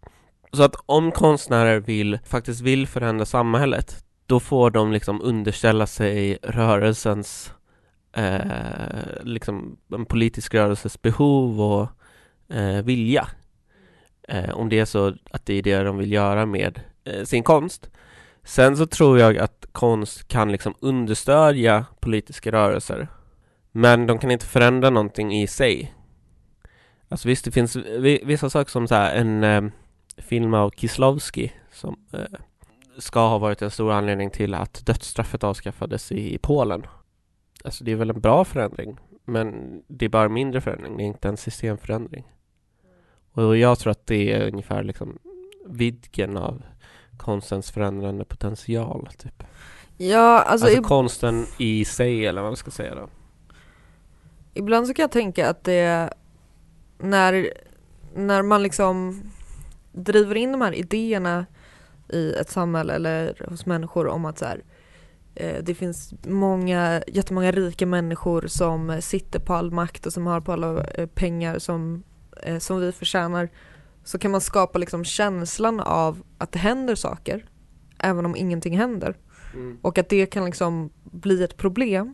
Så 0.54 0.64
att 0.64 0.76
om 0.86 1.12
konstnärer 1.12 1.80
vill, 1.80 2.20
faktiskt 2.26 2.62
vill 2.62 2.88
förändra 2.88 3.26
samhället, 3.26 4.04
då 4.26 4.40
får 4.40 4.72
de 4.72 4.92
liksom 4.92 5.22
underställa 5.22 5.88
sig 5.88 6.38
rörelsens, 6.44 7.54
eh, 8.16 8.40
liksom 9.22 9.78
en 9.94 10.06
politisk 10.06 10.54
rörelses 10.54 11.02
behov 11.02 11.62
och 11.62 11.88
eh, 12.56 12.84
vilja. 12.84 13.28
Eh, 14.30 14.50
om 14.50 14.70
det 14.70 14.80
är 14.80 14.86
så 14.86 15.16
att 15.32 15.46
det 15.46 15.54
är 15.54 15.62
det 15.62 15.84
de 15.84 15.98
vill 15.98 16.12
göra 16.12 16.46
med 16.46 16.82
eh, 17.04 17.24
sin 17.24 17.44
konst. 17.44 17.90
Sen 18.44 18.78
så 18.78 18.86
tror 18.86 19.20
jag 19.20 19.38
att 19.38 19.66
konst 19.72 20.28
kan 20.28 20.52
liksom 20.52 20.74
understödja 20.80 21.86
politiska 22.00 22.52
rörelser. 22.52 23.08
Men 23.72 24.08
de 24.08 24.20
kan 24.20 24.32
inte 24.32 24.46
förändra 24.46 24.90
någonting 24.90 25.34
i 25.34 25.48
sig. 25.48 25.94
Alltså 27.10 27.28
visst, 27.28 27.46
det 27.46 27.52
finns 27.52 27.76
vissa 28.24 28.50
saker 28.50 28.72
som 28.72 28.88
så 28.88 28.96
här, 28.96 29.16
en 29.16 29.44
eh, 29.44 29.64
film 30.18 30.54
av 30.54 30.70
Kislovski 30.70 31.54
som 31.72 32.00
eh, 32.14 32.40
ska 32.98 33.28
ha 33.28 33.38
varit 33.38 33.62
en 33.62 33.72
stor 33.72 33.92
anledning 33.92 34.30
till 34.30 34.54
att 34.54 34.86
dödsstraffet 34.86 35.44
avskaffades 35.44 36.12
i, 36.12 36.34
i 36.34 36.38
Polen. 36.38 36.84
Alltså 37.64 37.84
det 37.84 37.92
är 37.92 37.96
väl 37.96 38.10
en 38.10 38.22
bra 38.22 38.46
förändring, 38.46 38.98
men 39.26 39.80
det 39.88 40.06
är 40.06 40.10
bara 40.10 40.30
mindre 40.30 40.62
förändring, 40.62 40.98
det 40.98 41.04
är 41.04 41.08
inte 41.08 41.28
en 41.28 41.38
systemförändring. 41.38 42.26
Och 43.48 43.58
jag 43.58 43.80
tror 43.80 43.92
att 43.92 44.08
det 44.08 44.34
är 44.34 44.48
ungefär 44.48 44.84
liksom 44.84 45.20
vidgen 45.66 46.38
av 46.38 46.62
konstens 47.18 47.72
förändrande 47.72 48.26
potential. 48.26 49.10
Typ. 49.18 49.44
Ja, 49.98 50.42
alltså, 50.42 50.68
alltså 50.68 50.84
konsten 50.84 51.46
i 51.58 51.86
sig 51.86 52.26
eller 52.26 52.42
vad 52.42 52.50
man 52.50 52.58
ska 52.58 52.72
säga 52.72 52.96
då. 52.96 53.10
Ibland 54.54 54.88
så 54.88 54.94
kan 54.94 55.04
jag 55.04 55.12
tänka 55.12 55.50
att 55.50 55.64
det 55.64 56.14
när, 56.98 57.54
när 58.16 58.42
man 58.42 58.64
liksom 58.64 59.24
driver 59.92 60.36
in 60.36 60.52
de 60.52 60.62
här 60.62 60.74
idéerna 60.74 61.46
i 62.10 62.34
ett 62.34 62.50
samhälle 62.50 62.94
eller 62.94 63.46
hos 63.50 63.66
människor 63.66 64.08
om 64.08 64.26
att 64.26 64.38
så 64.38 64.46
här, 64.46 64.64
eh, 65.36 65.64
det 65.64 65.76
finns 65.76 66.14
många, 66.28 67.04
jättemånga 67.08 67.52
rika 67.52 67.86
människor 67.86 68.48
som 68.48 69.02
sitter 69.02 69.40
på 69.40 69.54
all 69.54 69.72
makt 69.72 70.06
och 70.06 70.14
som 70.14 70.28
har 70.28 70.42
på 70.42 70.52
alla 70.52 70.84
eh, 70.84 71.08
pengar 71.08 71.60
som 71.60 72.04
eh, 72.44 72.60
som 72.60 72.80
vi 72.80 72.92
förtjänar 72.92 73.50
så 74.04 74.20
kan 74.20 74.32
man 74.32 74.42
skapa 74.42 74.80
liksom 74.80 75.04
känslan 75.04 75.80
av 75.80 76.24
att 76.38 76.52
det 76.52 76.60
händer 76.60 76.96
saker 76.96 77.46
även 78.00 78.26
om 78.26 78.36
ingenting 78.36 78.78
händer. 78.78 79.18
Mm. 79.54 79.78
Och 79.82 79.98
att 79.98 80.10
det 80.10 80.26
kan 80.26 80.46
liksom 80.46 80.90
bli 81.04 81.44
ett 81.44 81.58
problem. 81.58 82.14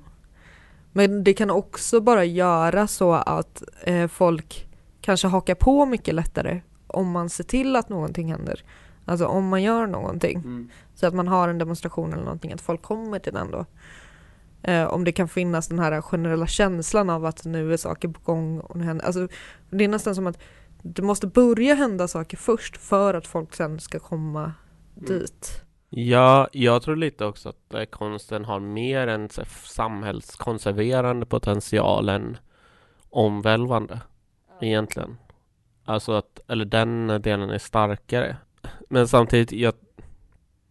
Men 0.91 1.23
det 1.23 1.34
kan 1.34 1.49
också 1.49 2.01
bara 2.01 2.26
göra 2.26 2.88
så 2.88 3.13
att 3.13 3.63
eh, 3.84 4.07
folk 4.07 4.67
kanske 5.01 5.28
hakar 5.28 5.55
på 5.55 5.86
mycket 5.86 6.15
lättare 6.15 6.61
om 6.88 7.11
man 7.11 7.30
ser 7.30 7.43
till 7.43 7.76
att 7.76 7.89
någonting 7.89 8.32
händer. 8.32 8.63
Alltså 9.05 9.26
om 9.26 9.47
man 9.47 9.63
gör 9.63 9.88
någonting. 9.88 10.38
Mm. 10.38 10.69
Så 10.95 11.07
att 11.07 11.13
man 11.13 11.28
har 11.28 11.49
en 11.49 11.57
demonstration 11.57 12.13
eller 12.13 12.23
någonting, 12.23 12.51
att 12.53 12.61
folk 12.61 12.82
kommer 12.82 13.19
till 13.19 13.34
den 13.34 13.51
då. 13.51 13.65
Eh, 14.68 14.86
om 14.86 15.03
det 15.03 15.11
kan 15.11 15.28
finnas 15.28 15.68
den 15.68 15.80
här 15.80 16.01
generella 16.01 16.47
känslan 16.47 17.09
av 17.09 17.26
att 17.26 17.45
nu 17.45 17.74
är 17.74 17.78
saker 17.78 18.07
på 18.07 18.20
gång. 18.24 18.59
Och 18.59 18.76
nu 18.76 18.84
händer. 18.84 19.05
Alltså, 19.05 19.28
det 19.70 19.84
är 19.84 19.88
nästan 19.88 20.16
som 20.16 20.28
att 20.28 20.39
det 20.82 21.01
måste 21.01 21.28
börja 21.28 21.76
hända 21.76 22.07
saker 22.07 22.38
först 22.38 22.78
för 22.78 23.13
att 23.13 23.28
folk 23.28 23.53
sen 23.53 23.80
ska 23.80 23.99
komma 23.99 24.53
mm. 24.97 25.05
dit. 25.05 25.61
Ja, 25.89 26.47
jag 26.51 26.82
tror 26.82 26.95
lite 26.95 27.26
också 27.26 27.49
att 27.49 27.74
äh, 27.74 27.86
konsten 27.86 28.45
har 28.45 28.59
mer 28.59 29.07
en 29.07 29.30
samhällskonserverande 29.63 31.26
potential 31.26 32.09
än 32.09 32.38
omvälvande 33.09 34.01
egentligen. 34.61 35.18
Alltså 35.86 36.11
att, 36.11 36.39
eller 36.47 36.66
den 36.66 37.07
delen 37.22 37.49
är 37.49 37.57
starkare. 37.57 38.38
Men 38.89 39.07
samtidigt, 39.07 39.51
jag, 39.51 39.74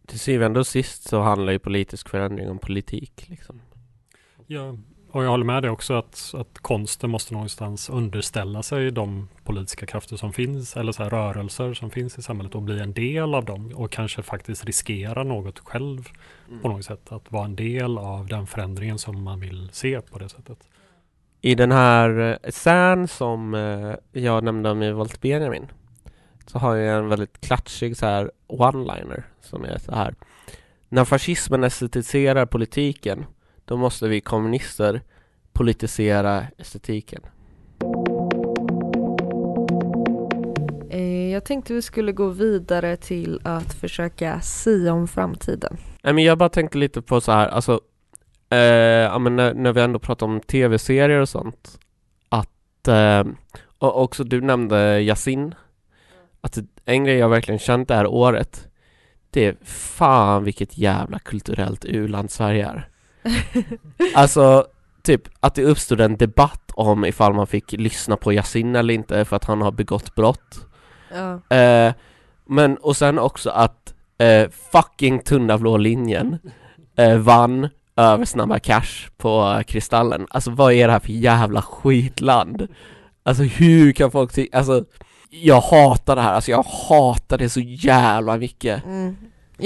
till 0.06 0.20
syvende 0.20 0.60
och 0.60 0.66
sist 0.66 1.08
så 1.08 1.20
handlar 1.20 1.52
ju 1.52 1.58
politisk 1.58 2.08
förändring 2.08 2.50
om 2.50 2.58
politik 2.58 3.28
liksom. 3.28 3.60
Ja, 4.46 4.76
och 5.14 5.24
jag 5.24 5.30
håller 5.30 5.44
med 5.44 5.62
dig 5.62 5.70
också 5.70 5.94
att, 5.94 6.34
att 6.34 6.58
konsten 6.58 7.10
måste 7.10 7.34
någonstans 7.34 7.90
underställa 7.90 8.62
sig 8.62 8.90
de 8.90 9.28
politiska 9.44 9.86
krafter 9.86 10.16
som 10.16 10.32
finns 10.32 10.76
eller 10.76 10.92
så 10.92 11.02
här 11.02 11.10
rörelser 11.10 11.74
som 11.74 11.90
finns 11.90 12.18
i 12.18 12.22
samhället 12.22 12.54
och 12.54 12.62
bli 12.62 12.80
en 12.80 12.92
del 12.92 13.34
av 13.34 13.44
dem 13.44 13.72
och 13.74 13.92
kanske 13.92 14.22
faktiskt 14.22 14.64
riskera 14.64 15.22
något 15.22 15.58
själv 15.58 16.08
mm. 16.48 16.60
på 16.60 16.68
något 16.68 16.84
sätt. 16.84 17.12
Att 17.12 17.32
vara 17.32 17.44
en 17.44 17.56
del 17.56 17.98
av 17.98 18.26
den 18.26 18.46
förändringen 18.46 18.98
som 18.98 19.22
man 19.22 19.40
vill 19.40 19.68
se 19.72 20.00
på 20.00 20.18
det 20.18 20.28
sättet. 20.28 20.58
I 21.40 21.54
den 21.54 21.72
här 21.72 22.38
essän 22.42 23.00
eh, 23.00 23.06
som 23.06 23.54
eh, 23.54 24.22
jag 24.22 24.44
nämnde 24.44 24.70
om 24.70 24.82
i 24.82 24.92
Volt 24.92 25.20
Benjamin 25.20 25.66
så 26.46 26.58
har 26.58 26.74
jag 26.74 26.98
en 26.98 27.08
väldigt 27.08 27.40
klatschig 27.40 27.96
så 27.96 28.06
här 28.06 28.30
one-liner 28.46 29.22
som 29.40 29.64
är 29.64 29.78
så 29.78 29.94
här. 29.94 30.14
När 30.88 31.04
fascismen 31.04 31.64
estetiserar 31.64 32.46
politiken 32.46 33.26
då 33.64 33.76
måste 33.76 34.08
vi 34.08 34.20
kommunister 34.20 35.02
politisera 35.52 36.44
estetiken. 36.58 37.22
Eh, 40.90 41.32
jag 41.32 41.44
tänkte 41.44 41.74
vi 41.74 41.82
skulle 41.82 42.12
gå 42.12 42.28
vidare 42.28 42.96
till 42.96 43.40
att 43.44 43.74
försöka 43.74 44.40
sia 44.40 44.92
om 44.92 45.08
framtiden. 45.08 45.76
Nej 46.02 46.12
men 46.12 46.24
jag 46.24 46.38
bara 46.38 46.48
tänkte 46.48 46.78
lite 46.78 47.02
på 47.02 47.20
så 47.20 47.32
här, 47.32 47.48
alltså 47.48 47.80
eh, 48.50 48.58
ja, 48.58 49.18
men 49.18 49.36
när, 49.36 49.54
när, 49.54 49.72
vi 49.72 49.80
ändå 49.80 49.98
pratar 49.98 50.26
om 50.26 50.40
tv-serier 50.40 51.20
och 51.20 51.28
sånt 51.28 51.78
att 52.28 52.88
eh, 52.88 53.24
och 53.78 54.02
också 54.02 54.24
du 54.24 54.40
nämnde 54.40 55.00
Yasin 55.00 55.54
att 56.40 56.58
en 56.84 57.04
grej 57.04 57.16
jag 57.16 57.28
verkligen 57.28 57.58
känt 57.58 57.88
det 57.88 57.94
här 57.94 58.06
året 58.06 58.68
det 59.30 59.46
är 59.46 59.56
fan 59.64 60.44
vilket 60.44 60.78
jävla 60.78 61.18
kulturellt 61.18 61.84
u-land 61.84 62.30
Sverige 62.30 62.66
är. 62.66 62.88
Alltså, 64.14 64.66
typ 65.02 65.28
att 65.40 65.54
det 65.54 65.64
uppstod 65.64 66.00
en 66.00 66.16
debatt 66.16 66.70
om 66.74 67.04
ifall 67.04 67.34
man 67.34 67.46
fick 67.46 67.72
lyssna 67.72 68.16
på 68.16 68.32
Yasin 68.32 68.76
eller 68.76 68.94
inte 68.94 69.24
för 69.24 69.36
att 69.36 69.44
han 69.44 69.60
har 69.60 69.72
begått 69.72 70.14
brott. 70.14 70.66
Ja. 71.14 71.56
Eh, 71.56 71.92
men, 72.46 72.76
och 72.76 72.96
sen 72.96 73.18
också 73.18 73.50
att 73.50 73.94
eh, 74.18 74.48
fucking 74.72 75.18
tunna 75.18 75.58
blå 75.58 75.76
linjen 75.76 76.38
eh, 76.96 77.16
vann 77.16 77.68
över 77.96 78.24
Snabba 78.24 78.58
Cash 78.58 79.08
på 79.16 79.62
Kristallen. 79.66 80.26
Alltså 80.30 80.50
vad 80.50 80.72
är 80.72 80.86
det 80.86 80.92
här 80.92 81.00
för 81.00 81.12
jävla 81.12 81.62
skitland? 81.62 82.68
Alltså 83.22 83.42
hur 83.42 83.92
kan 83.92 84.10
folk 84.10 84.32
tycka, 84.32 84.58
alltså 84.58 84.84
jag 85.30 85.60
hatar 85.60 86.16
det 86.16 86.22
här, 86.22 86.34
alltså 86.34 86.50
jag 86.50 86.62
hatar 86.62 87.38
det 87.38 87.48
så 87.48 87.60
jävla 87.60 88.36
mycket. 88.36 88.84
Mm. 88.84 89.16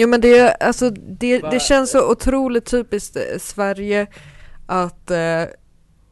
Jo 0.00 0.08
men 0.08 0.20
det, 0.20 0.54
alltså, 0.54 0.90
det, 0.90 1.38
det 1.38 1.60
känns 1.60 1.90
så 1.90 2.10
otroligt 2.10 2.66
typiskt 2.66 3.16
eh, 3.16 3.38
Sverige 3.38 4.06
att 4.66 5.10
eh, 5.10 5.44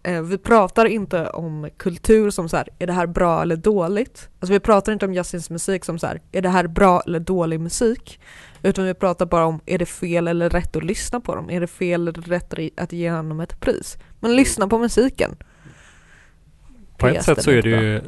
Eh, 0.07 0.23
vi 0.23 0.39
pratar 0.39 0.85
inte 0.85 1.31
om 1.31 1.69
kultur 1.77 2.31
som 2.31 2.49
så 2.49 2.57
här, 2.57 2.69
är 2.79 2.87
det 2.87 2.93
här 2.93 3.07
bra 3.07 3.43
eller 3.43 3.57
dåligt? 3.57 4.29
Alltså 4.41 4.53
vi 4.53 4.61
pratar 4.61 4.93
inte 4.93 5.07
om 5.07 5.15
Justins 5.15 5.51
musik 5.51 5.85
som 5.85 5.99
så 5.99 6.07
här, 6.07 6.21
är 6.33 6.43
det 6.43 6.49
här 6.49 6.67
bra 6.67 7.03
eller 7.07 7.21
dålig 7.21 7.61
musik? 7.61 8.21
Utan 8.63 8.85
vi 8.85 8.95
pratar 8.95 9.27
bara 9.27 9.47
om, 9.47 9.61
är 9.67 9.79
det 9.79 9.87
fel 9.87 10.29
eller 10.29 10.51
rätt 10.51 10.77
att 10.77 10.85
lyssna 10.85 11.21
på 11.21 11.35
dem? 11.35 11.51
Är 11.51 11.61
det 11.61 11.67
fel 11.67 12.09
eller 12.09 12.23
rätt 12.23 12.55
att 12.77 12.93
ge 12.93 13.11
honom 13.11 13.41
ett 13.41 13.61
pris? 13.61 13.99
Men 14.21 14.37
lyssna 14.37 14.69
på 14.69 14.79
musiken. 14.79 15.37
På 16.99 17.07
ett 17.07 17.25
sätt 17.25 17.43
så 17.43 17.51
är 17.51 17.63
det 17.63 17.69
ju 17.69 18.03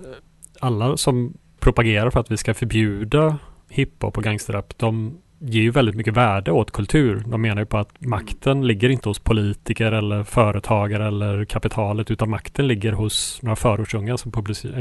alla 0.61 0.97
som 0.97 1.35
propagerar 1.61 2.11
för 2.11 2.21
att 2.21 2.31
vi 2.31 2.37
ska 2.37 2.55
förbjuda 2.55 3.39
hiphop 3.69 4.17
och 4.17 4.25
gangsterrap, 4.25 4.79
de 4.79 5.19
ger 5.41 5.63
ju 5.63 5.71
väldigt 5.71 5.95
mycket 5.95 6.17
värde 6.17 6.53
åt 6.53 6.71
kultur. 6.71 7.23
De 7.27 7.43
menar 7.43 7.63
ju 7.63 7.67
på 7.67 7.79
att 7.79 8.01
makten 8.01 8.67
ligger 8.67 8.89
inte 8.89 9.09
hos 9.09 9.19
politiker 9.19 9.93
eller 9.93 10.25
företagare 10.25 11.07
eller 11.07 11.45
kapitalet 11.45 12.11
utan 12.11 12.31
makten 12.31 12.69
ligger 12.69 12.93
hos 12.93 13.39
några 13.43 13.57
förortsungar 13.57 14.17
som 14.17 14.33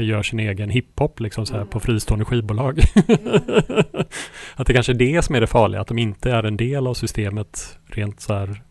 gör 0.02 0.22
sin 0.22 0.40
egen 0.40 0.70
hiphop 0.70 1.20
liksom 1.20 1.46
så 1.46 1.56
här 1.56 1.64
på 1.64 1.80
fristående 1.80 2.24
skivbolag. 2.24 2.78
att 4.54 4.66
det 4.66 4.72
kanske 4.72 4.92
är 4.92 4.94
det 4.94 5.24
som 5.24 5.34
är 5.34 5.40
det 5.40 5.46
farliga, 5.46 5.80
att 5.80 5.88
de 5.88 5.98
inte 5.98 6.32
är 6.32 6.42
en 6.42 6.56
del 6.56 6.86
av 6.86 6.94
systemet 6.94 7.78
rent 7.86 8.20
så 8.20 8.34
här 8.34 8.62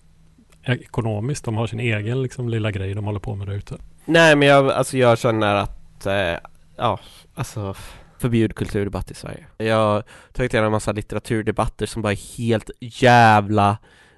ekonomiskt. 0.64 1.46
De 1.46 1.58
har 1.58 1.68
sin 1.68 1.80
egen 1.80 2.22
liksom 2.22 2.50
lilla 2.50 2.72
grej 2.72 2.94
de 2.94 3.06
håller 3.06 3.20
på 3.20 3.36
med 3.36 3.48
där 3.48 3.54
ute. 3.54 3.76
Nej 4.06 4.36
men 4.36 4.48
jag, 4.48 4.72
alltså 4.72 4.98
jag 4.98 5.20
känner 5.20 5.56
att, 5.56 6.06
eh, 6.06 6.36
ja, 6.78 7.00
alltså 7.36 7.76
förbjud 8.20 8.56
kulturdebatt 8.56 9.12
i 9.12 9.14
Sverige. 9.14 9.46
Jag 9.58 9.76
har 9.76 10.04
tagit 10.34 10.54
igenom 10.54 10.66
en 10.66 10.72
massa 10.72 10.92
litteraturdebatter 10.92 11.86
som 11.86 12.02
bara 12.02 12.12
är 12.12 12.38
helt 12.38 12.72
jävla 12.80 13.78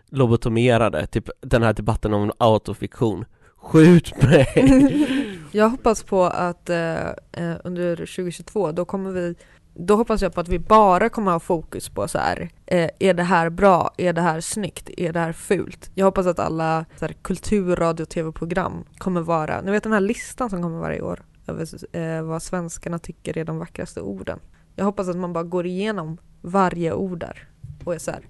lobotomerade, 0.09 1.07
typ 1.07 1.29
den 1.41 1.63
här 1.63 1.73
debatten 1.73 2.13
om 2.13 2.31
autofiktion. 2.37 3.25
Skjut 3.57 4.23
mig! 4.23 5.25
Jag 5.51 5.69
hoppas 5.69 6.03
på 6.03 6.23
att 6.23 6.69
eh, 6.69 7.07
eh, 7.31 7.55
under 7.63 7.95
2022, 7.95 8.71
då 8.71 8.85
kommer 8.85 9.11
vi 9.11 9.35
då 9.73 9.95
hoppas 9.95 10.21
jag 10.21 10.33
på 10.33 10.41
att 10.41 10.47
vi 10.47 10.59
bara 10.59 11.09
kommer 11.09 11.31
ha 11.31 11.39
fokus 11.39 11.89
på 11.89 12.07
så 12.07 12.17
här, 12.17 12.49
eh, 12.65 12.89
är 12.99 13.13
det 13.13 13.23
här 13.23 13.49
bra, 13.49 13.91
är 13.97 14.13
det 14.13 14.21
här 14.21 14.41
snyggt, 14.41 14.89
är 14.97 15.13
det 15.13 15.19
här 15.19 15.33
fult? 15.33 15.91
Jag 15.93 16.05
hoppas 16.05 16.25
att 16.25 16.39
alla 16.39 16.85
så 16.95 17.05
här, 17.05 17.13
kultur, 17.21 17.75
radio, 17.75 18.05
tv-program 18.05 18.83
kommer 18.97 19.21
vara, 19.21 19.61
ni 19.61 19.71
vet 19.71 19.83
den 19.83 19.93
här 19.93 19.99
listan 19.99 20.49
som 20.49 20.61
kommer 20.61 20.79
varje 20.79 21.01
år 21.01 21.21
över 21.49 21.95
eh, 21.95 22.21
vad 22.21 22.43
svenskarna 22.43 22.99
tycker 22.99 23.37
är 23.37 23.45
de 23.45 23.59
vackraste 23.59 24.01
orden. 24.01 24.39
Jag 24.75 24.85
hoppas 24.85 25.07
att 25.07 25.17
man 25.17 25.33
bara 25.33 25.43
går 25.43 25.65
igenom 25.65 26.17
varje 26.41 26.93
ord 26.93 27.19
där 27.19 27.47
och 27.83 27.95
är 27.95 27.99
så 27.99 28.11
här, 28.11 28.27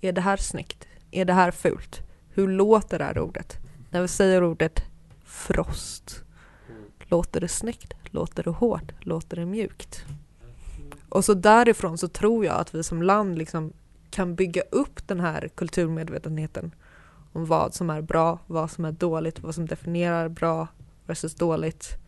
är 0.00 0.12
det 0.12 0.20
här 0.20 0.36
snyggt? 0.36 0.86
Är 1.10 1.24
det 1.24 1.32
här 1.32 1.50
fult? 1.50 2.00
Hur 2.30 2.48
låter 2.48 2.98
det 2.98 3.04
här 3.04 3.18
ordet? 3.18 3.58
När 3.90 4.02
vi 4.02 4.08
säger 4.08 4.44
ordet 4.44 4.82
frost, 5.24 6.24
låter 6.98 7.40
det 7.40 7.48
snyggt? 7.48 7.94
Låter 8.04 8.42
det 8.42 8.50
hårt? 8.50 8.92
Låter 9.00 9.36
det 9.36 9.46
mjukt? 9.46 10.04
Och 11.08 11.24
så 11.24 11.34
därifrån 11.34 11.98
så 11.98 12.08
tror 12.08 12.44
jag 12.44 12.54
att 12.54 12.74
vi 12.74 12.82
som 12.82 13.02
land 13.02 13.38
liksom 13.38 13.72
kan 14.10 14.34
bygga 14.34 14.62
upp 14.70 15.08
den 15.08 15.20
här 15.20 15.48
kulturmedvetenheten 15.54 16.74
om 17.32 17.46
vad 17.46 17.74
som 17.74 17.90
är 17.90 18.02
bra, 18.02 18.38
vad 18.46 18.70
som 18.70 18.84
är 18.84 18.92
dåligt, 18.92 19.40
vad 19.40 19.54
som 19.54 19.66
definierar 19.66 20.28
bra 20.28 20.68
versus 21.06 21.34
dåligt. 21.34 22.01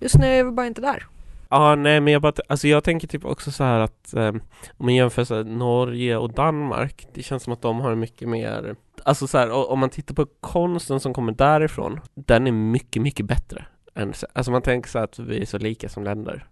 Just 0.00 0.18
nu 0.18 0.26
är 0.26 0.44
vi 0.44 0.50
bara 0.50 0.66
inte 0.66 0.80
där. 0.80 1.06
Ja, 1.48 1.74
nej 1.74 2.00
men 2.00 2.12
jag 2.12 2.22
bara, 2.22 2.32
alltså 2.48 2.68
jag 2.68 2.84
tänker 2.84 3.08
typ 3.08 3.24
också 3.24 3.50
så 3.50 3.64
här 3.64 3.80
att 3.80 4.14
eh, 4.14 4.28
om 4.28 4.40
man 4.86 4.94
jämför 4.94 5.24
så 5.24 5.34
här, 5.34 5.44
Norge 5.44 6.16
och 6.16 6.32
Danmark, 6.32 7.06
det 7.14 7.22
känns 7.22 7.42
som 7.42 7.52
att 7.52 7.62
de 7.62 7.80
har 7.80 7.94
mycket 7.94 8.28
mer, 8.28 8.76
alltså 9.04 9.26
så 9.26 9.38
här, 9.38 9.70
om 9.70 9.78
man 9.78 9.90
tittar 9.90 10.14
på 10.14 10.26
konsten 10.40 11.00
som 11.00 11.14
kommer 11.14 11.32
därifrån, 11.32 12.00
den 12.14 12.46
är 12.46 12.52
mycket, 12.52 13.02
mycket 13.02 13.26
bättre. 13.26 13.64
Än, 13.94 14.12
alltså 14.32 14.52
man 14.52 14.62
tänker 14.62 14.90
så 14.90 14.98
här 14.98 15.04
att 15.04 15.18
vi 15.18 15.40
är 15.40 15.46
så 15.46 15.58
lika 15.58 15.88
som 15.88 16.04
länder. 16.04 16.46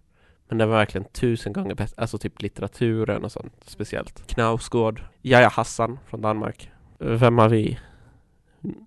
Men 0.49 0.57
den 0.57 0.69
var 0.69 0.77
verkligen 0.77 1.05
tusen 1.05 1.53
gånger 1.53 1.75
bättre, 1.75 2.01
alltså 2.01 2.17
typ 2.17 2.41
litteraturen 2.41 3.23
och 3.23 3.31
sånt 3.31 3.53
speciellt. 3.65 4.27
Knausgård, 4.27 5.03
Jaja 5.21 5.49
Hassan 5.49 5.99
från 6.07 6.21
Danmark. 6.21 6.71
Vem 6.99 7.37
har 7.37 7.49
vi? 7.49 7.79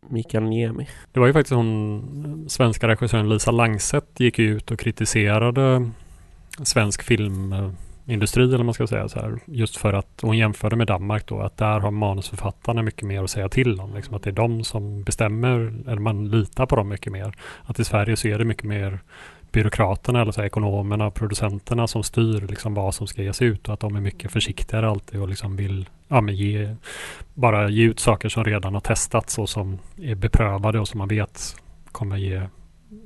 Mikael 0.08 0.44
Niemi. 0.44 0.88
Det 1.12 1.20
var 1.20 1.26
ju 1.26 1.32
faktiskt 1.32 1.54
hon, 1.54 2.44
svenska 2.48 2.88
regissören 2.88 3.28
Lisa 3.28 3.50
Langset 3.50 4.20
gick 4.20 4.38
ut 4.38 4.70
och 4.70 4.78
kritiserade 4.78 5.90
svensk 6.62 7.02
filmindustri 7.02 8.44
eller 8.44 8.56
vad 8.56 8.66
man 8.66 8.74
ska 8.74 8.86
säga 8.86 9.08
så 9.08 9.20
här. 9.20 9.38
Just 9.44 9.76
för 9.76 9.92
att 9.92 10.20
hon 10.22 10.38
jämförde 10.38 10.76
med 10.76 10.86
Danmark 10.86 11.26
då 11.26 11.40
att 11.40 11.56
där 11.56 11.80
har 11.80 11.90
manusförfattarna 11.90 12.82
mycket 12.82 13.02
mer 13.02 13.24
att 13.24 13.30
säga 13.30 13.48
till 13.48 13.80
om. 13.80 13.94
Liksom 13.94 14.14
att 14.14 14.22
det 14.22 14.30
är 14.30 14.34
de 14.34 14.64
som 14.64 15.02
bestämmer, 15.02 15.74
eller 15.86 16.00
man 16.00 16.30
litar 16.30 16.66
på 16.66 16.76
dem 16.76 16.88
mycket 16.88 17.12
mer. 17.12 17.34
Att 17.64 17.78
i 17.78 17.84
Sverige 17.84 18.16
så 18.16 18.28
är 18.28 18.38
det 18.38 18.44
mycket 18.44 18.64
mer 18.64 19.00
byråkraterna 19.52 20.22
eller 20.22 20.32
så 20.32 20.40
här, 20.40 20.46
ekonomerna 20.46 21.06
och 21.06 21.14
producenterna 21.14 21.86
som 21.86 22.02
styr 22.02 22.46
liksom 22.48 22.74
vad 22.74 22.94
som 22.94 23.06
ska 23.06 23.22
ges 23.22 23.42
ut 23.42 23.68
och 23.68 23.74
att 23.74 23.80
de 23.80 23.96
är 23.96 24.00
mycket 24.00 24.32
försiktigare 24.32 24.88
alltid 24.88 25.20
och 25.20 25.28
liksom 25.28 25.56
vill 25.56 25.88
ja, 26.08 26.20
men 26.20 26.36
ge, 26.36 26.76
bara 27.34 27.68
ge 27.68 27.84
ut 27.84 28.00
saker 28.00 28.28
som 28.28 28.44
redan 28.44 28.74
har 28.74 28.80
testats 28.80 29.38
och 29.38 29.48
som 29.48 29.78
är 29.96 30.14
beprövade 30.14 30.80
och 30.80 30.88
som 30.88 30.98
man 30.98 31.08
vet 31.08 31.56
kommer 31.92 32.16
ge 32.16 32.42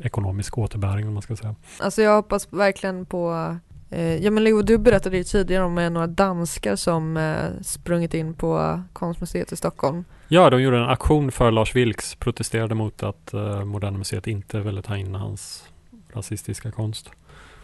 ekonomisk 0.03 0.59
återbäring 0.59 1.09
om 1.09 1.14
man 1.14 1.22
ska 1.22 1.36
säga. 1.36 1.55
Alltså 1.80 2.03
jag 2.03 2.16
hoppas 2.16 2.53
verkligen 2.53 3.07
på 3.07 3.57
eh, 3.90 4.16
Ja 4.24 4.30
men 4.30 4.44
Leo, 4.44 4.62
du 4.62 4.78
berättade 4.78 5.16
ju 5.16 5.24
tidigare 5.24 5.64
om 5.64 5.78
eh, 5.78 5.90
några 5.90 6.07
danskar 6.07 6.76
som 6.76 7.16
eh, 7.16 7.62
sprungit 7.62 8.14
in 8.14 8.34
på 8.34 8.82
konstmuseet 8.92 9.53
i 9.53 9.57
Stockholm. 9.57 10.05
Ja, 10.28 10.51
de 10.51 10.62
gjorde 10.62 10.76
en 10.76 10.88
aktion 10.88 11.32
för 11.32 11.51
Lars 11.51 11.76
Vilks, 11.76 12.14
protesterade 12.14 12.74
mot 12.74 13.03
att 13.03 13.34
eh, 13.34 13.64
Moderna 13.64 13.99
Museet 13.99 14.26
inte 14.26 14.61
ville 14.61 14.82
ta 14.82 14.97
in 14.97 15.14
hans 15.14 15.68
rasistiska 16.16 16.70
konst. 16.70 17.10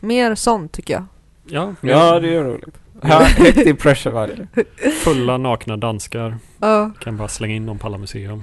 Mer 0.01 0.35
sånt 0.35 0.73
tycker 0.73 0.95
jag. 0.95 1.05
Ja, 1.45 1.75
Ja, 1.81 2.21
det 2.21 2.35
är 2.35 2.45
roligt. 2.45 2.79
Ja, 3.03 3.19
högt 3.25 3.59
i 3.59 3.75
pressure 3.75 4.13
var 4.15 4.27
det. 4.27 4.65
fulla 5.05 5.39
nakna 5.39 5.77
danskar 5.77 6.39
Ja, 6.61 6.91
kan 7.01 7.17
bara 7.17 7.29
slänga 7.29 7.55
in 7.55 7.67
dem 7.67 7.79
på 7.79 7.87
alla 7.87 7.99
museum. 7.99 8.43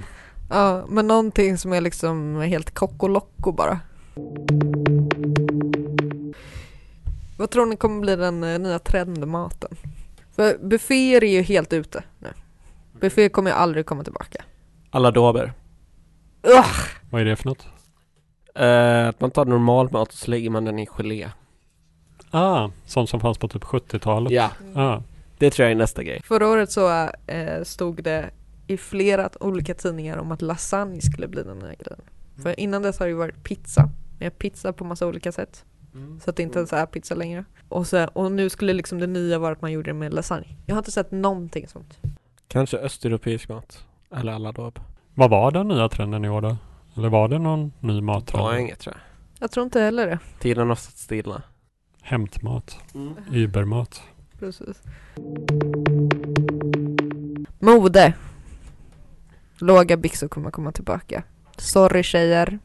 ja, 0.50 0.84
men 0.88 1.06
någonting 1.06 1.58
som 1.58 1.72
är 1.72 1.80
liksom 1.80 2.40
helt 2.40 2.74
kockolocko 2.74 3.52
bara. 3.52 3.80
Vad 7.38 7.50
tror 7.50 7.66
ni 7.66 7.76
kommer 7.76 8.00
bli 8.00 8.16
den 8.16 8.44
eh, 8.44 8.58
nya 8.58 8.78
trendmaten? 8.78 9.76
För 10.36 10.58
bufféer 10.68 11.24
är 11.24 11.32
ju 11.32 11.42
helt 11.42 11.72
ute 11.72 12.02
nu. 12.18 12.28
Bufféer 13.00 13.28
kommer 13.28 13.50
ju 13.50 13.56
aldrig 13.56 13.86
komma 13.86 14.04
tillbaka. 14.04 14.44
Alla 14.90 15.10
dober. 15.10 15.52
Ugh! 16.42 16.76
Vad 17.10 17.20
är 17.20 17.24
det 17.24 17.36
för 17.36 17.48
något? 17.48 17.66
Eh, 18.60 19.08
att 19.08 19.20
man 19.20 19.30
tar 19.30 19.44
normal 19.44 19.92
mat 19.92 20.08
och 20.08 20.14
så 20.14 20.30
lägger 20.30 20.50
man 20.50 20.64
den 20.64 20.78
i 20.78 20.86
gelé. 20.86 21.28
Ah, 22.30 22.70
sånt 22.86 23.10
som 23.10 23.20
fanns 23.20 23.38
på 23.38 23.48
typ 23.48 23.62
70-talet. 23.64 24.32
Ja, 24.32 24.50
Ah, 24.74 25.02
det 25.38 25.50
tror 25.50 25.64
jag 25.64 25.72
är 25.72 25.76
nästa 25.76 26.02
grej. 26.02 26.20
Förra 26.24 26.48
året 26.48 26.70
så 26.72 27.08
eh, 27.26 27.62
stod 27.62 28.02
det 28.02 28.30
i 28.66 28.76
flera 28.76 29.28
olika 29.40 29.74
tidningar 29.74 30.16
om 30.18 30.32
att 30.32 30.42
lasagne 30.42 31.00
skulle 31.00 31.28
bli 31.28 31.42
den 31.42 31.58
nya 31.58 31.74
grejen. 31.74 32.00
För 32.42 32.60
innan 32.60 32.82
dess 32.82 32.98
har 32.98 33.06
det 33.06 33.10
ju 33.10 33.16
varit 33.16 33.44
pizza. 33.44 33.90
Med 34.18 34.38
pizza 34.38 34.72
på 34.72 34.84
massa 34.84 35.06
olika 35.06 35.32
sätt. 35.32 35.64
Så 36.24 36.30
att 36.30 36.36
det 36.36 36.42
inte 36.42 36.58
ens 36.58 36.72
är 36.72 36.86
pizza 36.86 37.14
längre. 37.14 37.44
Och, 37.68 37.86
så, 37.86 38.04
och 38.12 38.32
nu 38.32 38.50
skulle 38.50 38.72
liksom 38.72 38.98
det 38.98 39.06
nya 39.06 39.38
vara 39.38 39.52
att 39.52 39.62
man 39.62 39.72
gjorde 39.72 39.90
det 39.90 39.94
med 39.94 40.14
lasagne. 40.14 40.46
Jag 40.66 40.74
har 40.74 40.78
inte 40.80 40.92
sett 40.92 41.10
någonting 41.10 41.68
sånt. 41.68 41.98
Kanske 42.48 42.76
östeuropeisk 42.78 43.48
mat. 43.48 43.84
Eller 44.16 44.32
alla 44.32 44.52
dob. 44.52 44.78
vad 45.14 45.30
var 45.30 45.50
den 45.50 45.68
nya 45.68 45.88
trenden 45.88 46.24
i 46.24 46.28
år 46.28 46.40
då? 46.40 46.56
Eller 46.96 47.08
var 47.08 47.28
det 47.28 47.38
någon 47.38 47.72
ny 47.80 48.00
mattrend? 48.00 48.44
Ja, 48.44 48.58
inget 48.58 48.78
tror 48.78 48.94
jag. 48.96 49.02
Jag 49.42 49.50
tror 49.50 49.64
inte 49.64 49.80
heller 49.80 50.06
det. 50.06 50.18
Tiden 50.38 50.68
har 50.68 50.74
stått 50.76 50.96
stilla. 50.98 51.42
Hämtmat, 52.02 52.76
Mm. 52.94 53.14
Ubermat. 53.32 54.02
Precis. 54.38 54.82
Mode. 57.58 58.12
Låga 59.58 59.96
byxor 59.96 60.28
kommer 60.28 60.50
komma 60.50 60.72
tillbaka. 60.72 61.22
Sorry 61.56 62.02
tjejer. 62.02 62.58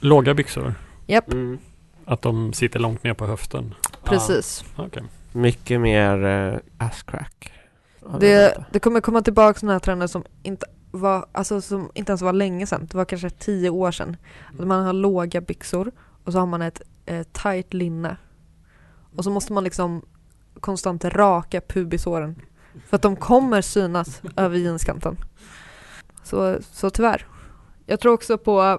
Låga 0.00 0.34
byxor, 0.34 0.74
Japp, 1.06 1.32
Mm. 1.32 1.58
att 2.04 2.22
de 2.22 2.52
sitter 2.52 2.78
långt 2.80 3.02
ner 3.04 3.14
på 3.14 3.26
höften. 3.26 3.74
precis. 4.04 4.64
Okej. 4.76 5.02
Mycket 5.32 5.80
mer 5.80 6.24
uh, 6.24 6.58
asscrack. 6.78 7.52
Ja, 8.02 8.16
Det, 8.20 8.64
det 8.72 8.78
kommer 8.78 9.00
komma 9.00 9.22
tillbaka 9.22 9.58
sådana 9.60 9.72
här 9.72 9.80
trender 9.80 10.06
som 10.06 10.24
inte 10.42 10.66
var, 10.98 11.26
alltså 11.32 11.60
som 11.60 11.90
inte 11.94 12.12
ens 12.12 12.22
var 12.22 12.32
länge 12.32 12.66
sedan. 12.66 12.86
Det 12.90 12.96
var 12.96 13.04
kanske 13.04 13.30
tio 13.30 13.70
år 13.70 13.92
sedan. 13.92 14.16
Att 14.58 14.66
man 14.66 14.84
har 14.84 14.92
låga 14.92 15.40
byxor 15.40 15.92
och 16.24 16.32
så 16.32 16.38
har 16.38 16.46
man 16.46 16.62
ett 16.62 16.82
eh, 17.06 17.22
tight 17.22 17.74
linne. 17.74 18.16
Och 19.16 19.24
så 19.24 19.30
måste 19.30 19.52
man 19.52 19.64
liksom 19.64 20.02
konstant 20.60 21.04
raka 21.04 21.60
pubisåren. 21.60 22.36
För 22.86 22.96
att 22.96 23.02
de 23.02 23.16
kommer 23.16 23.62
synas 23.62 24.22
över 24.36 24.56
jeanskanten. 24.56 25.16
Så, 26.22 26.58
så 26.72 26.90
tyvärr. 26.90 27.26
Jag 27.86 28.00
tror 28.00 28.12
också 28.12 28.38
på 28.38 28.78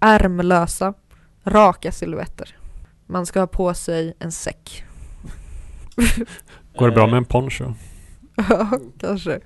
ärmlösa, 0.00 0.94
raka 1.44 1.92
silhuetter. 1.92 2.56
Man 3.06 3.26
ska 3.26 3.40
ha 3.40 3.46
på 3.46 3.74
sig 3.74 4.14
en 4.18 4.32
säck. 4.32 4.84
Går 6.76 6.88
det 6.88 6.94
bra 6.94 7.04
Eh, 7.04 7.10
med 7.10 7.18
en 7.18 7.24
poncho? 7.24 7.74
Ja, 8.48 8.70
kanske. 8.98 9.40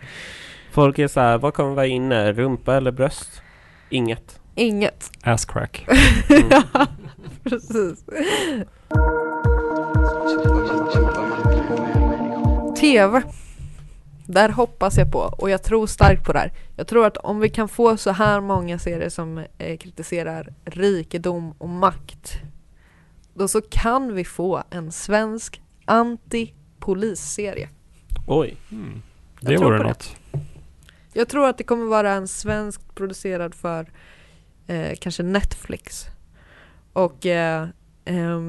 Folk 0.74 0.98
är 0.98 1.08
så 1.08 1.20
här, 1.20 1.38
vad 1.38 1.54
kommer 1.54 1.74
vara 1.74 1.86
inne? 1.86 2.32
Rumpa 2.32 2.74
eller 2.74 2.92
bröst? 2.92 3.42
Inget. 3.90 4.40
Inget. 4.54 5.10
Ass 5.22 5.44
crack. 5.44 5.86
ja, 6.50 6.62
precis. 7.42 8.04
TV. 12.80 13.22
Där 14.26 14.48
hoppas 14.48 14.96
jag 14.98 15.12
på 15.12 15.18
och 15.18 15.50
jag 15.50 15.62
tror 15.62 15.86
starkt 15.86 16.24
på 16.24 16.32
det 16.32 16.38
här. 16.38 16.52
Jag 16.76 16.86
tror 16.86 17.06
att 17.06 17.16
om 17.16 17.40
vi 17.40 17.48
kan 17.48 17.68
få 17.68 17.96
så 17.96 18.10
här 18.10 18.40
många 18.40 18.78
serier 18.78 19.08
som 19.08 19.38
eh, 19.58 19.76
kritiserar 19.76 20.54
rikedom 20.64 21.54
och 21.58 21.68
makt 21.68 22.32
då 23.34 23.48
så 23.48 23.60
kan 23.60 24.14
vi 24.14 24.24
få 24.24 24.62
en 24.70 24.92
svensk 24.92 25.62
anti-polisserie. 25.86 27.68
Oj. 28.26 28.56
Mm. 28.72 29.02
Det 29.40 29.56
vore 29.56 29.78
på 29.78 29.84
det. 29.84 29.94
Jag 31.16 31.28
tror 31.28 31.48
att 31.48 31.58
det 31.58 31.64
kommer 31.64 31.86
vara 31.86 32.12
en 32.12 32.28
svensk 32.28 32.94
producerad 32.94 33.54
för 33.54 33.92
eh, 34.66 34.94
kanske 35.00 35.22
Netflix. 35.22 36.06
Och 36.92 37.26
eh, 37.26 37.68
eh, 38.04 38.40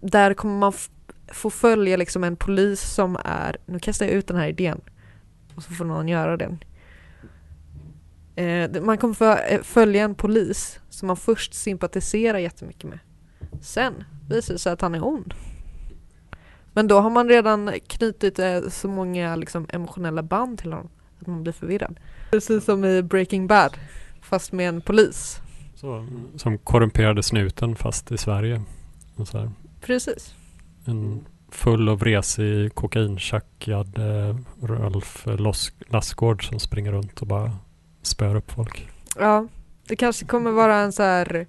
där 0.00 0.34
kommer 0.34 0.58
man 0.58 0.72
få 1.32 1.50
följa 1.50 1.96
liksom 1.96 2.24
en 2.24 2.36
polis 2.36 2.80
som 2.80 3.18
är, 3.24 3.56
nu 3.66 3.78
kastar 3.78 4.06
jag 4.06 4.14
ut 4.14 4.26
den 4.26 4.36
här 4.36 4.48
idén 4.48 4.80
och 5.56 5.62
så 5.62 5.72
får 5.72 5.84
någon 5.84 6.08
göra 6.08 6.36
den. 6.36 6.64
Eh, 8.36 8.82
man 8.82 8.98
kommer 8.98 9.14
få 9.14 9.36
eh, 9.36 9.62
följa 9.62 10.04
en 10.04 10.14
polis 10.14 10.80
som 10.90 11.06
man 11.06 11.16
först 11.16 11.54
sympatiserar 11.54 12.38
jättemycket 12.38 12.90
med. 12.90 12.98
Sen 13.62 14.04
visar 14.28 14.52
det 14.54 14.58
sig 14.58 14.72
att 14.72 14.80
han 14.80 14.94
är 14.94 15.04
ond. 15.04 15.34
Men 16.72 16.88
då 16.88 17.00
har 17.00 17.10
man 17.10 17.28
redan 17.28 17.70
knutit 17.86 18.38
eh, 18.38 18.60
så 18.68 18.88
många 18.88 19.36
liksom, 19.36 19.66
emotionella 19.68 20.22
band 20.22 20.58
till 20.58 20.72
honom 20.72 20.90
att 21.20 21.26
man 21.26 21.42
blir 21.42 21.52
förvirrad. 21.52 22.00
Precis 22.30 22.64
som 22.64 22.84
i 22.84 23.02
Breaking 23.02 23.46
Bad, 23.46 23.76
fast 24.22 24.52
med 24.52 24.68
en 24.68 24.80
polis. 24.80 25.40
Så, 25.74 26.06
som 26.36 26.58
korrumperade 26.58 27.22
snuten 27.22 27.76
fast 27.76 28.12
i 28.12 28.18
Sverige. 28.18 28.62
Och 29.16 29.28
så 29.28 29.38
här. 29.38 29.50
Precis. 29.80 30.34
En 30.84 31.24
full 31.52 31.88
och 31.88 32.00
vresig 32.00 32.74
kokaintjackad 32.74 33.98
eh, 33.98 34.36
Los- 35.24 35.72
Lassgård 35.88 36.48
som 36.48 36.60
springer 36.60 36.92
runt 36.92 37.20
och 37.20 37.26
bara 37.26 37.52
spör 38.02 38.34
upp 38.34 38.50
folk. 38.50 38.88
Ja, 39.18 39.46
det 39.88 39.96
kanske 39.96 40.24
kommer 40.26 40.50
vara 40.50 40.76
en 40.76 40.92
så 40.92 41.02
här 41.02 41.46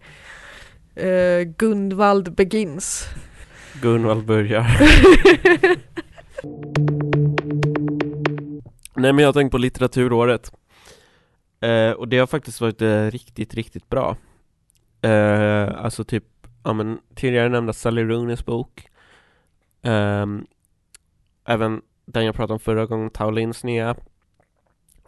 eh, 0.96 1.42
Gunvald 1.58 2.36
Begins. 2.36 3.06
Gunvald 3.82 4.26
börjar. 4.26 4.66
Nej 8.96 9.14
men 9.14 9.24
jag 9.24 9.28
har 9.28 9.34
tänkt 9.34 9.52
på 9.52 9.58
litteraturåret. 9.58 10.52
Eh, 11.60 11.92
och 11.92 12.08
det 12.08 12.18
har 12.18 12.28
faktiskt 12.28 12.62
varit 12.62 12.82
eh, 12.82 13.06
riktigt, 13.06 13.54
riktigt 13.54 13.90
bra. 13.90 14.18
Eh, 15.02 15.84
alltså 15.84 16.04
typ, 16.04 16.24
ja 16.64 16.74
men 16.74 17.00
tidigare 17.16 17.50
nämnda 17.50 17.74
Sally 17.74 18.04
Rooneys 18.04 18.46
bok. 18.46 18.88
Ehm, 19.82 20.46
även 21.46 21.82
den 22.06 22.26
jag 22.26 22.36
pratade 22.36 22.54
om 22.54 22.60
förra 22.60 22.86
gången, 22.86 23.10
Taulins 23.10 23.64
nya. 23.64 23.96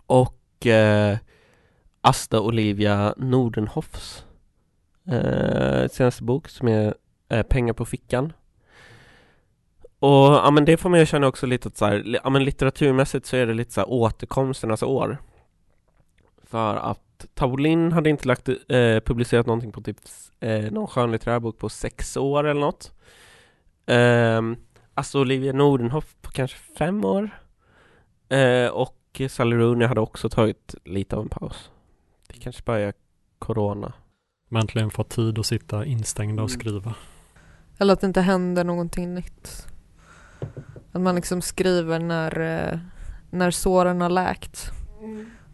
Och 0.05 0.67
eh, 0.67 1.17
Asta 2.01 2.41
Olivia 2.41 3.13
Nordenhoffs 3.17 4.25
eh, 5.07 5.87
senaste 5.87 6.23
bok 6.23 6.49
som 6.49 6.67
är 6.67 6.95
eh, 7.29 7.43
Pengar 7.43 7.73
på 7.73 7.85
fickan. 7.85 8.33
Och 10.03 10.33
ja 10.33 10.51
men 10.51 10.65
det 10.65 10.77
får 10.77 10.89
man 10.89 10.99
ju 10.99 11.05
känna 11.05 11.27
också 11.27 11.45
lite 11.45 11.67
att 11.67 11.77
så 11.77 11.85
här, 11.85 12.19
ja 12.23 12.29
men 12.29 12.43
litteraturmässigt 12.43 13.25
så 13.25 13.35
är 13.35 13.47
det 13.47 13.53
lite 13.53 13.73
så 13.73 13.81
här 13.81 13.89
återkomsternas 13.89 14.83
år. 14.83 15.17
För 16.43 16.75
att 16.75 17.25
Taolin 17.33 17.91
hade 17.91 18.09
inte 18.09 18.27
lagt, 18.27 18.49
eh, 18.49 18.55
publicerat 19.05 19.45
någonting 19.45 19.71
på 19.71 19.81
typ 19.81 19.97
eh, 20.39 20.71
någon 20.71 20.87
skönlitterär 20.87 21.39
bok 21.39 21.57
på 21.57 21.69
sex 21.69 22.17
år 22.17 22.43
eller 22.43 22.61
något. 22.61 22.91
Um, 23.85 24.57
alltså 24.93 25.21
Olivia 25.21 25.53
Nordenhoff 25.53 26.15
på 26.21 26.31
kanske 26.31 26.57
fem 26.77 27.05
år. 27.05 27.29
Eh, 28.29 28.67
och 28.67 29.21
Sally 29.29 29.55
Rooney 29.55 29.87
hade 29.87 30.01
också 30.01 30.29
tagit 30.29 30.75
lite 30.85 31.15
av 31.15 31.21
en 31.21 31.29
paus. 31.29 31.69
Det 32.27 32.39
kanske 32.39 32.61
bara 32.65 32.79
är 32.79 32.93
corona. 33.39 33.93
Äntligen 34.55 34.91
fått 34.91 35.09
tid 35.09 35.39
att 35.39 35.45
sitta 35.45 35.85
instängda 35.85 36.43
och 36.43 36.49
Mm. 36.49 36.59
skriva. 36.59 36.95
Eller 37.77 37.93
att 37.93 38.01
det 38.01 38.07
inte 38.07 38.21
händer 38.21 38.63
någonting 38.63 39.13
nytt. 39.13 39.67
Att 40.91 41.01
man 41.01 41.15
liksom 41.15 41.41
skriver 41.41 41.99
när, 41.99 42.39
eh, 42.73 42.79
när 43.29 43.51
såren 43.51 44.01
har 44.01 44.09
läkt. 44.09 44.71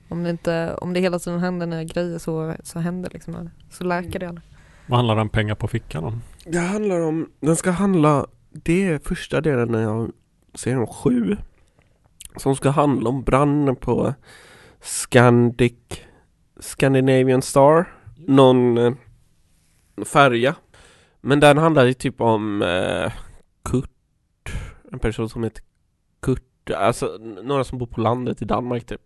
Om 0.09 0.23
det, 0.23 0.29
inte, 0.29 0.75
om 0.75 0.93
det 0.93 0.99
hela 0.99 1.19
tiden 1.19 1.39
händer 1.39 1.67
nya 1.67 1.83
grejer 1.83 2.17
så, 2.17 2.53
så 2.63 2.79
händer 2.79 3.09
liksom 3.13 3.49
Så 3.71 3.83
läker 3.83 4.19
det. 4.19 4.27
aldrig. 4.29 4.45
Vad 4.87 4.97
handlar 4.97 5.15
den 5.15 5.29
pengar 5.29 5.55
på 5.55 5.67
fickan 5.67 6.03
om? 6.03 6.21
Det 6.45 6.59
handlar 6.59 6.99
om, 6.99 7.29
den 7.39 7.55
ska 7.55 7.71
handla, 7.71 8.25
det 8.51 8.87
är 8.87 8.99
första 8.99 9.41
delen 9.41 9.87
av 9.87 10.11
serien 10.53 10.79
om 10.79 10.87
sju. 10.87 11.37
Som 12.35 12.55
ska 12.55 12.69
handla 12.69 13.09
om 13.09 13.23
branden 13.23 13.75
på 13.75 14.13
Scandic, 14.81 15.73
Scandinavian 16.59 17.41
Star. 17.41 17.93
Någon 18.27 18.77
eh, 18.77 18.93
färja. 20.05 20.55
Men 21.21 21.39
den 21.39 21.57
handlar 21.57 21.85
ju 21.85 21.93
typ 21.93 22.21
om 22.21 22.61
eh, 22.61 23.11
Kurt, 23.63 23.89
en 24.91 24.99
person 24.99 25.29
som 25.29 25.43
heter 25.43 25.63
Kurt, 26.21 26.69
alltså 26.77 27.17
några 27.43 27.63
som 27.63 27.77
bor 27.77 27.87
på 27.87 28.01
landet 28.01 28.41
i 28.41 28.45
Danmark 28.45 28.85
typ. 28.85 29.01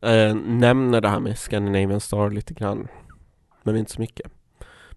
Eh, 0.00 0.34
nämner 0.34 1.00
det 1.00 1.08
här 1.08 1.20
med 1.20 1.38
Scandinavian 1.38 2.00
Star 2.00 2.30
lite 2.30 2.54
grann. 2.54 2.88
Men 3.62 3.76
inte 3.76 3.92
så 3.92 4.00
mycket. 4.00 4.32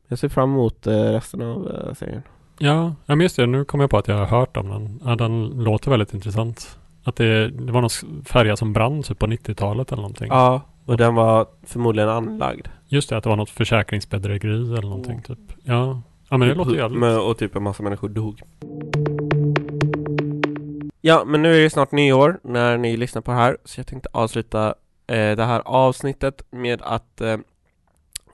Jag 0.07 0.19
ser 0.19 0.29
fram 0.29 0.51
emot 0.51 0.87
eh, 0.87 0.93
resten 0.93 1.41
av 1.41 1.71
eh, 1.71 1.93
serien. 1.93 2.21
Ja, 2.59 2.95
ja 3.05 3.15
men 3.15 3.19
just 3.19 3.35
det. 3.35 3.45
Nu 3.45 3.65
kom 3.65 3.79
jag 3.79 3.89
på 3.89 3.97
att 3.97 4.07
jag 4.07 4.15
har 4.15 4.25
hört 4.25 4.57
om 4.57 4.69
den. 4.69 5.01
Ja, 5.05 5.15
den 5.15 5.47
låter 5.47 5.91
väldigt 5.91 6.13
intressant. 6.13 6.79
Att 7.03 7.15
det, 7.15 7.49
det 7.49 7.71
var 7.71 7.81
någon 7.81 8.23
färja 8.25 8.55
som 8.55 8.73
brann 8.73 9.03
typ 9.03 9.19
på 9.19 9.27
90-talet 9.27 9.91
eller 9.91 10.01
någonting. 10.01 10.27
Ja, 10.27 10.61
och 10.85 10.97
den 10.97 11.15
var 11.15 11.47
förmodligen 11.63 12.09
anlagd. 12.09 12.67
Just 12.87 13.09
det, 13.09 13.17
att 13.17 13.23
det 13.23 13.29
var 13.29 13.35
något 13.35 13.49
försäkringsbedrägeri 13.49 14.71
eller 14.73 14.81
någonting 14.81 15.21
typ. 15.21 15.39
Ja, 15.63 16.01
ja 16.29 16.37
men 16.37 16.47
det 16.47 16.55
låter 16.55 16.75
jävligt. 16.75 16.99
Men, 16.99 17.19
och 17.19 17.37
typ 17.37 17.55
en 17.55 17.63
massa 17.63 17.83
människor 17.83 18.09
dog. 18.09 18.41
Ja, 21.07 21.23
men 21.25 21.41
nu 21.41 21.55
är 21.55 21.61
det 21.61 21.69
snart 21.69 21.91
nyår 21.91 22.39
när 22.43 22.77
ni 22.77 22.97
lyssnar 22.97 23.21
på 23.21 23.31
det 23.31 23.37
här, 23.37 23.57
så 23.63 23.79
jag 23.79 23.87
tänkte 23.87 24.09
avsluta 24.13 24.67
eh, 25.07 25.35
det 25.35 25.43
här 25.43 25.61
avsnittet 25.65 26.41
med 26.49 26.81
att 26.81 27.21
eh, 27.21 27.37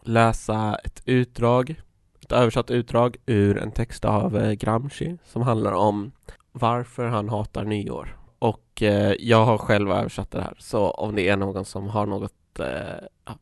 läsa 0.02 0.80
ett 0.84 1.02
utdrag, 1.06 1.82
ett 2.22 2.32
översatt 2.32 2.72
utdrag 2.72 3.18
ur 3.26 3.58
en 3.58 3.72
text 3.72 4.06
av 4.06 4.38
eh, 4.38 4.52
Gramsci 4.52 5.18
som 5.26 5.42
handlar 5.42 5.72
om 5.72 6.12
varför 6.52 7.06
han 7.06 7.30
hatar 7.30 7.64
nyår. 7.64 8.18
Och 8.40 8.82
eh, 8.82 9.16
jag 9.20 9.46
har 9.46 9.58
själv 9.58 9.92
översatt 9.92 10.32
det 10.32 10.42
här, 10.42 10.56
så 10.60 10.92
om 10.92 11.16
det 11.16 11.30
är 11.30 11.38
någon 11.38 11.66
som 11.66 11.88
har 11.88 12.06
något, 12.06 12.60
eh, 12.60 13.08
ja, 13.26 13.38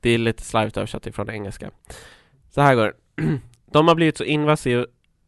det 0.00 0.10
är 0.10 0.18
lite 0.18 0.42
slarvigt 0.42 0.76
översatt 0.76 1.06
ifrån 1.06 1.30
engelska. 1.30 1.70
Så 2.50 2.60
här 2.60 2.74
går 2.74 2.94
det. 3.16 3.38
De 3.70 3.88
har 3.88 3.94
blivit 3.94 4.16
så 4.16 4.24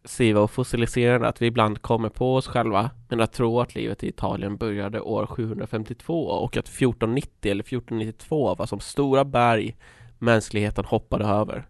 invasiva 0.08 0.40
och 0.40 0.50
fossiliserade 0.50 1.28
att 1.28 1.42
vi 1.42 1.46
ibland 1.46 1.82
kommer 1.82 2.08
på 2.08 2.34
oss 2.34 2.46
själva 2.46 2.90
men 3.08 3.20
att 3.20 3.32
tro 3.32 3.60
att 3.60 3.74
livet 3.74 4.04
i 4.04 4.08
Italien 4.08 4.56
började 4.56 5.00
år 5.00 5.26
752 5.26 6.24
och 6.24 6.56
att 6.56 6.68
1490 6.68 7.50
eller 7.50 7.62
1492 7.62 8.54
var 8.54 8.66
som 8.66 8.80
stora 8.80 9.24
berg 9.24 9.76
mänskligheten 10.18 10.84
hoppade 10.84 11.24
över. 11.24 11.68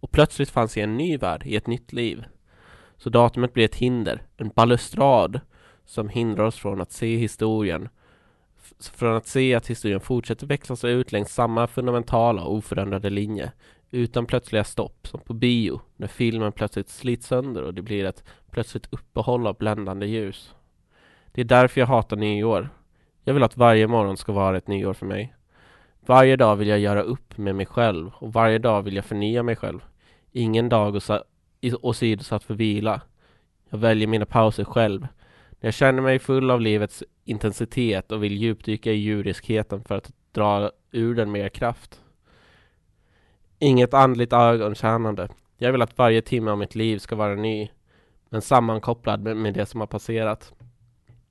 Och 0.00 0.10
plötsligt 0.10 0.50
fanns 0.50 0.76
i 0.76 0.80
en 0.80 0.96
ny 0.96 1.16
värld, 1.16 1.42
i 1.46 1.56
ett 1.56 1.66
nytt 1.66 1.92
liv. 1.92 2.24
Så 2.96 3.10
datumet 3.10 3.52
blir 3.52 3.64
ett 3.64 3.74
hinder, 3.74 4.22
en 4.36 4.48
balustrad 4.48 5.40
som 5.84 6.08
hindrar 6.08 6.44
oss 6.44 6.56
från 6.56 6.80
att 6.80 6.92
se 6.92 7.16
historien 7.16 7.88
från 8.92 9.16
att 9.16 9.26
se 9.26 9.54
att 9.54 9.70
historien 9.70 10.00
fortsätter 10.00 10.46
växlas 10.46 10.84
ut 10.84 11.12
längs 11.12 11.34
samma 11.34 11.66
fundamentala 11.66 12.42
och 12.42 12.54
oförändrade 12.54 13.10
linje 13.10 13.52
utan 13.90 14.26
plötsliga 14.26 14.64
stopp, 14.64 15.06
som 15.06 15.20
på 15.20 15.34
bio, 15.34 15.80
när 15.96 16.06
filmen 16.06 16.52
plötsligt 16.52 16.88
slits 16.88 17.26
sönder 17.26 17.62
och 17.62 17.74
det 17.74 17.82
blir 17.82 18.04
ett 18.04 18.24
plötsligt 18.50 18.88
uppehåll 18.90 19.46
av 19.46 19.56
bländande 19.56 20.06
ljus. 20.06 20.54
Det 21.32 21.40
är 21.40 21.44
därför 21.44 21.80
jag 21.80 21.86
hatar 21.88 22.16
nyår. 22.16 22.70
Jag 23.24 23.34
vill 23.34 23.42
att 23.42 23.56
varje 23.56 23.86
morgon 23.86 24.16
ska 24.16 24.32
vara 24.32 24.56
ett 24.56 24.68
nyår 24.68 24.92
för 24.92 25.06
mig. 25.06 25.34
Varje 26.06 26.36
dag 26.36 26.56
vill 26.56 26.68
jag 26.68 26.78
göra 26.78 27.02
upp 27.02 27.38
med 27.38 27.54
mig 27.54 27.66
själv 27.66 28.10
och 28.14 28.32
varje 28.32 28.58
dag 28.58 28.82
vill 28.82 28.96
jag 28.96 29.04
förnya 29.04 29.42
mig 29.42 29.56
själv. 29.56 29.80
Ingen 30.32 30.68
dag 30.68 31.00
åsidosatt 31.82 32.44
för 32.44 32.54
vila. 32.54 33.00
Jag 33.70 33.78
väljer 33.78 34.08
mina 34.08 34.26
pauser 34.26 34.64
själv. 34.64 35.00
När 35.50 35.66
jag 35.66 35.74
känner 35.74 36.02
mig 36.02 36.18
full 36.18 36.50
av 36.50 36.60
livets 36.60 37.04
intensitet 37.24 38.12
och 38.12 38.24
vill 38.24 38.36
djupdyka 38.36 38.92
i 38.92 38.96
djuriskheten 38.96 39.84
för 39.84 39.96
att 39.96 40.12
dra 40.32 40.70
ur 40.90 41.14
den 41.14 41.30
mer 41.30 41.48
kraft. 41.48 42.00
Inget 43.62 43.94
andligt 43.94 44.32
ögontjänande. 44.32 45.28
Jag 45.58 45.72
vill 45.72 45.82
att 45.82 45.98
varje 45.98 46.22
timme 46.22 46.50
av 46.50 46.58
mitt 46.58 46.74
liv 46.74 46.98
ska 46.98 47.16
vara 47.16 47.34
ny, 47.34 47.70
men 48.28 48.42
sammankopplad 48.42 49.22
med, 49.22 49.36
med 49.36 49.54
det 49.54 49.66
som 49.66 49.80
har 49.80 49.86
passerat. 49.86 50.52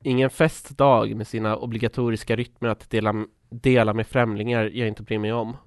Ingen 0.03 0.29
festdag 0.29 1.15
med 1.15 1.27
sina 1.27 1.57
obligatoriska 1.57 2.35
rytmer 2.35 2.69
att 2.69 2.89
dela, 2.89 3.25
dela 3.49 3.93
med 3.93 4.07
främlingar 4.07 4.63
jag 4.63 4.87
inte 4.87 5.03
bryr 5.03 5.19
mig 5.19 5.33
om. 5.33 5.57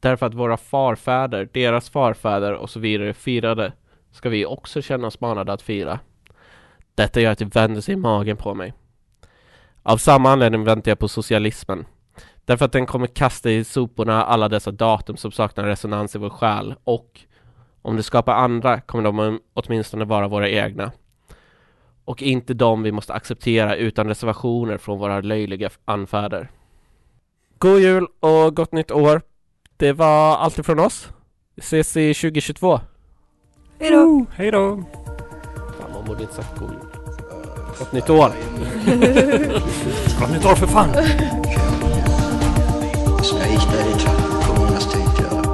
därför 0.00 0.26
att 0.26 0.34
våra 0.34 0.56
farfäder, 0.56 1.48
deras 1.52 1.90
farfäder 1.90 2.52
och 2.52 2.70
så 2.70 2.80
vidare 2.80 3.14
firade, 3.14 3.72
ska 4.10 4.28
vi 4.28 4.46
också 4.46 4.82
känna 4.82 5.06
oss 5.06 5.20
manade 5.20 5.52
att 5.52 5.62
fira. 5.62 6.00
Detta 6.94 7.20
gör 7.20 7.32
att 7.32 7.38
det 7.38 7.56
vänder 7.56 7.80
sig 7.80 7.94
i 7.94 7.96
magen 7.96 8.36
på 8.36 8.54
mig. 8.54 8.72
Av 9.82 9.96
samma 9.96 10.30
anledning 10.30 10.64
väntar 10.64 10.90
jag 10.90 10.98
på 10.98 11.08
socialismen. 11.08 11.86
Därför 12.44 12.64
att 12.64 12.72
den 12.72 12.86
kommer 12.86 13.06
kasta 13.06 13.50
i 13.50 13.64
soporna 13.64 14.24
alla 14.24 14.48
dessa 14.48 14.70
datum 14.70 15.16
som 15.16 15.32
saknar 15.32 15.64
resonans 15.64 16.14
i 16.14 16.18
vår 16.18 16.30
själ 16.30 16.74
och 16.84 17.20
om 17.82 17.96
det 17.96 18.02
skapar 18.02 18.34
andra 18.34 18.80
kommer 18.80 19.04
de 19.04 19.40
åtminstone 19.54 20.04
vara 20.04 20.28
våra 20.28 20.48
egna. 20.48 20.92
Och 22.04 22.22
inte 22.22 22.54
de 22.54 22.82
vi 22.82 22.92
måste 22.92 23.12
acceptera 23.12 23.76
utan 23.76 24.08
reservationer 24.08 24.78
från 24.78 24.98
våra 24.98 25.20
löjliga 25.20 25.70
anfäder. 25.84 26.50
God 27.58 27.80
jul 27.80 28.06
och 28.20 28.56
gott 28.56 28.72
nytt 28.72 28.90
år! 28.90 29.22
Det 29.76 29.92
var 29.92 30.36
allt 30.36 30.58
ifrån 30.58 30.78
oss. 30.78 31.08
Vi 31.54 31.60
ses 31.60 31.96
i 31.96 32.14
2022. 32.14 32.80
Hej 33.80 33.90
då! 33.90 34.26
Hej 34.32 34.50
då! 34.50 34.84
Fan, 35.80 35.92
man 35.92 36.04
borde 36.04 36.22
inte 36.22 36.34
sagt 36.34 36.58
god 36.58 36.70
jul. 36.70 36.80
Gott 37.78 37.92
nytt 37.92 38.10
år! 38.10 38.32
Gott 40.20 40.32
nytt 40.32 40.44
år 40.46 40.54
för 40.54 40.66
fan! 40.66 40.90
Alltså, 43.24 43.36
ska 43.36 43.46
hitta 43.46 43.90
i 43.90 43.92
trappuppgången, 43.92 44.80
tänkte 44.92 45.22
jag. 45.22 45.46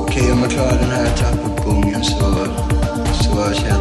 Okej, 0.00 0.32
om 0.32 0.38
jag 0.42 0.50
klarar 0.50 0.78
den 0.78 0.90
här 0.90 1.16
trappuppgången 1.16 2.04
så, 2.04 2.46
så 3.12 3.54
känner 3.54 3.77